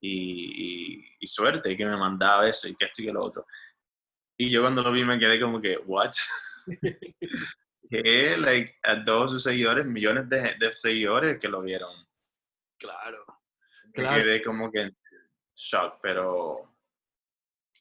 y, 0.02 0.98
y, 1.00 1.04
y, 1.18 1.26
suerte, 1.26 1.72
y 1.72 1.76
que 1.78 1.86
me 1.86 1.96
mandaba 1.96 2.46
eso 2.46 2.68
y 2.68 2.76
que 2.76 2.84
esto 2.84 3.00
y 3.00 3.06
que 3.06 3.12
lo 3.12 3.24
otro. 3.24 3.46
Y 4.38 4.50
yo 4.50 4.60
cuando 4.60 4.82
lo 4.82 4.92
vi 4.92 5.02
me 5.02 5.18
quedé 5.18 5.40
como 5.40 5.62
que, 5.62 5.78
¿what? 5.78 6.12
que 8.02 8.36
like, 8.36 8.78
a 8.82 9.04
todos 9.04 9.32
sus 9.32 9.42
seguidores, 9.42 9.86
millones 9.86 10.28
de, 10.28 10.54
de, 10.58 10.72
seguidores 10.72 11.38
que 11.38 11.48
lo 11.48 11.62
vieron. 11.62 11.94
Claro. 12.78 13.24
claro. 13.92 14.16
Me 14.16 14.22
quedé 14.22 14.42
como 14.42 14.70
que 14.70 14.80
en 14.82 14.96
shock, 15.54 15.98
pero, 16.02 16.76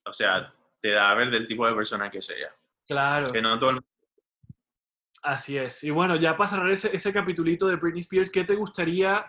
o 0.06 0.14
sea, 0.14 0.54
te 0.80 0.92
da 0.92 1.10
a 1.10 1.16
ver 1.16 1.32
del 1.32 1.48
tipo 1.48 1.68
de 1.68 1.74
persona 1.74 2.12
que 2.12 2.22
sea. 2.22 2.54
Claro. 2.88 3.32
Que 3.32 3.42
no 3.42 3.58
todo 3.58 3.72
el... 3.72 3.80
Así 5.24 5.58
es. 5.58 5.84
Y 5.84 5.90
bueno, 5.90 6.18
ya 6.18 6.36
para 6.36 6.50
cerrar 6.50 6.70
ese, 6.70 6.94
ese 6.94 7.14
capitulito 7.14 7.68
de 7.68 7.78
Britney 7.78 8.02
Spears, 8.02 8.30
¿qué 8.30 8.44
te 8.44 8.56
gustaría 8.56 9.26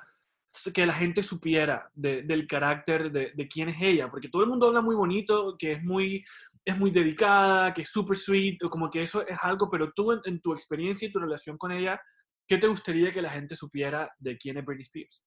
que 0.73 0.87
la 0.87 0.92
gente 0.92 1.23
supiera 1.23 1.90
de, 1.94 2.23
del 2.23 2.47
carácter 2.47 3.11
de, 3.11 3.33
de, 3.33 3.49
quién 3.49 3.68
es 3.68 3.81
ella? 3.81 4.11
Porque 4.11 4.29
todo 4.29 4.42
el 4.42 4.49
mundo 4.49 4.66
habla 4.66 4.81
muy 4.81 4.97
bonito, 4.97 5.57
que 5.57 5.73
es 5.73 5.83
muy, 5.83 6.25
es 6.64 6.79
muy 6.79 6.90
dedicada, 6.90 7.74
que 7.74 7.83
es 7.83 7.90
super 7.90 8.16
sweet, 8.16 8.62
o 8.64 8.70
como 8.70 8.90
que 8.90 9.03
eso 9.03 9.27
es 9.27 9.38
algo, 9.42 9.70
pero 9.70 9.92
tú 9.92 10.12
en, 10.12 10.40
tu 10.40 10.53
experiencia 10.53 11.07
y 11.07 11.12
tu 11.12 11.18
relación 11.18 11.59
con 11.59 11.72
ella, 11.72 12.00
¿qué 12.48 12.57
te 12.57 12.66
gustaría 12.66 13.12
que 13.12 13.20
la 13.20 13.31
gente 13.31 13.55
supiera 13.55 14.11
de 14.18 14.38
quién 14.38 14.57
es 14.57 14.64
Britney 14.64 14.83
Spears? 14.83 15.24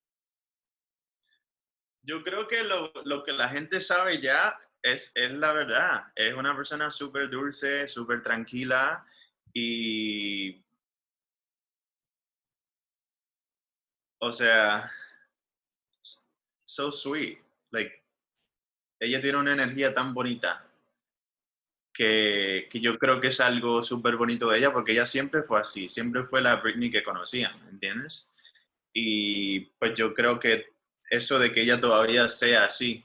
Yo 2.01 2.23
creo 2.23 2.47
que 2.47 2.63
lo, 2.63 2.91
lo 3.03 3.23
que 3.23 3.33
la 3.33 3.49
gente 3.49 3.79
sabe 3.81 4.19
ya 4.21 4.57
es, 4.81 5.11
es 5.13 5.31
la 5.31 5.51
verdad. 5.51 6.05
Es 6.15 6.33
una 6.33 6.55
persona 6.55 6.89
súper 6.89 7.29
dulce, 7.29 7.87
súper 7.87 8.23
tranquila 8.23 9.05
y... 9.53 10.63
O 14.19 14.31
sea, 14.31 14.91
so 16.65 16.91
sweet. 16.91 17.37
Like, 17.71 18.03
ella 18.99 19.21
tiene 19.21 19.37
una 19.37 19.53
energía 19.53 19.93
tan 19.93 20.13
bonita 20.13 20.66
que, 21.97 22.67
que 22.69 22.79
yo 22.79 22.95
creo 22.99 23.19
que 23.19 23.29
es 23.29 23.39
algo 23.39 23.81
súper 23.81 24.17
bonito 24.17 24.47
de 24.49 24.59
ella 24.59 24.71
porque 24.71 24.91
ella 24.91 25.05
siempre 25.05 25.41
fue 25.41 25.59
así, 25.59 25.89
siempre 25.89 26.23
fue 26.25 26.43
la 26.43 26.57
Britney 26.57 26.91
que 26.91 27.01
conocían, 27.01 27.59
¿entiendes? 27.67 28.31
Y 28.93 29.61
pues 29.79 29.95
yo 29.95 30.13
creo 30.13 30.39
que 30.39 30.73
eso 31.09 31.39
de 31.39 31.51
que 31.51 31.61
ella 31.61 31.79
todavía 31.79 32.27
sea 32.27 32.65
así, 32.65 33.03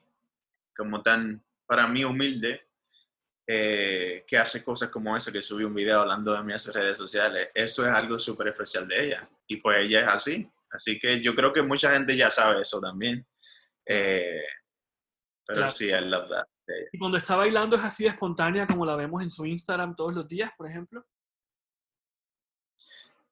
como 0.76 1.00
tan, 1.00 1.42
para 1.66 1.87
mí, 1.87 2.05
humilde, 2.05 2.66
eh, 3.46 4.24
que 4.26 4.37
hace 4.37 4.62
cosas 4.62 4.90
como 4.90 5.16
eso, 5.16 5.33
que 5.33 5.40
subió 5.40 5.68
un 5.68 5.74
video 5.74 6.02
hablando 6.02 6.35
de 6.35 6.42
mí 6.42 6.52
a 6.52 6.59
sus 6.59 6.74
redes 6.74 6.98
sociales, 6.98 7.48
eso 7.55 7.87
es 7.87 7.92
algo 7.94 8.18
súper 8.18 8.48
especial 8.48 8.87
de 8.87 9.07
ella. 9.07 9.28
Y 9.46 9.57
pues 9.57 9.78
ella 9.81 10.00
es 10.00 10.09
así. 10.09 10.50
Así 10.70 10.98
que 10.98 11.22
yo 11.22 11.35
creo 11.35 11.50
que 11.50 11.62
mucha 11.62 11.94
gente 11.94 12.14
ya 12.14 12.28
sabe 12.28 12.61
eso 12.61 12.78
también. 12.78 13.26
Eh, 13.87 14.44
pero 15.46 15.61
claro. 15.61 15.72
sí, 15.72 15.87
I 15.88 16.00
love 16.02 16.28
that. 16.28 16.46
¿Y 16.92 16.98
cuando 16.98 17.16
está 17.18 17.37
bailando 17.37 17.77
es 17.77 17.83
así 17.83 18.05
de 18.05 18.11
espontánea 18.11 18.66
como 18.66 18.87
la 18.87 18.96
vemos 18.96 19.22
en 19.22 19.31
su 19.31 19.44
Instagram 19.44 19.96
todos 19.96 20.14
los 20.14 20.29
días, 20.29 20.53
por 20.57 20.68
ejemplo? 20.68 21.05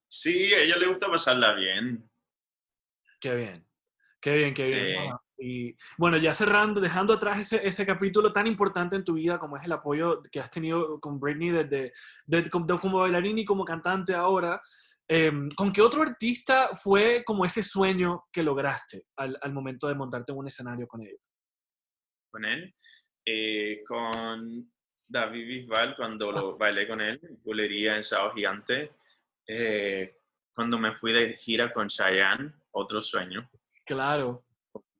Sí, 0.08 0.52
a 0.54 0.62
ella 0.62 0.76
le 0.76 0.88
gusta 0.88 1.08
pasarla 1.08 1.54
bien. 1.54 2.10
Qué 3.20 3.36
bien, 3.36 3.66
qué 4.20 4.34
bien, 4.34 4.54
qué 4.54 4.66
sí. 4.66 4.74
bien. 4.74 5.12
Y 5.38 5.76
bueno, 5.96 6.18
ya 6.18 6.34
cerrando, 6.34 6.80
dejando 6.80 7.14
atrás 7.14 7.40
ese, 7.40 7.66
ese 7.66 7.86
capítulo 7.86 8.32
tan 8.32 8.46
importante 8.46 8.96
en 8.96 9.04
tu 9.04 9.14
vida 9.14 9.38
como 9.38 9.56
es 9.56 9.64
el 9.64 9.72
apoyo 9.72 10.20
que 10.30 10.40
has 10.40 10.50
tenido 10.50 11.00
con 11.00 11.18
Britney 11.18 11.50
desde, 11.50 11.92
desde 12.26 12.50
como 12.50 12.98
bailarín 12.98 13.38
y 13.38 13.44
como 13.44 13.64
cantante 13.64 14.14
ahora, 14.14 14.60
em, 15.08 15.48
¿con 15.56 15.72
qué 15.72 15.80
otro 15.80 16.02
artista 16.02 16.70
fue 16.74 17.22
como 17.24 17.46
ese 17.46 17.62
sueño 17.62 18.24
que 18.30 18.42
lograste 18.42 19.06
al, 19.16 19.38
al 19.40 19.52
momento 19.54 19.88
de 19.88 19.94
montarte 19.94 20.32
en 20.32 20.38
un 20.38 20.46
escenario 20.48 20.86
con 20.86 21.00
él? 21.02 21.16
Con 22.30 22.44
él, 22.44 22.74
eh, 23.24 23.82
con 23.86 24.70
David 25.06 25.46
Bisbal, 25.46 25.96
cuando 25.96 26.30
lo 26.30 26.56
bailé 26.56 26.86
con 26.86 27.00
él, 27.00 27.20
bulería 27.42 27.96
en 27.96 28.04
Sao 28.04 28.32
Gigante, 28.32 28.92
eh, 29.46 30.18
cuando 30.54 30.78
me 30.78 30.94
fui 30.94 31.12
de 31.12 31.34
gira 31.36 31.72
con 31.72 31.88
Cheyenne, 31.88 32.52
otro 32.72 33.02
sueño. 33.02 33.50
Claro. 33.84 34.44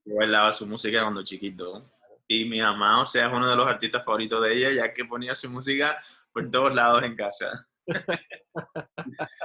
Yo 0.04 0.16
bailaba 0.16 0.50
su 0.50 0.66
música 0.66 1.02
cuando 1.02 1.22
chiquito. 1.22 1.92
Y 2.26 2.44
mi 2.44 2.60
mamá, 2.60 3.02
o 3.02 3.06
sea, 3.06 3.26
es 3.26 3.32
uno 3.32 3.48
de 3.48 3.56
los 3.56 3.66
artistas 3.66 4.04
favoritos 4.04 4.42
de 4.42 4.56
ella, 4.56 4.72
ya 4.72 4.92
que 4.92 5.04
ponía 5.04 5.34
su 5.34 5.50
música 5.50 6.00
por 6.32 6.50
todos 6.50 6.74
lados 6.74 7.02
en 7.02 7.16
casa. 7.16 7.68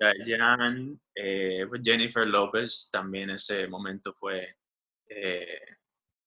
Cheyenne, 0.00 0.98
eh, 1.14 1.66
pues 1.68 1.80
Jennifer 1.84 2.26
López, 2.26 2.88
también 2.90 3.30
ese 3.30 3.68
momento 3.68 4.12
fue 4.12 4.56
eh, 5.08 5.60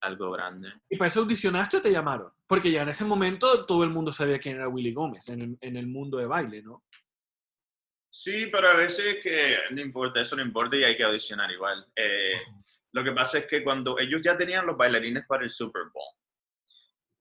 algo 0.01 0.31
grande. 0.31 0.69
¿Y 0.89 0.97
para 0.97 1.07
eso 1.07 1.21
audicionaste 1.21 1.77
o 1.77 1.81
te 1.81 1.91
llamaron? 1.91 2.31
Porque 2.47 2.71
ya 2.71 2.81
en 2.81 2.89
ese 2.89 3.05
momento 3.05 3.65
todo 3.65 3.83
el 3.83 3.89
mundo 3.89 4.11
sabía 4.11 4.39
quién 4.39 4.55
era 4.55 4.67
Willy 4.67 4.93
Gómez 4.93 5.29
en 5.29 5.41
el, 5.41 5.57
en 5.61 5.77
el 5.77 5.87
mundo 5.87 6.17
de 6.17 6.25
baile, 6.25 6.61
¿no? 6.61 6.83
Sí, 8.13 8.47
pero 8.51 8.67
a 8.67 8.75
veces 8.75 9.19
que 9.23 9.57
no 9.71 9.79
importa, 9.79 10.19
eso 10.19 10.35
no 10.35 10.41
importa 10.41 10.75
y 10.75 10.83
hay 10.83 10.97
que 10.97 11.03
audicionar 11.03 11.49
igual. 11.49 11.85
Eh, 11.95 12.41
lo 12.91 13.03
que 13.03 13.13
pasa 13.13 13.37
es 13.37 13.47
que 13.47 13.63
cuando 13.63 13.97
ellos 13.99 14.21
ya 14.21 14.35
tenían 14.35 14.65
los 14.65 14.75
bailarines 14.75 15.25
para 15.25 15.43
el 15.43 15.49
Super 15.49 15.83
Bowl, 15.93 16.13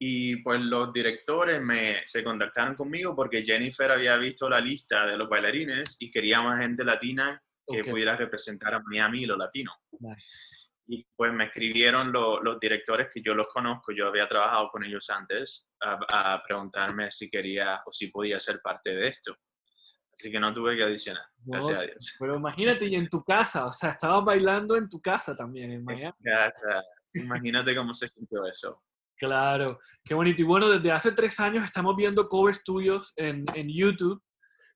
y 0.02 0.36
pues 0.36 0.60
los 0.62 0.92
directores 0.92 1.60
me, 1.60 2.00
se 2.06 2.24
contactaron 2.24 2.74
conmigo 2.74 3.14
porque 3.14 3.42
Jennifer 3.42 3.92
había 3.92 4.16
visto 4.16 4.48
la 4.48 4.58
lista 4.58 5.06
de 5.06 5.16
los 5.18 5.28
bailarines 5.28 5.98
y 6.00 6.10
quería 6.10 6.40
más 6.40 6.58
gente 6.60 6.82
latina 6.84 7.40
que 7.70 7.84
pudiera 7.84 8.16
representar 8.16 8.74
a 8.74 8.80
Miami 8.80 9.22
y 9.22 9.26
lo 9.26 9.36
latino. 9.36 9.72
Nice. 10.00 10.59
Y 10.92 11.06
pues 11.14 11.32
me 11.32 11.44
escribieron 11.44 12.10
lo- 12.10 12.42
los 12.42 12.58
directores 12.58 13.08
que 13.14 13.22
yo 13.22 13.34
los 13.34 13.46
conozco, 13.46 13.92
yo 13.92 14.08
había 14.08 14.26
trabajado 14.26 14.68
con 14.70 14.82
ellos 14.84 15.08
antes, 15.10 15.70
a, 15.80 16.32
a 16.34 16.42
preguntarme 16.42 17.10
si 17.12 17.30
quería 17.30 17.80
o 17.86 17.92
si 17.92 18.08
podía 18.08 18.40
ser 18.40 18.60
parte 18.60 18.90
de 18.90 19.06
esto. 19.08 19.36
Así 20.12 20.32
que 20.32 20.40
no 20.40 20.52
tuve 20.52 20.76
que 20.76 20.82
adicionar, 20.82 21.22
gracias 21.44 21.78
a 21.78 21.82
Dios. 21.82 22.16
Pero 22.18 22.36
imagínate, 22.36 22.86
y 22.86 22.96
en 22.96 23.08
tu 23.08 23.22
casa, 23.22 23.66
o 23.66 23.72
sea, 23.72 23.90
estabas 23.90 24.24
bailando 24.24 24.76
en 24.76 24.88
tu 24.88 25.00
casa 25.00 25.36
también, 25.36 25.70
en 25.70 25.84
Miami. 25.84 26.12
Gracias. 26.18 26.84
Imagínate 27.14 27.74
cómo 27.76 27.94
se 27.94 28.08
sintió 28.08 28.44
eso. 28.46 28.82
Claro, 29.16 29.78
qué 30.04 30.14
bonito. 30.14 30.42
Y 30.42 30.44
bueno, 30.44 30.68
desde 30.68 30.90
hace 30.92 31.12
tres 31.12 31.38
años 31.40 31.64
estamos 31.64 31.94
viendo 31.94 32.28
covers 32.28 32.64
tuyos 32.64 33.12
en, 33.16 33.44
en 33.54 33.68
YouTube. 33.68 34.20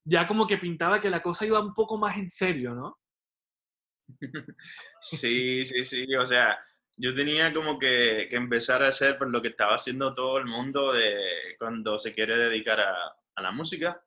Ya 0.05 0.27
como 0.27 0.47
que 0.47 0.59
pintaba 0.59 1.01
que 1.01 1.11
la 1.11 1.23
cosa 1.23 1.45
iba 1.47 1.61
un 1.61 1.75
poco 1.75 1.99
más 1.99 2.17
en 2.19 2.29
serio, 2.31 2.75
¿no? 2.75 2.99
Sí, 5.01 5.65
sí, 5.65 5.85
sí. 5.85 6.15
O 6.17 6.27
sea, 6.27 6.59
yo 6.97 7.15
tenía 7.15 7.53
como 7.53 7.79
que, 7.79 8.27
que 8.31 8.37
empezar 8.37 8.83
a 8.83 8.89
hacer 8.89 9.19
por 9.19 9.31
lo 9.31 9.43
que 9.43 9.49
estaba 9.49 9.75
haciendo 9.75 10.15
todo 10.15 10.39
el 10.39 10.47
mundo 10.47 10.93
de 10.93 11.17
cuando 11.59 11.99
se 11.99 12.13
quiere 12.15 12.37
dedicar 12.39 12.81
a, 12.81 12.95
a 13.35 13.43
la 13.43 13.51
música. 13.53 14.03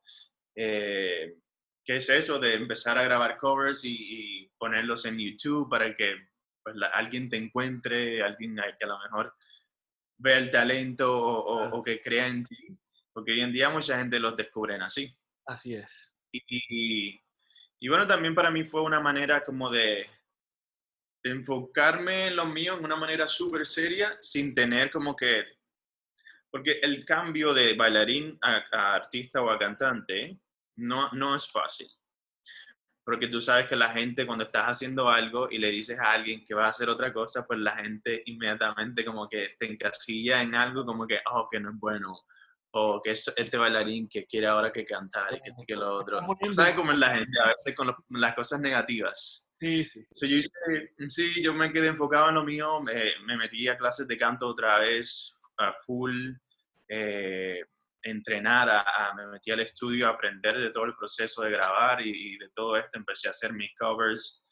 Eh, 0.54 1.36
¿Qué 1.84 1.96
es 1.96 2.08
eso 2.10 2.38
de 2.38 2.54
empezar 2.54 2.98
a 2.98 3.02
grabar 3.04 3.38
covers 3.38 3.84
y, 3.84 3.96
y 4.44 4.48
ponerlos 4.58 5.04
en 5.06 5.18
YouTube 5.18 5.70
para 5.70 5.94
que 5.96 6.16
pues, 6.62 6.76
la- 6.76 6.88
alguien 6.88 7.28
te 7.30 7.36
encuentre, 7.36 8.22
alguien 8.22 8.56
que 8.78 8.84
a 8.84 8.88
lo 8.88 8.98
mejor 8.98 9.34
ve 10.18 10.36
el 10.36 10.50
talento 10.50 11.10
o, 11.16 11.68
o- 11.70 11.78
o 11.78 11.82
que 11.82 12.00
crea 12.00 12.26
en 12.26 12.44
ti? 12.44 12.56
Porque 13.12 13.32
hoy 13.32 13.40
en 13.40 13.52
día 13.52 13.70
mucha 13.70 13.98
gente 13.98 14.18
los 14.20 14.36
descubre 14.36 14.76
así. 14.76 15.16
Así 15.46 15.74
es. 15.74 16.12
Y, 16.32 16.42
y- 16.48 17.20
y 17.80 17.88
bueno, 17.88 18.06
también 18.06 18.34
para 18.34 18.50
mí 18.50 18.64
fue 18.64 18.82
una 18.82 19.00
manera 19.00 19.44
como 19.44 19.70
de, 19.70 20.06
enfocarme 21.22 22.28
en 22.28 22.36
lo 22.36 22.46
mío 22.46 22.76
en 22.78 22.84
una 22.84 22.96
manera 22.96 23.26
súper 23.26 23.66
seria 23.66 24.16
sin 24.20 24.54
tener 24.54 24.90
como 24.90 25.14
que... 25.14 25.44
Porque 26.50 26.78
el 26.82 27.04
cambio 27.04 27.52
de 27.52 27.74
bailarín 27.74 28.38
a, 28.40 28.64
a 28.72 28.94
artista 28.94 29.42
o 29.42 29.50
a 29.50 29.58
cantante 29.58 30.40
no, 30.76 31.10
no 31.12 31.34
es 31.34 31.50
fácil. 31.50 31.88
Porque 33.04 33.28
tú 33.28 33.40
sabes 33.40 33.68
que 33.68 33.76
la 33.76 33.90
gente 33.90 34.26
cuando 34.26 34.44
estás 34.44 34.66
haciendo 34.66 35.08
algo 35.08 35.48
y 35.50 35.58
le 35.58 35.70
dices 35.70 35.98
a 35.98 36.12
alguien 36.12 36.44
que 36.44 36.54
va 36.54 36.66
a 36.66 36.70
hacer 36.70 36.88
otra 36.88 37.12
cosa, 37.12 37.46
pues 37.46 37.58
la 37.58 37.76
gente 37.76 38.22
inmediatamente 38.26 39.04
como 39.04 39.28
que 39.28 39.56
te 39.58 39.66
encasilla 39.70 40.42
en 40.42 40.54
algo 40.54 40.86
como 40.86 41.06
que, 41.06 41.20
oh, 41.30 41.48
que 41.50 41.60
no 41.60 41.70
es 41.70 41.76
bueno. 41.78 42.18
O 42.70 43.00
que 43.02 43.12
es 43.12 43.32
este 43.36 43.56
bailarín 43.56 44.08
que 44.08 44.26
quiere 44.26 44.46
ahora 44.46 44.70
que 44.72 44.84
cantar 44.84 45.32
y 45.34 45.40
que 45.40 45.50
esto 45.50 45.62
y 45.62 45.66
que 45.66 45.74
lo 45.76 45.96
otro. 45.96 46.20
¿Sabes 46.52 46.74
cómo 46.74 46.92
es 46.92 46.98
la 46.98 47.16
gente? 47.16 47.38
A 47.42 47.48
veces 47.48 47.74
con 47.74 47.86
los- 47.86 47.96
las 48.10 48.34
cosas 48.34 48.60
negativas. 48.60 49.48
Sí, 49.58 49.84
sí, 49.84 50.04
sí. 50.04 50.14
So, 50.14 50.26
yo 50.26 50.36
hice- 50.36 50.92
sí, 51.08 51.42
yo 51.42 51.52
me 51.54 51.72
quedé 51.72 51.88
enfocado 51.88 52.28
en 52.28 52.34
lo 52.34 52.44
mío, 52.44 52.80
me, 52.80 53.12
me 53.26 53.36
metí 53.36 53.66
a 53.68 53.76
clases 53.78 54.06
de 54.06 54.16
canto 54.18 54.46
otra 54.46 54.78
vez, 54.78 55.36
a 55.56 55.72
full, 55.86 56.32
eh, 56.88 57.60
entrenar, 58.02 58.68
a, 58.70 58.80
a- 58.82 59.14
me 59.14 59.26
metí 59.26 59.50
al 59.50 59.60
estudio 59.60 60.06
a 60.06 60.10
aprender 60.10 60.58
de 60.60 60.70
todo 60.70 60.84
el 60.84 60.94
proceso 60.94 61.42
de 61.42 61.50
grabar 61.50 62.00
y, 62.06 62.10
y 62.34 62.38
de 62.38 62.50
todo 62.50 62.76
esto, 62.76 62.98
empecé 62.98 63.28
a 63.28 63.32
hacer 63.32 63.52
mis 63.52 63.70
covers. 63.76 64.44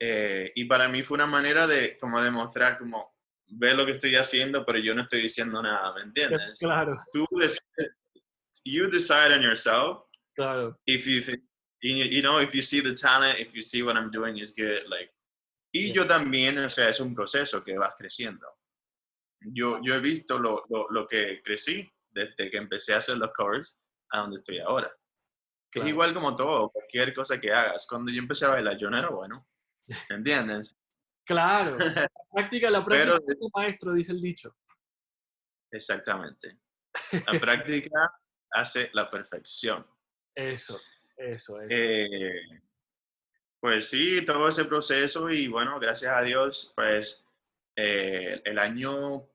eh, 0.00 0.50
y 0.56 0.64
para 0.64 0.88
mí 0.88 1.02
fue 1.04 1.14
una 1.14 1.26
manera 1.26 1.66
de 1.68 1.96
como 1.96 2.20
demostrar 2.20 2.76
como, 2.78 3.11
ve 3.54 3.74
lo 3.74 3.84
que 3.84 3.92
estoy 3.92 4.14
haciendo, 4.16 4.64
pero 4.64 4.78
yo 4.78 4.94
no 4.94 5.02
estoy 5.02 5.22
diciendo 5.22 5.62
nada, 5.62 5.94
¿me 5.94 6.02
entiendes? 6.02 6.58
Claro, 6.58 6.96
Tú 7.12 7.26
decides, 7.32 7.60
you 8.64 8.88
decide 8.88 9.34
on 9.34 9.42
yourself 9.42 10.04
claro. 10.34 10.78
if 10.86 11.06
you 11.06 11.20
think, 11.20 11.42
you, 11.82 12.22
know, 12.22 12.40
if 12.40 12.52
you 12.54 12.62
see 12.62 12.80
the 12.80 12.94
talent, 12.94 13.38
if 13.38 13.52
you 13.54 13.60
see 13.62 13.82
what 13.82 13.96
I'm 13.96 14.10
doing 14.10 14.38
is 14.38 14.52
good, 14.56 14.88
like. 14.88 15.10
Y 15.74 15.86
Yeah. 15.88 15.94
yo 15.94 16.06
también, 16.06 16.58
o 16.58 16.68
sea, 16.68 16.88
es 16.88 17.00
un 17.00 17.14
proceso 17.14 17.62
que 17.64 17.76
vas 17.78 17.94
creciendo. 17.96 18.46
Yo, 19.40 19.80
yo 19.82 19.94
he 19.94 20.00
visto 20.00 20.38
lo, 20.38 20.64
lo, 20.68 20.88
lo 20.90 21.06
que 21.06 21.40
crecí 21.42 21.90
desde 22.10 22.50
que 22.50 22.56
empecé 22.58 22.94
a 22.94 22.98
hacer 22.98 23.16
los 23.16 23.32
covers 23.32 23.80
a 24.10 24.18
donde 24.18 24.36
estoy 24.36 24.58
ahora. 24.58 24.92
Claro. 25.70 25.86
Es 25.86 25.92
igual 25.92 26.12
como 26.14 26.36
todo, 26.36 26.70
cualquier 26.70 27.14
cosa 27.14 27.40
que 27.40 27.50
hagas. 27.52 27.86
Cuando 27.86 28.12
yo 28.12 28.18
empecé 28.18 28.44
a 28.44 28.50
bailar, 28.50 28.76
yo 28.76 28.90
no 28.90 28.98
era 28.98 29.08
bueno. 29.08 29.48
¿Me 30.10 30.16
entiendes? 30.16 30.78
Claro. 31.24 31.76
La 32.32 32.40
práctica, 32.40 32.70
la 32.70 32.84
práctica 32.84 33.12
Pero- 33.18 33.24
es 33.28 33.38
tu 33.38 33.50
maestro, 33.54 33.92
dice 33.92 34.12
el 34.12 34.20
dicho. 34.20 34.56
Exactamente. 35.70 36.58
La 37.26 37.38
práctica 37.40 38.10
hace 38.50 38.90
la 38.92 39.10
perfección. 39.10 39.86
Eso, 40.34 40.78
eso, 41.16 41.60
eso. 41.60 41.66
Eh, 41.70 42.60
pues 43.60 43.88
sí, 43.88 44.24
todo 44.24 44.48
ese 44.48 44.64
proceso 44.64 45.30
y 45.30 45.46
bueno, 45.48 45.78
gracias 45.78 46.12
a 46.14 46.22
Dios, 46.22 46.72
pues 46.74 47.24
eh, 47.76 48.40
el 48.44 48.58
año, 48.58 49.28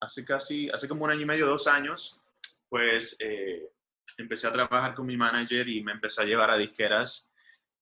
hace 0.00 0.24
casi, 0.24 0.70
hace 0.70 0.88
como 0.88 1.04
un 1.04 1.10
año 1.10 1.22
y 1.22 1.26
medio, 1.26 1.46
dos 1.46 1.66
años, 1.66 2.20
pues 2.68 3.16
eh, 3.20 3.70
empecé 4.18 4.46
a 4.46 4.52
trabajar 4.52 4.94
con 4.94 5.06
mi 5.06 5.16
manager 5.16 5.68
y 5.68 5.82
me 5.82 5.92
empezó 5.92 6.22
a 6.22 6.24
llevar 6.24 6.50
a 6.50 6.56
disqueras. 6.58 7.32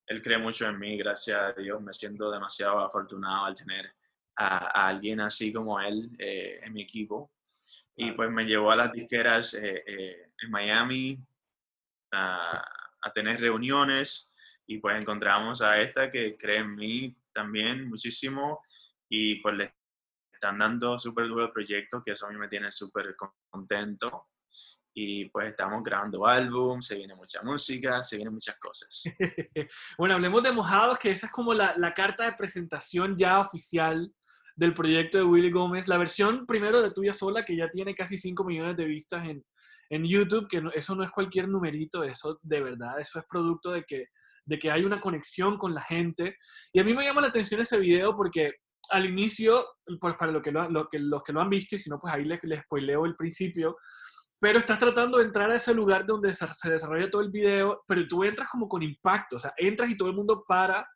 Él 0.07 0.23
cree 0.23 0.39
mucho 0.39 0.69
en 0.69 0.79
mí, 0.79 0.97
gracias 0.99 1.39
a 1.39 1.53
Dios, 1.53 1.81
me 1.83 1.93
siento 1.95 2.31
demasiado 2.31 2.81
afortunado 2.81 3.47
al 3.47 3.55
tener 3.55 3.95
a, 4.37 4.59
a 4.85 4.89
alguien 4.89 5.21
así 5.21 5.53
como 5.53 5.81
él 5.81 6.11
eh, 6.19 6.61
en 6.63 6.73
mi 6.73 6.83
equipo. 6.83 7.33
Y 7.97 8.13
pues 8.13 8.31
me 8.31 8.45
llevó 8.45 8.71
a 8.73 8.77
las 8.77 8.93
disqueras 8.93 9.55
eh, 9.55 9.83
eh, 9.87 10.33
en 10.43 10.51
Miami 10.51 11.19
a, 12.13 12.59
a 13.03 13.13
tener 13.13 13.41
reuniones 13.41 14.33
y 14.67 14.79
pues 14.79 14.97
encontramos 15.03 15.63
a 15.63 15.81
esta 15.81 16.11
que 16.11 16.37
cree 16.37 16.59
en 16.59 16.75
mí 16.75 17.17
también 17.33 17.89
muchísimo 17.89 18.63
y 19.09 19.37
pues 19.43 19.55
le 19.57 19.75
están 20.33 20.59
dando 20.59 20.99
súper 20.99 21.29
duro 21.29 21.45
el 21.47 21.53
proyecto, 21.53 22.03
que 22.05 22.13
eso 22.13 22.27
a 22.27 22.31
mí 22.31 22.39
me 22.39 22.49
tiene 22.49 22.71
súper 22.73 23.17
con- 23.17 23.33
contento. 23.51 24.29
Y 24.97 25.29
pues 25.31 25.49
estamos 25.49 25.83
grabando 25.83 26.25
álbum, 26.27 26.81
se 26.81 26.95
viene 26.97 27.17
mucha 27.17 27.43
música, 27.43 28.01
se 28.03 28.17
vienen 28.17 28.33
muchas 28.35 28.59
cosas. 28.59 29.03
Bueno, 29.99 30.15
hablemos 30.15 30.43
de 30.43 30.53
Mojados, 30.53 30.99
que 30.99 31.11
esa 31.11 31.27
es 31.27 31.33
como 31.33 31.53
la, 31.53 31.75
la 31.77 31.93
carta 31.93 32.25
de 32.25 32.33
presentación 32.37 33.17
ya 33.17 33.41
oficial 33.41 34.13
del 34.57 34.73
proyecto 34.73 35.19
de 35.19 35.25
Willy 35.25 35.51
Gómez. 35.51 35.89
La 35.89 35.99
versión 35.99 36.47
primero 36.47 36.81
de 36.81 36.93
Tuya 36.93 37.13
Sola, 37.13 37.45
que 37.45 37.57
ya 37.57 37.69
tiene 37.71 37.95
casi 37.95 38.17
5 38.17 38.45
millones 38.45 38.77
de 38.77 38.85
vistas 38.85 39.27
en, 39.27 39.45
en 39.91 40.05
YouTube, 40.05 40.47
que 40.49 40.61
no- 40.61 40.71
eso 40.71 40.95
no 40.95 41.03
es 41.03 41.11
cualquier 41.11 41.49
numerito, 41.49 42.05
eso 42.05 42.39
de 42.43 42.61
verdad, 42.63 43.01
eso 43.01 43.19
es 43.19 43.25
producto 43.29 43.73
de 43.73 43.83
que, 43.85 44.07
de 44.47 44.59
que 44.61 44.71
hay 44.71 44.85
una 44.85 45.01
conexión 45.01 45.59
con 45.59 45.75
la 45.75 45.83
gente. 45.83 46.37
Y 46.73 46.79
a 46.79 46.85
mí 46.85 46.95
me 46.95 47.05
llama 47.05 47.21
la 47.21 47.29
atención 47.29 47.61
ese 47.61 47.79
video 47.79 48.15
porque 48.17 48.53
al 48.91 49.07
inicio, 49.07 49.67
pues 50.01 50.15
para 50.17 50.31
lo 50.31 50.41
que 50.43 50.53
lo- 50.53 50.69
lo 50.71 50.89
que- 50.89 50.99
los 51.01 51.23
que 51.25 51.33
lo 51.33 51.41
han 51.41 51.49
visto, 51.51 51.75
y 51.75 51.79
si 51.81 51.91
no, 51.91 51.99
pues 51.99 52.15
ahí 52.15 52.25
les, 52.25 52.43
les 52.45 52.63
spoileo 52.63 53.07
el 53.07 53.17
principio, 53.17 53.77
pero 54.45 54.59
estás 54.59 54.79
tratando 54.79 55.17
de 55.17 55.25
entrar 55.25 55.51
a 55.51 55.57
ese 55.57 55.73
lugar 55.73 56.05
donde 56.05 56.35
se 56.35 56.71
desarrolla 56.71 57.09
todo 57.09 57.23
el 57.23 57.31
video, 57.31 57.83
pero 57.89 58.07
tú 58.07 58.25
entras 58.25 58.47
como 58.51 58.69
con 58.69 58.83
impacto, 58.83 59.37
o 59.37 59.39
sea, 59.39 59.55
entras 59.57 59.89
y 59.89 59.97
todo 59.97 60.11
el 60.11 60.15
mundo 60.15 60.45
para, 60.47 60.87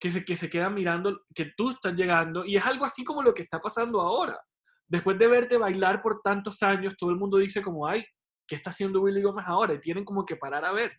que 0.00 0.10
se, 0.10 0.24
que 0.24 0.36
se 0.36 0.48
quedan 0.48 0.72
mirando 0.72 1.20
que 1.34 1.52
tú 1.54 1.72
estás 1.72 1.94
llegando 1.94 2.46
y 2.46 2.56
es 2.56 2.64
algo 2.64 2.86
así 2.86 3.04
como 3.04 3.22
lo 3.22 3.34
que 3.34 3.42
está 3.42 3.60
pasando 3.60 4.00
ahora. 4.00 4.42
Después 4.86 5.18
de 5.18 5.26
verte 5.26 5.58
bailar 5.58 6.00
por 6.00 6.22
tantos 6.22 6.62
años, 6.62 6.96
todo 6.96 7.10
el 7.10 7.16
mundo 7.16 7.36
dice 7.36 7.60
como, 7.60 7.86
ay, 7.86 8.02
¿qué 8.48 8.54
está 8.54 8.70
haciendo 8.70 9.02
Willy 9.02 9.20
Gómez 9.20 9.44
ahora? 9.46 9.74
Y 9.74 9.80
tienen 9.80 10.06
como 10.06 10.24
que 10.24 10.36
parar 10.36 10.64
a 10.64 10.72
ver. 10.72 10.98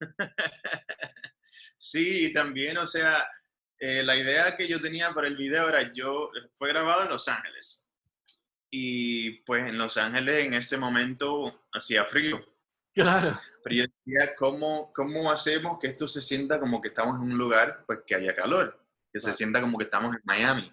Sí, 1.78 2.32
también, 2.32 2.76
o 2.78 2.84
sea, 2.84 3.24
eh, 3.78 4.02
la 4.02 4.16
idea 4.16 4.56
que 4.56 4.66
yo 4.66 4.80
tenía 4.80 5.14
para 5.14 5.28
el 5.28 5.36
video 5.36 5.68
era, 5.68 5.92
yo, 5.92 6.30
fue 6.54 6.68
grabado 6.70 7.04
en 7.04 7.10
Los 7.10 7.28
Ángeles. 7.28 7.85
Y 8.70 9.42
pues 9.42 9.66
en 9.68 9.78
Los 9.78 9.96
Ángeles 9.96 10.46
en 10.46 10.54
ese 10.54 10.76
momento 10.76 11.66
hacía 11.72 12.04
frío. 12.04 12.44
Claro. 12.92 13.38
Pero 13.62 13.76
yo 13.76 13.84
decía, 13.84 14.34
¿cómo, 14.36 14.92
¿cómo 14.94 15.30
hacemos 15.30 15.78
que 15.78 15.88
esto 15.88 16.08
se 16.08 16.22
sienta 16.22 16.58
como 16.58 16.80
que 16.80 16.88
estamos 16.88 17.16
en 17.16 17.22
un 17.22 17.38
lugar 17.38 17.84
pues 17.86 18.00
que 18.06 18.14
haya 18.14 18.34
calor? 18.34 18.80
Que 19.12 19.20
se 19.20 19.32
sienta 19.32 19.60
como 19.60 19.76
que 19.76 19.84
estamos 19.84 20.14
en 20.14 20.20
Miami. 20.24 20.72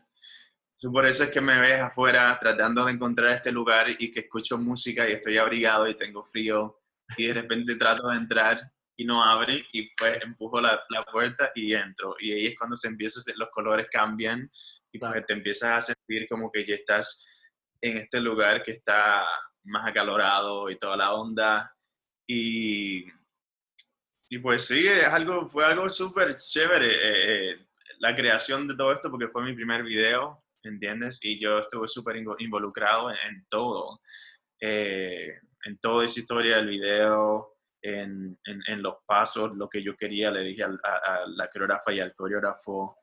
por 0.92 1.06
eso 1.06 1.24
es 1.24 1.32
que 1.32 1.42
me 1.42 1.60
ves 1.60 1.82
afuera 1.82 2.38
tratando 2.40 2.86
de 2.86 2.94
encontrar 2.94 3.34
este 3.34 3.52
lugar 3.52 3.88
y 3.98 4.12
que 4.12 4.22
escucho 4.22 4.58
música 4.58 5.08
y 5.08 5.14
estoy 5.14 5.38
abrigado 5.38 5.88
y 5.88 5.96
tengo 5.96 6.24
frío 6.24 6.82
y 7.18 7.28
de 7.28 7.34
repente 7.34 7.76
trato 7.76 8.08
de 8.08 8.18
entrar 8.18 8.72
y 8.96 9.06
no 9.06 9.24
abre 9.24 9.66
y 9.72 9.90
pues 9.96 10.22
empujo 10.22 10.62
la, 10.62 10.82
la, 10.90 11.04
puerta 11.04 11.52
y 11.56 11.74
entro. 11.74 12.16
Y 12.20 12.32
ahí 12.32 12.46
es 12.48 12.58
cuando 12.58 12.76
se 12.76 12.88
empieza, 12.88 13.20
los 13.36 13.50
colores 13.50 13.88
cambian 13.92 14.50
y 14.92 15.00
pues 15.00 15.26
te 15.26 15.34
empiezas 15.34 15.72
a 15.72 15.94
sentir 15.94 16.28
como 16.30 16.52
que 16.52 16.66
ya 16.66 16.76
estás 16.76 17.26
en 17.84 17.98
este 17.98 18.22
lugar 18.22 18.64
que 18.64 18.72
está 18.72 19.26
más 19.66 19.90
acalorado 19.90 20.70
y 20.70 20.78
toda 20.78 20.96
la 20.96 21.14
onda. 21.14 21.76
Y, 22.26 23.04
y 24.30 24.38
pues 24.42 24.66
sí, 24.66 24.88
es 24.88 25.06
algo, 25.06 25.48
fue 25.48 25.66
algo 25.66 25.90
súper 25.90 26.38
chévere 26.38 26.88
eh, 26.88 27.52
eh, 27.52 27.68
la 28.00 28.16
creación 28.16 28.68
de 28.68 28.76
todo 28.76 28.94
esto 28.94 29.12
porque 29.12 29.28
fue 29.28 29.44
mi 29.44 29.54
primer 29.54 29.84
video, 29.84 30.46
¿entiendes? 30.64 31.20
Y 31.24 31.38
yo 31.40 31.60
estuve 31.60 31.90
súper 31.90 32.16
involucrado 32.40 33.12
en, 33.12 33.46
todo, 33.50 34.00
eh, 34.62 35.34
en 35.66 35.78
toda 35.80 36.06
esa 36.06 36.22
historia 36.22 36.58
del 36.58 36.70
video, 36.70 37.58
en, 37.82 38.40
en, 38.46 38.82
los 38.82 38.96
pasos, 39.06 39.52
lo 39.58 39.68
que 39.68 39.84
yo 39.84 39.94
quería, 39.98 40.32
le 40.32 40.44
dije 40.44 40.64
a, 40.64 41.26
la 41.28 41.50
coreógrafa 41.50 41.92
y 41.92 42.00
al 42.00 42.16
coreógrafo, 42.16 42.98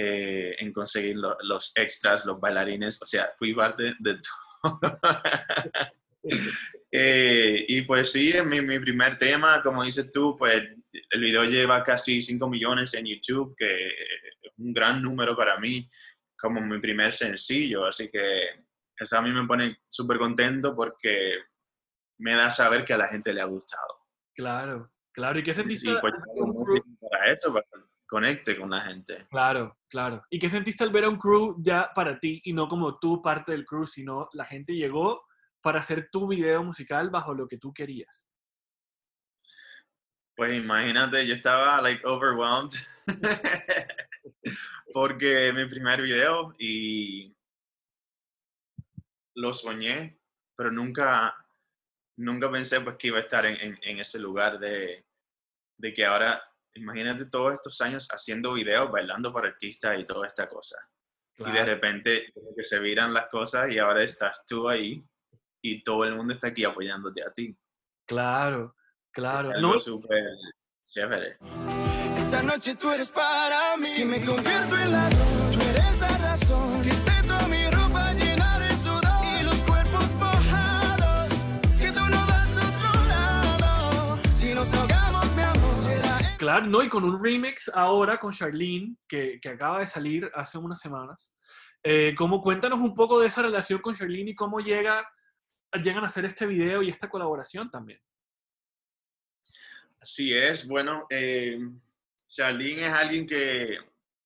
en 0.00 0.72
conseguir 0.72 1.16
los 1.16 1.72
extras, 1.76 2.24
los 2.24 2.40
bailarines, 2.40 3.00
o 3.02 3.06
sea, 3.06 3.32
fui 3.36 3.52
parte 3.54 3.94
de 3.98 4.18
todo. 4.62 5.00
Eh, 6.90 7.64
y 7.68 7.82
pues 7.82 8.12
sí, 8.12 8.32
mi, 8.44 8.60
mi 8.60 8.78
primer 8.78 9.18
tema, 9.18 9.62
como 9.62 9.82
dices 9.82 10.10
tú, 10.10 10.36
pues 10.36 10.62
el 11.10 11.20
video 11.20 11.44
lleva 11.44 11.82
casi 11.82 12.20
5 12.20 12.48
millones 12.48 12.94
en 12.94 13.06
YouTube, 13.06 13.54
que 13.56 13.88
es 13.88 14.52
un 14.58 14.72
gran 14.72 15.02
número 15.02 15.36
para 15.36 15.58
mí, 15.58 15.88
como 16.38 16.60
mi 16.60 16.78
primer 16.80 17.12
sencillo. 17.12 17.86
Así 17.86 18.10
que 18.10 18.20
eso 18.96 19.18
a 19.18 19.22
mí 19.22 19.30
me 19.30 19.46
pone 19.46 19.78
súper 19.88 20.18
contento 20.18 20.74
porque 20.74 21.34
me 22.18 22.34
da 22.34 22.50
saber 22.50 22.84
que 22.84 22.94
a 22.94 22.98
la 22.98 23.08
gente 23.08 23.32
le 23.32 23.40
ha 23.40 23.46
gustado. 23.46 24.06
Claro, 24.34 24.92
claro. 25.12 25.38
¿Y 25.38 25.42
qué 25.42 25.54
sentiste? 25.54 25.94
pues, 26.00 26.14
para 27.00 27.32
eso, 27.32 27.52
para 27.52 27.66
conecte 28.08 28.56
con 28.56 28.70
la 28.70 28.80
gente. 28.82 29.26
Claro, 29.30 29.78
claro. 29.88 30.24
¿Y 30.30 30.38
qué 30.38 30.48
sentiste 30.48 30.82
al 30.82 30.90
ver 30.90 31.04
a 31.04 31.08
un 31.08 31.18
crew 31.18 31.56
ya 31.62 31.90
para 31.94 32.18
ti 32.18 32.40
y 32.44 32.52
no 32.52 32.66
como 32.66 32.98
tú 32.98 33.22
parte 33.22 33.52
del 33.52 33.66
crew, 33.66 33.86
sino 33.86 34.28
la 34.32 34.44
gente 34.44 34.74
llegó 34.74 35.24
para 35.60 35.80
hacer 35.80 36.08
tu 36.10 36.26
video 36.26 36.64
musical 36.64 37.10
bajo 37.10 37.34
lo 37.34 37.46
que 37.46 37.58
tú 37.58 37.72
querías? 37.72 38.26
Pues 40.34 40.56
imagínate, 40.56 41.26
yo 41.26 41.34
estaba 41.34 41.82
like 41.82 42.06
overwhelmed 42.06 42.70
porque 44.92 45.52
mi 45.52 45.66
primer 45.66 46.00
video 46.00 46.52
y 46.58 47.34
lo 49.34 49.52
soñé, 49.52 50.18
pero 50.56 50.70
nunca, 50.70 51.34
nunca 52.16 52.50
pensé 52.50 52.80
pues 52.80 52.96
que 52.96 53.08
iba 53.08 53.18
a 53.18 53.22
estar 53.22 53.46
en, 53.46 53.78
en, 53.82 53.98
ese 53.98 54.18
lugar 54.18 54.58
de, 54.58 55.04
de, 55.76 55.92
que 55.92 56.04
ahora, 56.04 56.42
imagínate 56.78 57.26
todos 57.26 57.54
estos 57.54 57.80
años 57.80 58.08
haciendo 58.10 58.52
videos, 58.54 58.90
bailando 58.90 59.32
para 59.32 59.48
artistas 59.48 59.98
y 59.98 60.04
toda 60.04 60.26
esta 60.26 60.48
cosa. 60.48 60.76
Y 61.38 61.52
de 61.52 61.64
repente 61.64 62.32
que 62.56 62.64
se 62.64 62.80
viran 62.80 63.14
las 63.14 63.28
cosas 63.28 63.70
y 63.70 63.78
ahora 63.78 64.02
estás 64.02 64.44
tú 64.44 64.68
ahí 64.68 65.04
y 65.62 65.82
todo 65.82 66.04
el 66.04 66.16
mundo 66.16 66.34
está 66.34 66.48
aquí 66.48 66.64
apoyándote 66.64 67.22
a 67.22 67.32
ti. 67.32 67.56
Claro, 68.06 68.74
claro. 69.12 69.52
Es 69.54 69.62
no. 69.62 69.78
súper 69.78 70.24
chévere. 70.84 71.38
Esta 72.16 72.42
noche 72.42 72.74
tú 72.74 72.90
eres 72.90 73.10
para 73.10 73.76
mí. 73.76 73.86
Si 73.86 74.04
me 74.04 74.24
convierto 74.24 74.76
en 74.76 74.92
la 74.92 75.10
No, 86.62 86.82
y 86.82 86.88
con 86.88 87.04
un 87.04 87.22
remix 87.22 87.70
ahora 87.74 88.18
con 88.18 88.32
Charlene, 88.32 88.96
que, 89.06 89.38
que 89.40 89.48
acaba 89.50 89.80
de 89.80 89.86
salir 89.86 90.30
hace 90.34 90.58
unas 90.58 90.80
semanas. 90.80 91.32
Eh, 91.82 92.14
¿cómo, 92.16 92.42
cuéntanos 92.42 92.80
un 92.80 92.94
poco 92.94 93.20
de 93.20 93.28
esa 93.28 93.42
relación 93.42 93.80
con 93.80 93.94
Charlene 93.94 94.30
y 94.30 94.34
cómo 94.34 94.60
llega 94.60 95.06
llegan 95.76 96.02
a 96.02 96.06
hacer 96.06 96.24
este 96.24 96.46
video 96.46 96.82
y 96.82 96.88
esta 96.88 97.08
colaboración 97.08 97.70
también. 97.70 98.00
Así 100.00 100.32
es, 100.32 100.66
bueno, 100.66 101.06
eh, 101.10 101.58
Charlene 102.28 102.86
es 102.86 102.92
alguien 102.92 103.26
que 103.26 103.78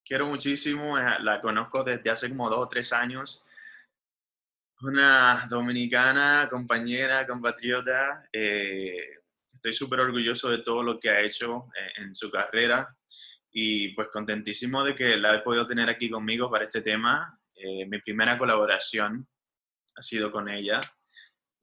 quiero 0.04 0.26
muchísimo, 0.26 0.98
la 0.98 1.40
conozco 1.40 1.82
desde 1.82 2.10
hace 2.10 2.28
como 2.28 2.48
dos 2.48 2.60
o 2.60 2.68
tres 2.68 2.92
años. 2.92 3.46
Una 4.82 5.46
dominicana, 5.48 6.48
compañera, 6.50 7.26
compatriota. 7.26 8.28
Eh, 8.32 9.21
estoy 9.62 9.72
súper 9.72 10.00
orgulloso 10.00 10.50
de 10.50 10.58
todo 10.58 10.82
lo 10.82 10.98
que 10.98 11.08
ha 11.08 11.20
hecho 11.20 11.68
en, 11.96 12.06
en 12.06 12.14
su 12.16 12.30
carrera 12.30 12.92
y 13.52 13.90
pues 13.90 14.08
contentísimo 14.08 14.82
de 14.82 14.94
que 14.94 15.16
la 15.16 15.36
he 15.36 15.42
podido 15.42 15.66
tener 15.66 15.88
aquí 15.88 16.10
conmigo 16.10 16.50
para 16.50 16.64
este 16.64 16.80
tema. 16.80 17.38
Eh, 17.54 17.86
mi 17.86 18.00
primera 18.00 18.36
colaboración 18.36 19.28
ha 19.94 20.02
sido 20.02 20.32
con 20.32 20.48
ella. 20.48 20.80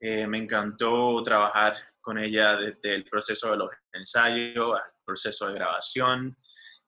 Eh, 0.00 0.26
me 0.26 0.38
encantó 0.38 1.22
trabajar 1.22 1.74
con 2.00 2.16
ella 2.16 2.56
desde 2.56 2.94
el 2.94 3.04
proceso 3.04 3.50
de 3.50 3.58
los 3.58 3.70
ensayos 3.92 4.80
al 4.80 4.92
proceso 5.04 5.48
de 5.48 5.54
grabación. 5.54 6.36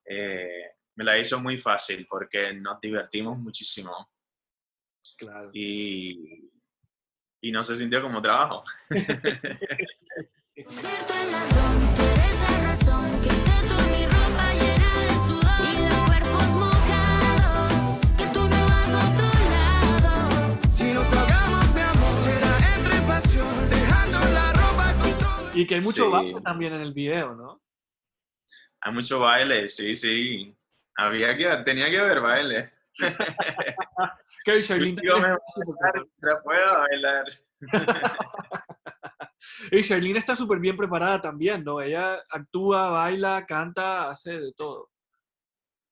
Eh, 0.09 0.71
me 0.95 1.05
la 1.05 1.19
hizo 1.19 1.39
muy 1.41 1.59
fácil 1.59 2.07
porque 2.09 2.55
nos 2.55 2.81
divertimos 2.81 3.39
muchísimo. 3.39 4.11
Claro. 5.19 5.51
Y, 5.53 6.49
y 7.43 7.51
no 7.51 7.63
se 7.63 7.77
sintió 7.77 8.01
como 8.01 8.23
trabajo. 8.23 8.65
Y 25.55 25.67
que 25.67 25.75
hay 25.77 25.81
mucho 25.81 26.11
baile 26.11 26.41
también 26.41 26.73
en 26.73 26.81
el 26.81 26.93
video, 26.93 27.35
¿no? 27.35 27.61
Hay 28.81 28.93
mucho 28.93 29.21
baile, 29.21 29.69
sí, 29.69 29.95
sí. 29.95 30.57
Había 30.97 31.37
que, 31.37 31.47
tenía 31.65 31.91
que 31.91 31.99
haber 31.99 32.21
baile. 32.21 32.73
que 34.45 34.63
Charlene 34.63 35.01
puedo 36.43 36.79
bailar. 36.81 37.25
y 39.73 39.83
Charlene 39.83 40.19
está 40.19 40.37
súper 40.37 40.59
bien 40.59 40.77
preparada 40.77 41.21
también, 41.21 41.65
¿no? 41.65 41.81
Ella 41.81 42.23
actúa, 42.31 42.91
baila, 42.91 43.45
canta, 43.47 44.11
hace 44.11 44.39
de 44.39 44.53
todo. 44.53 44.91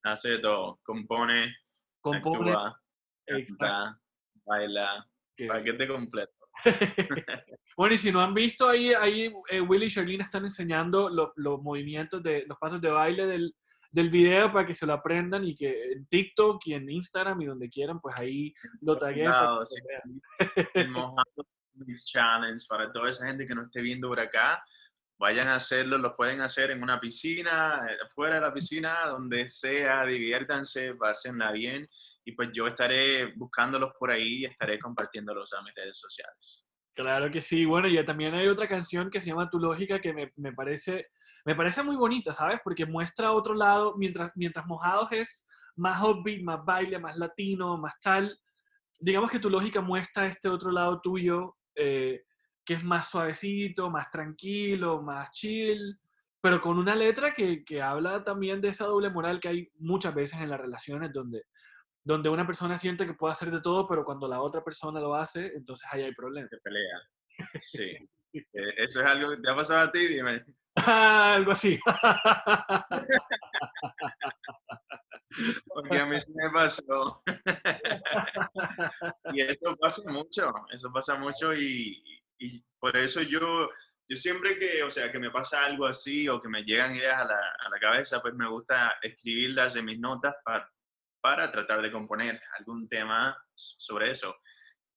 Hace 0.02 0.30
de 0.30 0.38
todo. 0.38 0.78
Compone, 0.82 1.54
compone 2.00 2.52
actúa, 2.52 2.80
canta, 3.26 4.00
baila. 4.44 5.06
Paquete 5.48 5.88
completo. 5.88 6.32
bueno, 7.76 7.94
y 7.94 7.98
si 7.98 8.12
no 8.12 8.20
han 8.20 8.34
visto, 8.34 8.68
ahí, 8.68 8.92
ahí 8.92 9.32
eh, 9.48 9.60
Willy 9.60 9.86
y 9.86 9.90
Charlene 9.90 10.22
están 10.22 10.44
enseñando 10.44 11.08
los 11.08 11.62
movimientos, 11.62 12.22
de 12.22 12.44
los 12.46 12.58
pasos 12.58 12.80
de 12.80 12.90
baile 12.90 13.26
del, 13.26 13.54
del, 13.90 14.10
video 14.10 14.52
para 14.52 14.66
que 14.66 14.74
se 14.74 14.86
lo 14.86 14.92
aprendan 14.92 15.44
y 15.44 15.54
que 15.54 15.92
en 15.92 16.06
TikTok 16.06 16.60
y 16.66 16.74
en 16.74 16.90
Instagram 16.90 17.40
y 17.40 17.46
donde 17.46 17.70
quieran, 17.70 18.00
pues 18.00 18.18
ahí 18.18 18.52
lo 18.82 18.98
taguen. 18.98 19.30
Challenge 22.04 22.66
para 22.68 22.92
toda 22.92 23.08
esa 23.08 23.26
gente 23.26 23.46
que 23.46 23.54
no 23.54 23.62
esté 23.62 23.80
viendo 23.80 24.08
por 24.08 24.20
acá. 24.20 24.62
Vayan 25.18 25.48
a 25.48 25.56
hacerlo, 25.56 25.98
lo 25.98 26.16
pueden 26.16 26.40
hacer 26.40 26.70
en 26.70 26.82
una 26.82 26.98
piscina, 26.98 27.86
eh, 27.90 27.96
fuera 28.14 28.36
de 28.36 28.40
la 28.40 28.54
piscina, 28.54 29.06
donde 29.06 29.48
sea, 29.50 30.06
diviértanse, 30.06 30.94
pásenla 30.94 31.52
bien. 31.52 31.86
Y 32.24 32.32
pues 32.32 32.50
yo 32.52 32.66
estaré 32.66 33.34
buscándolos 33.36 33.92
por 33.98 34.10
ahí 34.10 34.38
y 34.38 34.44
estaré 34.46 34.78
compartiéndolos 34.78 35.52
a 35.52 35.62
mis 35.62 35.74
redes 35.74 35.98
sociales. 35.98 36.66
Claro 36.94 37.30
que 37.30 37.42
sí. 37.42 37.66
Bueno, 37.66 37.86
y 37.86 38.02
también 38.04 38.34
hay 38.34 38.48
otra 38.48 38.66
canción 38.66 39.10
que 39.10 39.20
se 39.20 39.28
llama 39.28 39.50
Tu 39.50 39.58
Lógica 39.58 40.00
que 40.00 40.14
me, 40.14 40.32
me 40.36 40.52
parece, 40.54 41.08
me 41.44 41.54
parece 41.54 41.82
muy 41.82 41.96
bonita, 41.96 42.32
¿sabes? 42.32 42.60
Porque 42.64 42.86
muestra 42.86 43.32
otro 43.32 43.54
lado, 43.54 43.94
mientras, 43.98 44.32
mientras 44.36 44.66
Mojados 44.66 45.08
es 45.12 45.46
más 45.76 46.02
upbeat, 46.02 46.42
más 46.42 46.64
baile, 46.64 46.98
más 46.98 47.16
latino, 47.16 47.76
más 47.76 47.94
tal, 48.00 48.38
digamos 49.00 49.30
que 49.30 49.38
tu 49.38 49.48
lógica 49.48 49.80
muestra 49.80 50.26
este 50.26 50.48
otro 50.48 50.70
lado 50.70 51.00
tuyo, 51.00 51.56
eh, 51.80 52.24
que 52.64 52.74
es 52.74 52.84
más 52.84 53.10
suavecito, 53.10 53.90
más 53.90 54.10
tranquilo, 54.10 55.02
más 55.02 55.30
chill, 55.30 55.98
pero 56.40 56.60
con 56.60 56.78
una 56.78 56.94
letra 56.94 57.32
que, 57.32 57.64
que, 57.64 57.82
habla 57.82 58.22
también 58.22 58.60
de 58.60 58.68
esa 58.68 58.86
doble 58.86 59.10
moral 59.10 59.40
que 59.40 59.48
hay 59.48 59.68
muchas 59.78 60.14
veces 60.14 60.40
en 60.40 60.50
las 60.50 60.60
relaciones 60.60 61.12
donde, 61.12 61.44
donde 62.04 62.28
una 62.28 62.46
persona 62.46 62.76
siente 62.76 63.06
que 63.06 63.14
puede 63.14 63.32
hacer 63.32 63.50
de 63.50 63.60
todo, 63.60 63.88
pero 63.88 64.04
cuando 64.04 64.28
la 64.28 64.40
otra 64.40 64.62
persona 64.62 65.00
lo 65.00 65.14
hace, 65.14 65.52
entonces 65.54 65.88
ahí 65.90 66.02
hay 66.02 66.14
problemas. 66.14 66.50
Se 66.50 66.58
pelea. 66.58 67.00
Sí. 67.60 67.96
Eso 68.52 69.00
es 69.00 69.06
algo 69.06 69.30
que 69.30 69.38
te 69.38 69.50
ha 69.50 69.56
pasado 69.56 69.80
a 69.80 69.90
ti, 69.90 70.06
dime. 70.06 70.44
algo 70.74 71.52
así. 71.52 71.78
Porque 75.66 75.98
a 75.98 76.06
mí 76.06 76.18
sí 76.20 76.32
me 76.34 76.50
pasó. 76.50 77.22
y 79.32 79.40
eso 79.42 79.76
pasa 79.76 80.02
mucho, 80.10 80.52
eso 80.72 80.92
pasa 80.92 81.16
mucho 81.16 81.54
y, 81.54 82.02
y, 82.38 82.64
por 82.78 82.96
eso 82.96 83.20
yo, 83.22 83.68
yo 84.08 84.16
siempre 84.16 84.56
que, 84.56 84.82
o 84.82 84.90
sea, 84.90 85.12
que 85.12 85.18
me 85.18 85.30
pasa 85.30 85.64
algo 85.64 85.86
así 85.86 86.28
o 86.28 86.40
que 86.40 86.48
me 86.48 86.64
llegan 86.64 86.94
ideas 86.94 87.20
a 87.20 87.24
la, 87.26 87.38
a 87.58 87.68
la 87.70 87.78
cabeza, 87.78 88.20
pues 88.20 88.34
me 88.34 88.48
gusta 88.48 88.96
escribirlas 89.02 89.76
en 89.76 89.84
mis 89.84 90.00
notas 90.00 90.34
para, 90.44 90.70
para 91.20 91.50
tratar 91.50 91.82
de 91.82 91.92
componer 91.92 92.40
algún 92.58 92.88
tema 92.88 93.36
sobre 93.54 94.10
eso. 94.10 94.36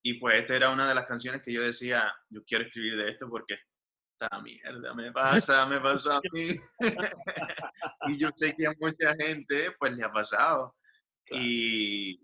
Y 0.06 0.16
pues 0.16 0.42
esta 0.42 0.56
era 0.56 0.70
una 0.70 0.88
de 0.88 0.96
las 0.96 1.06
canciones 1.06 1.42
que 1.42 1.54
yo 1.54 1.62
decía, 1.64 2.14
yo 2.30 2.44
quiero 2.46 2.66
escribir 2.66 2.98
de 2.98 3.12
esto 3.12 3.30
porque 3.30 3.58
esta 4.14 4.40
mierda 4.42 4.94
me 4.94 5.12
pasa, 5.12 5.66
me 5.66 5.80
pasó 5.80 6.14
a 6.14 6.22
mí. 6.32 6.56
y 8.08 8.18
yo 8.18 8.30
sé 8.36 8.56
que 8.56 8.68
a 8.68 8.74
mucha 8.80 9.16
gente 9.16 9.72
pues 9.78 9.96
le 9.96 10.04
ha 10.04 10.12
pasado. 10.12 10.76
Y, 11.30 12.20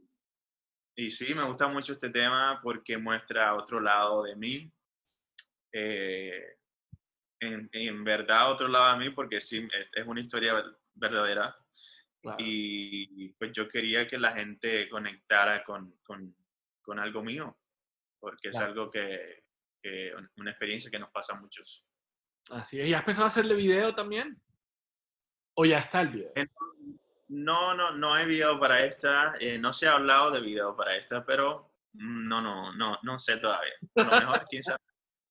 y 0.96 1.10
sí, 1.10 1.34
me 1.34 1.46
gusta 1.46 1.68
mucho 1.68 1.94
este 1.94 2.10
tema 2.10 2.60
porque 2.62 2.98
muestra 2.98 3.56
otro 3.56 3.80
lado 3.80 4.24
de 4.24 4.36
mí. 4.36 4.72
Eh, 5.72 6.58
en, 7.42 7.70
en, 7.72 8.04
verdad, 8.04 8.52
otro 8.52 8.68
lado 8.68 8.98
de 8.98 9.06
mí 9.06 9.14
porque 9.14 9.40
sí, 9.40 9.68
es 9.94 10.06
una 10.06 10.20
historia 10.20 10.64
verdadera. 10.94 11.56
Y 12.38 13.30
pues 13.30 13.54
yo 13.54 13.68
quería 13.68 14.06
que 14.06 14.18
la 14.18 14.34
gente 14.34 14.90
conectara 14.90 15.64
con, 15.64 15.98
con, 16.04 16.36
con 16.82 17.00
algo 17.00 17.24
mío, 17.24 17.58
porque 18.20 18.50
es 18.50 18.58
algo 18.58 18.90
que, 18.90 19.46
que, 19.82 20.14
una 20.38 20.52
experiencia 20.52 20.92
que 20.92 21.00
nos 21.00 21.12
pasa 21.12 21.36
a 21.36 21.40
muchos. 21.40 21.86
Así 22.52 22.80
es. 22.80 22.88
¿Y 22.88 22.94
has 22.94 23.04
pensado 23.04 23.28
hacerle 23.28 23.56
video 23.56 23.94
también? 23.94 24.42
¿O 25.56 25.66
ya 25.66 25.78
está 25.78 26.02
el 26.02 26.10
video? 26.10 26.32
No, 27.28 27.76
no, 27.76 27.92
no 27.92 28.14
hay 28.14 28.26
video 28.26 28.60
para 28.60 28.84
esta. 28.84 29.36
Eh, 29.40 29.58
no 29.58 29.72
se 29.74 29.88
ha 29.88 29.94
hablado 29.94 30.32
de 30.32 30.42
video 30.42 30.76
para 30.76 30.96
esta, 30.96 31.24
pero 31.24 31.74
no, 31.94 32.42
no, 32.42 32.74
no, 32.74 32.98
no 33.04 33.20
sé 33.20 33.38
todavía. 33.38 33.74
A 33.96 34.04
lo 34.04 34.20
mejor, 34.20 34.46
quién 34.50 34.64
sabe. 34.64 34.80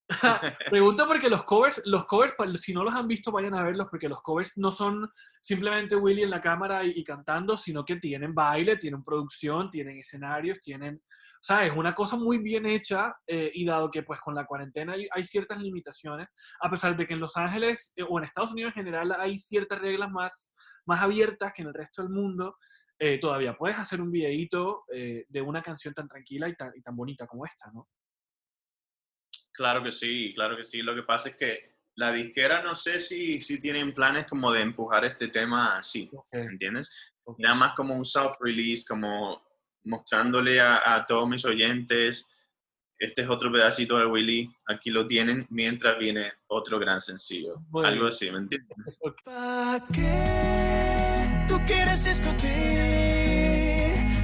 Pregunta 0.70 1.06
porque 1.06 1.28
los 1.28 1.44
covers, 1.44 1.82
los 1.84 2.06
covers, 2.06 2.34
si 2.60 2.72
no 2.72 2.82
los 2.82 2.94
han 2.94 3.06
visto, 3.06 3.30
vayan 3.30 3.54
a 3.54 3.62
verlos, 3.62 3.88
porque 3.90 4.08
los 4.08 4.22
covers 4.22 4.56
no 4.56 4.70
son 4.70 5.10
simplemente 5.40 5.96
Willy 5.96 6.22
en 6.22 6.30
la 6.30 6.40
cámara 6.40 6.84
y, 6.84 7.04
cantando, 7.04 7.56
sino 7.58 7.84
que 7.84 7.96
tienen 7.96 8.34
baile, 8.34 8.76
tienen 8.76 9.04
producción, 9.04 9.70
tienen 9.70 9.98
escenarios, 9.98 10.60
tienen, 10.60 11.02
o 11.38 11.42
sea, 11.42 11.64
es 11.64 11.72
una 11.76 11.94
cosa 11.94 12.16
muy 12.16 12.38
bien 12.38 12.66
hecha 12.66 13.16
eh, 13.26 13.50
y 13.54 13.64
dado 13.64 13.90
que 13.90 14.02
pues 14.02 14.18
con 14.20 14.34
la 14.34 14.44
cuarentena 14.44 14.94
hay, 14.94 15.06
hay, 15.10 15.24
ciertas 15.24 15.60
limitaciones, 15.60 16.28
a 16.60 16.68
pesar 16.68 16.96
de 16.96 17.06
que 17.06 17.14
en 17.14 17.20
Los 17.20 17.36
Ángeles 17.36 17.92
eh, 17.96 18.02
o 18.02 18.18
en 18.18 18.24
Estados 18.24 18.52
Unidos 18.52 18.72
en 18.74 18.84
general 18.84 19.12
hay 19.18 19.38
ciertas 19.38 19.78
reglas 19.78 20.10
más, 20.10 20.52
más 20.84 21.00
abiertas 21.00 21.52
que 21.54 21.62
en 21.62 21.68
el 21.68 21.74
resto 21.74 22.02
del 22.02 22.10
mundo, 22.10 22.56
eh, 22.98 23.18
todavía 23.18 23.56
puedes 23.56 23.78
hacer 23.78 24.00
un 24.00 24.10
videíto 24.10 24.84
de 24.88 25.40
una 25.40 25.62
canción 25.62 25.94
tan 25.94 26.08
tranquila 26.08 26.48
y 26.48 26.56
tan, 26.56 26.72
y 26.74 26.82
tan 26.82 26.96
bonita 26.96 27.28
como 27.28 27.46
esta, 27.46 27.70
¿no? 27.70 27.88
Claro 29.52 29.84
que 29.84 29.92
sí, 29.92 30.32
claro 30.34 30.56
que 30.56 30.64
sí. 30.64 30.82
Lo 30.82 30.96
que 30.96 31.04
pasa 31.04 31.28
es 31.28 31.36
que 31.36 31.76
la 31.94 32.12
disquera 32.12 32.62
no 32.62 32.74
sé 32.74 32.98
si, 32.98 33.40
si 33.40 33.60
tienen 33.60 33.94
planes 33.94 34.26
como 34.26 34.52
de 34.52 34.62
empujar 34.62 35.04
este 35.04 35.28
tema 35.28 35.78
así, 35.78 36.10
¿entiendes? 36.32 37.14
Nada 37.38 37.54
más 37.54 37.74
como 37.74 37.94
un 37.94 38.04
soft-release, 38.04 38.84
como 38.88 39.47
mostrándole 39.84 40.60
a, 40.60 40.94
a, 40.94 41.06
todos 41.06 41.28
mis 41.28 41.44
oyentes, 41.44 42.26
este 42.98 43.22
es 43.22 43.30
otro 43.30 43.50
pedacito 43.52 43.98
de 43.98 44.06
Willy, 44.06 44.50
aquí 44.66 44.90
lo 44.90 45.06
tienen, 45.06 45.46
mientras 45.50 45.98
viene 45.98 46.32
otro 46.48 46.78
gran 46.78 47.00
sencillo. 47.00 47.62
Algo 47.84 48.06
así, 48.06 48.30
¿me 48.30 48.38
entiendes? 48.38 48.98
¿Para 49.24 49.84
qué 49.92 51.44
tú 51.48 51.58
quieres 51.66 52.04
discutir? 52.04 52.48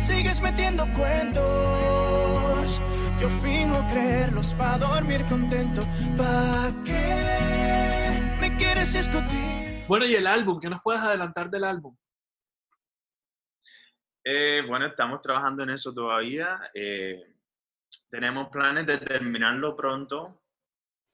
Sigues 0.00 0.40
metiendo 0.40 0.84
cuentos 0.92 1.84
yo 3.20 3.28
fingo 3.28 3.82
creerlos 3.90 4.54
para 4.54 4.78
dormir 4.78 5.24
contento. 5.30 5.80
¿Para 6.16 6.72
qué 6.84 8.36
me 8.40 8.54
quieres 8.56 8.92
discutir? 8.92 9.82
Bueno, 9.88 10.04
¿y 10.04 10.14
el 10.14 10.26
álbum? 10.26 10.58
¿Qué 10.60 10.68
nos 10.68 10.82
puedes 10.82 11.00
adelantar 11.00 11.48
del 11.48 11.64
álbum? 11.64 11.96
Eh, 14.24 14.62
bueno, 14.66 14.86
estamos 14.86 15.20
trabajando 15.20 15.62
en 15.62 15.70
eso 15.70 15.92
todavía. 15.92 16.70
Eh, 16.72 17.34
tenemos 18.10 18.48
planes 18.48 18.86
de 18.86 18.98
terminarlo 18.98 19.76
pronto, 19.76 20.42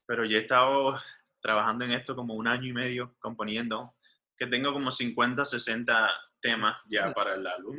pero 0.06 0.24
ya 0.24 0.38
he 0.38 0.42
estado 0.42 0.96
trabajando 1.40 1.84
en 1.84 1.92
esto 1.92 2.14
como 2.14 2.34
un 2.34 2.46
año 2.46 2.68
y 2.68 2.72
medio, 2.72 3.16
componiendo, 3.18 3.96
que 4.36 4.46
tengo 4.46 4.72
como 4.72 4.90
50, 4.90 5.44
60 5.44 6.10
temas 6.40 6.80
ya 6.88 7.12
para 7.12 7.34
el 7.34 7.46
álbum. 7.46 7.76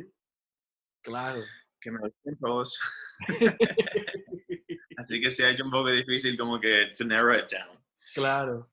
Claro 1.02 1.42
que 1.82 1.90
me 1.90 1.98
gustan 1.98 2.38
todos. 2.38 2.80
Así 4.96 5.20
que 5.20 5.30
se 5.30 5.44
ha 5.44 5.50
hecho 5.50 5.64
un 5.64 5.70
poco 5.70 5.90
difícil 5.90 6.38
como 6.38 6.60
que 6.60 6.92
to 6.96 7.04
narrow 7.04 7.36
it 7.36 7.50
down. 7.50 7.78
Claro. 8.14 8.70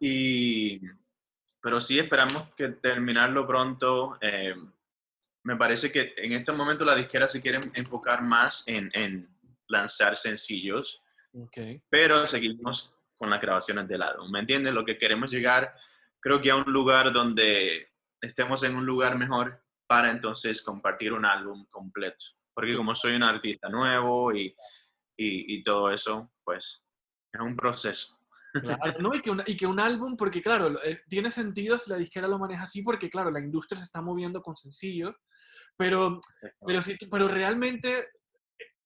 Y, 0.00 0.80
pero 1.60 1.80
sí 1.80 1.98
esperamos 1.98 2.54
que 2.54 2.68
terminarlo 2.68 3.46
pronto. 3.46 4.18
Eh, 4.20 4.54
me 5.44 5.56
parece 5.56 5.92
que 5.92 6.14
en 6.16 6.32
este 6.32 6.52
momento 6.52 6.84
la 6.84 6.96
disquera 6.96 7.28
se 7.28 7.40
quiere 7.40 7.60
enfocar 7.74 8.22
más 8.22 8.64
en, 8.66 8.90
en 8.94 9.28
lanzar 9.68 10.16
sencillos. 10.16 11.02
Okay. 11.32 11.82
Pero 11.88 12.26
seguimos 12.26 12.94
con 13.16 13.30
las 13.30 13.40
grabaciones 13.40 13.86
del 13.86 14.02
álbum. 14.02 14.30
¿Me 14.30 14.40
entiendes? 14.40 14.74
Lo 14.74 14.84
que 14.84 14.96
queremos 14.96 15.30
llegar, 15.30 15.74
creo 16.20 16.40
que 16.40 16.50
a 16.50 16.56
un 16.56 16.72
lugar 16.72 17.12
donde 17.12 17.88
estemos 18.20 18.62
en 18.62 18.74
un 18.74 18.86
lugar 18.86 19.18
mejor 19.18 19.62
para 19.86 20.10
entonces 20.10 20.62
compartir 20.62 21.12
un 21.12 21.24
álbum 21.24 21.66
completo. 21.70 22.24
Porque 22.54 22.76
como 22.76 22.94
soy 22.94 23.14
un 23.14 23.22
artista 23.22 23.68
nuevo 23.68 24.32
y, 24.34 24.54
y, 25.16 25.62
todo 25.62 25.90
eso, 25.90 26.32
pues 26.44 26.86
es 27.32 27.40
un 27.40 27.56
proceso. 27.56 28.16
Claro, 28.52 29.00
¿no? 29.00 29.14
y, 29.14 29.20
que 29.20 29.32
y, 29.46 29.56
que 29.56 29.66
un 29.66 29.80
álbum, 29.80 30.16
porque 30.16 30.40
claro, 30.40 30.80
eh, 30.84 31.02
tiene 31.08 31.32
sentido 31.32 31.76
si 31.76 31.90
la 31.90 31.96
disquera 31.96 32.28
lo 32.28 32.38
maneja 32.38 32.62
así, 32.62 32.82
porque 32.82 33.10
claro, 33.10 33.32
la 33.32 33.40
industria 33.40 33.78
se 33.78 33.84
está 33.84 34.00
moviendo 34.00 34.40
con 34.42 34.54
sencillos, 34.54 35.16
pero, 35.76 36.20
pero, 36.66 36.82
sí, 36.82 36.96
pero 37.10 37.28
realmente 37.28 38.08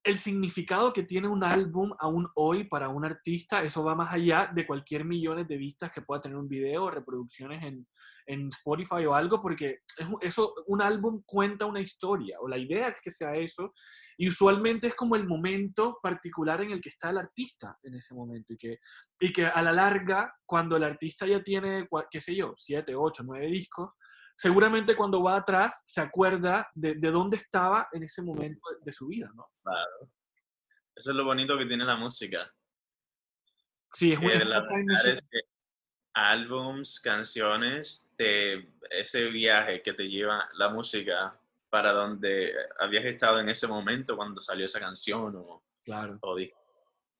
el 0.03 0.17
significado 0.17 0.93
que 0.93 1.03
tiene 1.03 1.27
un 1.27 1.43
álbum 1.43 1.91
aún 1.99 2.27
hoy 2.35 2.63
para 2.63 2.89
un 2.89 3.05
artista, 3.05 3.61
eso 3.63 3.83
va 3.83 3.95
más 3.95 4.13
allá 4.13 4.49
de 4.53 4.65
cualquier 4.65 5.03
millones 5.03 5.47
de 5.47 5.57
vistas 5.57 5.91
que 5.91 6.01
pueda 6.01 6.21
tener 6.21 6.37
un 6.37 6.47
video 6.47 6.85
o 6.85 6.91
reproducciones 6.91 7.63
en, 7.63 7.85
en 8.25 8.47
Spotify 8.47 9.05
o 9.05 9.13
algo, 9.13 9.41
porque 9.41 9.79
eso, 10.21 10.53
un 10.67 10.81
álbum 10.81 11.21
cuenta 11.25 11.65
una 11.65 11.81
historia, 11.81 12.37
o 12.39 12.47
la 12.47 12.57
idea 12.57 12.87
es 12.87 13.01
que 13.03 13.11
sea 13.11 13.35
eso, 13.35 13.73
y 14.17 14.29
usualmente 14.29 14.87
es 14.87 14.95
como 14.95 15.15
el 15.15 15.27
momento 15.27 15.99
particular 16.01 16.61
en 16.61 16.71
el 16.71 16.81
que 16.81 16.89
está 16.89 17.09
el 17.09 17.17
artista 17.17 17.77
en 17.83 17.95
ese 17.95 18.13
momento, 18.13 18.53
y 18.53 18.57
que, 18.57 18.77
y 19.19 19.33
que 19.33 19.45
a 19.45 19.61
la 19.61 19.73
larga, 19.73 20.33
cuando 20.45 20.77
el 20.77 20.83
artista 20.83 21.25
ya 21.25 21.43
tiene, 21.43 21.87
qué 22.09 22.21
sé 22.21 22.35
yo, 22.35 22.53
siete, 22.57 22.95
ocho, 22.95 23.23
nueve 23.25 23.47
discos, 23.47 23.91
seguramente 24.39 24.95
cuando 24.95 25.21
va 25.21 25.35
atrás 25.35 25.83
se 25.85 25.99
acuerda 25.99 26.65
de, 26.73 26.95
de, 26.95 27.11
dónde 27.11 27.35
estaba 27.35 27.89
en 27.91 28.03
ese 28.03 28.21
momento 28.21 28.61
de 28.81 28.91
su 28.93 29.07
vida, 29.07 29.29
¿no? 29.35 29.45
Claro. 29.61 30.09
Eso 30.95 31.11
es 31.11 31.17
lo 31.17 31.25
bonito 31.25 31.57
que 31.57 31.65
tiene 31.65 31.83
la 31.83 31.97
música. 31.97 32.49
Sí, 33.91 34.13
es 34.13 34.19
muy 34.21 34.31
que 34.31 35.41
álbums, 36.13 37.01
canciones 37.01 38.13
de 38.17 38.71
ese 38.89 39.25
viaje 39.25 39.81
que 39.81 39.93
te 39.93 40.07
lleva 40.07 40.49
la 40.53 40.69
música 40.69 41.37
para 41.69 41.91
donde 41.91 42.53
habías 42.79 43.03
estado 43.05 43.41
en 43.41 43.49
ese 43.49 43.67
momento 43.67 44.15
cuando 44.15 44.39
salió 44.39 44.63
esa 44.63 44.79
canción 44.79 45.35
o, 45.35 45.65
claro. 45.83 46.17
o 46.21 46.37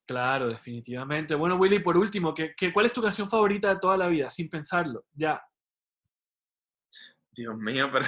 Claro, 0.08 0.48
definitivamente. 0.48 1.36
Bueno, 1.36 1.58
Willy, 1.58 1.80
por 1.80 1.98
último, 1.98 2.34
¿qué, 2.34 2.56
qué, 2.56 2.72
cuál 2.72 2.86
es 2.86 2.94
tu 2.94 3.02
canción 3.02 3.30
favorita 3.30 3.74
de 3.74 3.80
toda 3.80 3.98
la 3.98 4.08
vida? 4.08 4.30
Sin 4.30 4.50
pensarlo, 4.50 5.06
ya. 5.14 5.44
Dios 7.40 7.58
mío, 7.58 7.90
pero... 7.92 8.06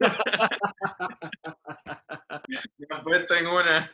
Me 2.78 2.86
han 2.90 3.02
puesto 3.02 3.34
en 3.34 3.46
una. 3.46 3.90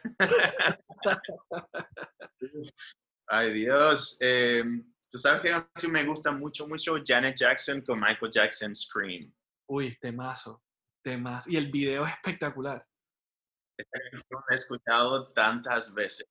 Ay, 3.28 3.52
Dios. 3.52 4.18
Eh, 4.20 4.64
Tú 5.12 5.18
sabes 5.18 5.42
que 5.42 5.50
canción 5.50 5.92
me 5.92 6.06
gusta 6.06 6.32
mucho, 6.32 6.66
mucho 6.66 6.94
Janet 7.04 7.36
Jackson 7.36 7.82
con 7.82 8.00
Michael 8.00 8.32
Jackson 8.32 8.74
Scream. 8.74 9.30
Uy, 9.68 9.94
temazo, 10.00 10.64
temazo. 11.02 11.50
Y 11.50 11.58
el 11.58 11.70
video 11.70 12.06
es 12.06 12.14
espectacular. 12.14 12.88
Esta 13.76 13.98
canción 14.10 14.42
la 14.48 14.52
he 14.52 14.54
escuchado 14.54 15.30
tantas 15.34 15.92
veces. 15.92 16.26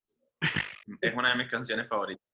es 1.00 1.14
una 1.14 1.30
de 1.30 1.36
mis 1.36 1.52
canciones 1.52 1.88
favoritas. 1.88 2.26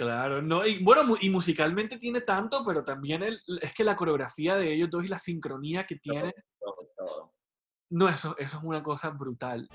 Claro, 0.00 0.40
no, 0.40 0.64
y 0.64 0.82
bueno, 0.82 1.14
y 1.20 1.28
musicalmente 1.28 1.98
tiene 1.98 2.22
tanto, 2.22 2.64
pero 2.64 2.82
también 2.82 3.22
el, 3.22 3.38
es 3.60 3.74
que 3.74 3.84
la 3.84 3.94
coreografía 3.94 4.56
de 4.56 4.72
ellos 4.72 4.88
dos 4.88 5.04
y 5.04 5.08
la 5.08 5.18
sincronía 5.18 5.84
que 5.86 5.96
tiene. 5.96 6.32
Todo, 6.58 6.74
todo. 6.96 7.34
No, 7.90 8.08
eso, 8.08 8.34
eso 8.38 8.56
es 8.56 8.62
una 8.64 8.82
cosa 8.82 9.10
brutal. 9.10 9.68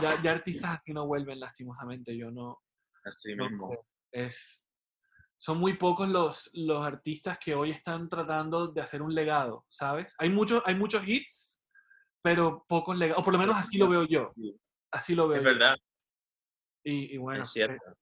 Ya, 0.00 0.20
ya 0.24 0.32
artistas 0.32 0.80
así 0.80 0.92
no 0.92 1.06
vuelven, 1.06 1.38
lastimosamente. 1.38 2.16
Yo 2.16 2.32
no. 2.32 2.58
Así 3.04 3.36
no 3.36 3.48
mismo. 3.48 3.68
creo. 3.68 3.86
es, 4.10 4.64
son 5.42 5.58
muy 5.58 5.72
pocos 5.72 6.08
los, 6.08 6.48
los 6.52 6.86
artistas 6.86 7.36
que 7.36 7.52
hoy 7.52 7.72
están 7.72 8.08
tratando 8.08 8.68
de 8.68 8.80
hacer 8.80 9.02
un 9.02 9.12
legado, 9.12 9.66
¿sabes? 9.70 10.14
Hay 10.18 10.30
muchos, 10.30 10.62
hay 10.64 10.76
muchos 10.76 11.02
hits, 11.04 11.60
pero 12.22 12.64
pocos 12.68 12.96
legados. 12.96 13.20
O 13.20 13.24
por 13.24 13.32
lo 13.32 13.40
menos 13.40 13.56
así 13.56 13.76
lo 13.76 13.88
veo 13.88 14.04
yo. 14.04 14.30
Sí, 14.36 14.56
Así 14.92 15.16
lo 15.16 15.26
veo 15.26 15.38
Es 15.38 15.42
yo. 15.44 15.50
verdad, 15.50 15.76
Y, 16.84 17.14
y 17.14 17.16
bueno, 17.18 17.42
es 17.42 17.50
cierto. 17.50 17.74
qué, 17.84 17.92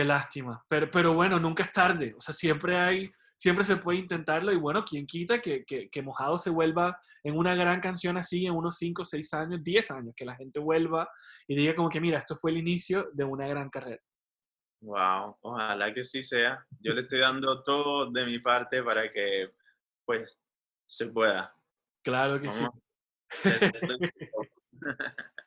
qué 0.00 0.04
lástima. 0.04 0.64
Pero, 0.66 0.90
pero 0.90 1.14
bueno, 1.14 1.38
nunca 1.38 1.62
es 1.62 1.70
tarde. 1.72 2.12
O 2.18 2.20
sea, 2.20 2.34
siempre 2.34 2.76
hay, 2.76 3.08
siempre 3.38 3.64
se 3.64 3.76
puede 3.76 3.98
intentarlo. 4.00 4.50
Y 4.50 4.56
bueno, 4.56 4.84
quien 4.84 5.06
quita 5.06 5.40
que, 5.40 5.64
que, 5.64 5.88
que 5.90 6.02
Mojado 6.02 6.38
se 6.38 6.50
vuelva 6.50 7.00
en 7.22 7.38
una 7.38 7.54
gran 7.54 7.78
canción 7.80 8.16
así 8.16 8.46
en 8.46 8.54
unos 8.56 8.78
5, 8.78 9.04
6 9.04 9.34
años, 9.34 9.62
10 9.62 9.90
años, 9.92 10.12
que 10.16 10.24
la 10.24 10.34
gente 10.34 10.58
vuelva 10.58 11.08
y 11.46 11.54
diga 11.54 11.72
como 11.76 11.88
que, 11.88 12.00
mira, 12.00 12.18
esto 12.18 12.34
fue 12.34 12.50
el 12.50 12.56
inicio 12.56 13.10
de 13.12 13.22
una 13.22 13.46
gran 13.46 13.70
carrera. 13.70 14.02
Wow, 14.80 15.36
ojalá 15.42 15.92
que 15.92 16.04
sí 16.04 16.22
sea. 16.22 16.64
Yo 16.80 16.94
le 16.94 17.02
estoy 17.02 17.20
dando 17.20 17.62
todo 17.62 18.10
de 18.10 18.24
mi 18.24 18.38
parte 18.38 18.82
para 18.82 19.10
que, 19.10 19.50
pues, 20.06 20.38
se 20.86 21.08
pueda. 21.08 21.54
Claro 22.02 22.40
que 22.40 22.50
sí. 22.50 22.66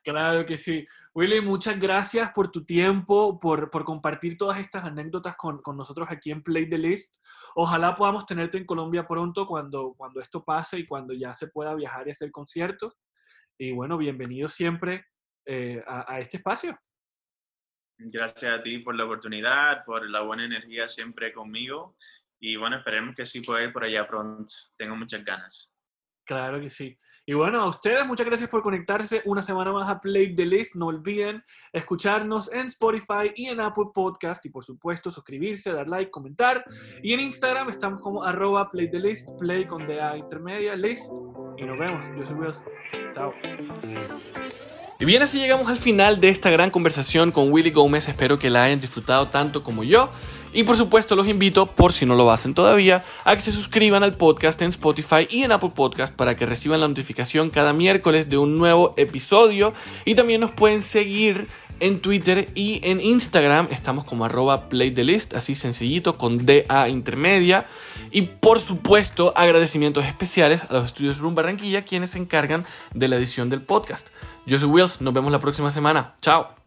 Claro 0.04 0.46
que 0.46 0.58
sí. 0.58 0.86
Willy, 1.16 1.42
muchas 1.42 1.80
gracias 1.80 2.32
por 2.34 2.52
tu 2.52 2.66
tiempo, 2.66 3.40
por, 3.40 3.72
por 3.72 3.84
compartir 3.84 4.38
todas 4.38 4.60
estas 4.60 4.84
anécdotas 4.84 5.36
con, 5.36 5.62
con 5.62 5.78
nosotros 5.78 6.08
aquí 6.12 6.30
en 6.32 6.44
Play 6.44 6.70
the 6.70 6.78
List. 6.78 7.16
Ojalá 7.56 7.96
podamos 7.96 8.26
tenerte 8.26 8.58
en 8.58 8.66
Colombia 8.66 9.08
pronto 9.08 9.48
cuando, 9.48 9.94
cuando 9.98 10.22
esto 10.22 10.44
pase 10.44 10.80
y 10.80 10.86
cuando 10.86 11.14
ya 11.14 11.34
se 11.34 11.48
pueda 11.48 11.74
viajar 11.74 12.08
y 12.08 12.12
hacer 12.12 12.32
conciertos. 12.32 13.00
Y 13.58 13.72
bueno, 13.72 13.98
bienvenido 13.98 14.50
siempre 14.50 15.06
eh, 15.46 15.84
a, 15.88 16.14
a 16.14 16.20
este 16.20 16.38
espacio. 16.38 16.78
Gracias 18.06 18.52
a 18.52 18.62
ti 18.62 18.80
por 18.80 18.96
la 18.96 19.06
oportunidad, 19.06 19.84
por 19.86 20.10
la 20.10 20.22
buena 20.22 20.46
energía 20.46 20.88
siempre 20.88 21.32
conmigo. 21.34 21.96
Y 22.40 22.56
bueno, 22.56 22.78
esperemos 22.78 23.16
que 23.16 23.26
sí 23.26 23.42
pueda 23.42 23.64
ir 23.64 23.72
por 23.72 23.84
allá 23.84 24.08
pronto. 24.08 24.52
Tengo 24.78 24.96
muchas 24.96 25.24
ganas. 25.24 25.74
Claro 26.26 26.60
que 26.60 26.70
sí. 26.70 26.98
Y 27.26 27.34
bueno, 27.34 27.62
a 27.62 27.68
ustedes 27.70 28.06
muchas 28.06 28.26
gracias 28.26 28.50
por 28.50 28.62
conectarse 28.62 29.22
una 29.24 29.42
semana 29.42 29.72
más 29.72 29.90
a 29.90 30.02
Play 30.02 30.36
the 30.36 30.46
List. 30.46 30.76
No 30.76 30.88
olviden 30.88 31.42
escucharnos 31.72 32.52
en 32.52 32.68
Spotify 32.68 33.32
y 33.34 33.46
en 33.46 33.62
Apple 33.62 33.92
Podcast 33.94 34.46
y 34.46 34.50
por 34.50 34.66
supuesto 34.66 35.10
suscribirse, 35.10 35.72
dar 35.72 35.88
like, 35.88 36.12
comentar. 36.12 36.66
Y 37.02 37.14
en 37.14 37.22
Instagram 37.22 37.70
estamos 37.70 38.02
como 38.02 38.24
arroba 38.24 38.70
Play 38.70 38.92
the 38.92 39.00
List, 39.00 39.30
Play 39.40 39.66
con 39.66 39.88
DA 39.88 40.18
intermedia, 40.18 40.76
List. 40.76 41.14
Y 41.58 41.64
nos 41.64 41.80
vemos. 41.80 42.06
Yo 42.18 42.26
soy 42.26 42.36
Wilson. 42.36 42.72
Chao. 43.14 44.83
Y 45.04 45.06
bien, 45.06 45.22
así 45.22 45.38
llegamos 45.38 45.68
al 45.68 45.78
final 45.78 46.22
de 46.22 46.30
esta 46.30 46.50
gran 46.50 46.70
conversación 46.70 47.34
con 47.34 47.52
Willy 47.52 47.72
Gómez. 47.72 48.08
Espero 48.08 48.38
que 48.38 48.50
la 48.50 48.64
hayan 48.64 48.80
disfrutado 48.80 49.28
tanto 49.28 49.62
como 49.62 49.84
yo. 49.84 50.10
Y 50.54 50.64
por 50.64 50.78
supuesto 50.78 51.18
los 51.18 51.28
invito, 51.28 51.66
por 51.66 51.92
si 51.92 52.06
no 52.06 52.16
lo 52.16 52.32
hacen 52.32 52.54
todavía, 52.54 53.04
a 53.26 53.36
que 53.36 53.42
se 53.42 53.52
suscriban 53.52 54.02
al 54.04 54.16
podcast 54.16 54.62
en 54.62 54.70
Spotify 54.70 55.28
y 55.30 55.44
en 55.44 55.52
Apple 55.52 55.72
Podcast 55.76 56.16
para 56.16 56.38
que 56.38 56.46
reciban 56.46 56.80
la 56.80 56.88
notificación 56.88 57.50
cada 57.50 57.74
miércoles 57.74 58.30
de 58.30 58.38
un 58.38 58.58
nuevo 58.58 58.94
episodio. 58.96 59.74
Y 60.06 60.16
también 60.16 60.40
nos 60.40 60.54
pueden 60.54 60.82
seguir 60.82 61.48
en 61.82 62.00
Twitter 62.00 62.48
y 62.56 62.80
en 62.84 63.02
Instagram. 63.02 63.68
Estamos 63.72 64.06
como 64.06 64.24
arroba 64.24 64.70
playthelist, 64.70 65.34
así 65.34 65.54
sencillito, 65.54 66.18
con 66.18 66.46
DA 66.46 66.88
intermedia. 66.88 67.66
Y 68.14 68.22
por 68.22 68.60
supuesto, 68.60 69.34
agradecimientos 69.36 70.06
especiales 70.06 70.66
a 70.70 70.74
los 70.74 70.86
estudios 70.86 71.18
Room 71.18 71.34
Barranquilla, 71.34 71.84
quienes 71.84 72.12
se 72.12 72.20
encargan 72.20 72.64
de 72.94 73.08
la 73.08 73.16
edición 73.16 73.50
del 73.50 73.64
podcast. 73.64 74.08
Yo 74.46 74.60
soy 74.60 74.70
Wills, 74.70 75.02
nos 75.02 75.14
vemos 75.14 75.32
la 75.32 75.40
próxima 75.40 75.72
semana. 75.72 76.14
Chao. 76.22 76.63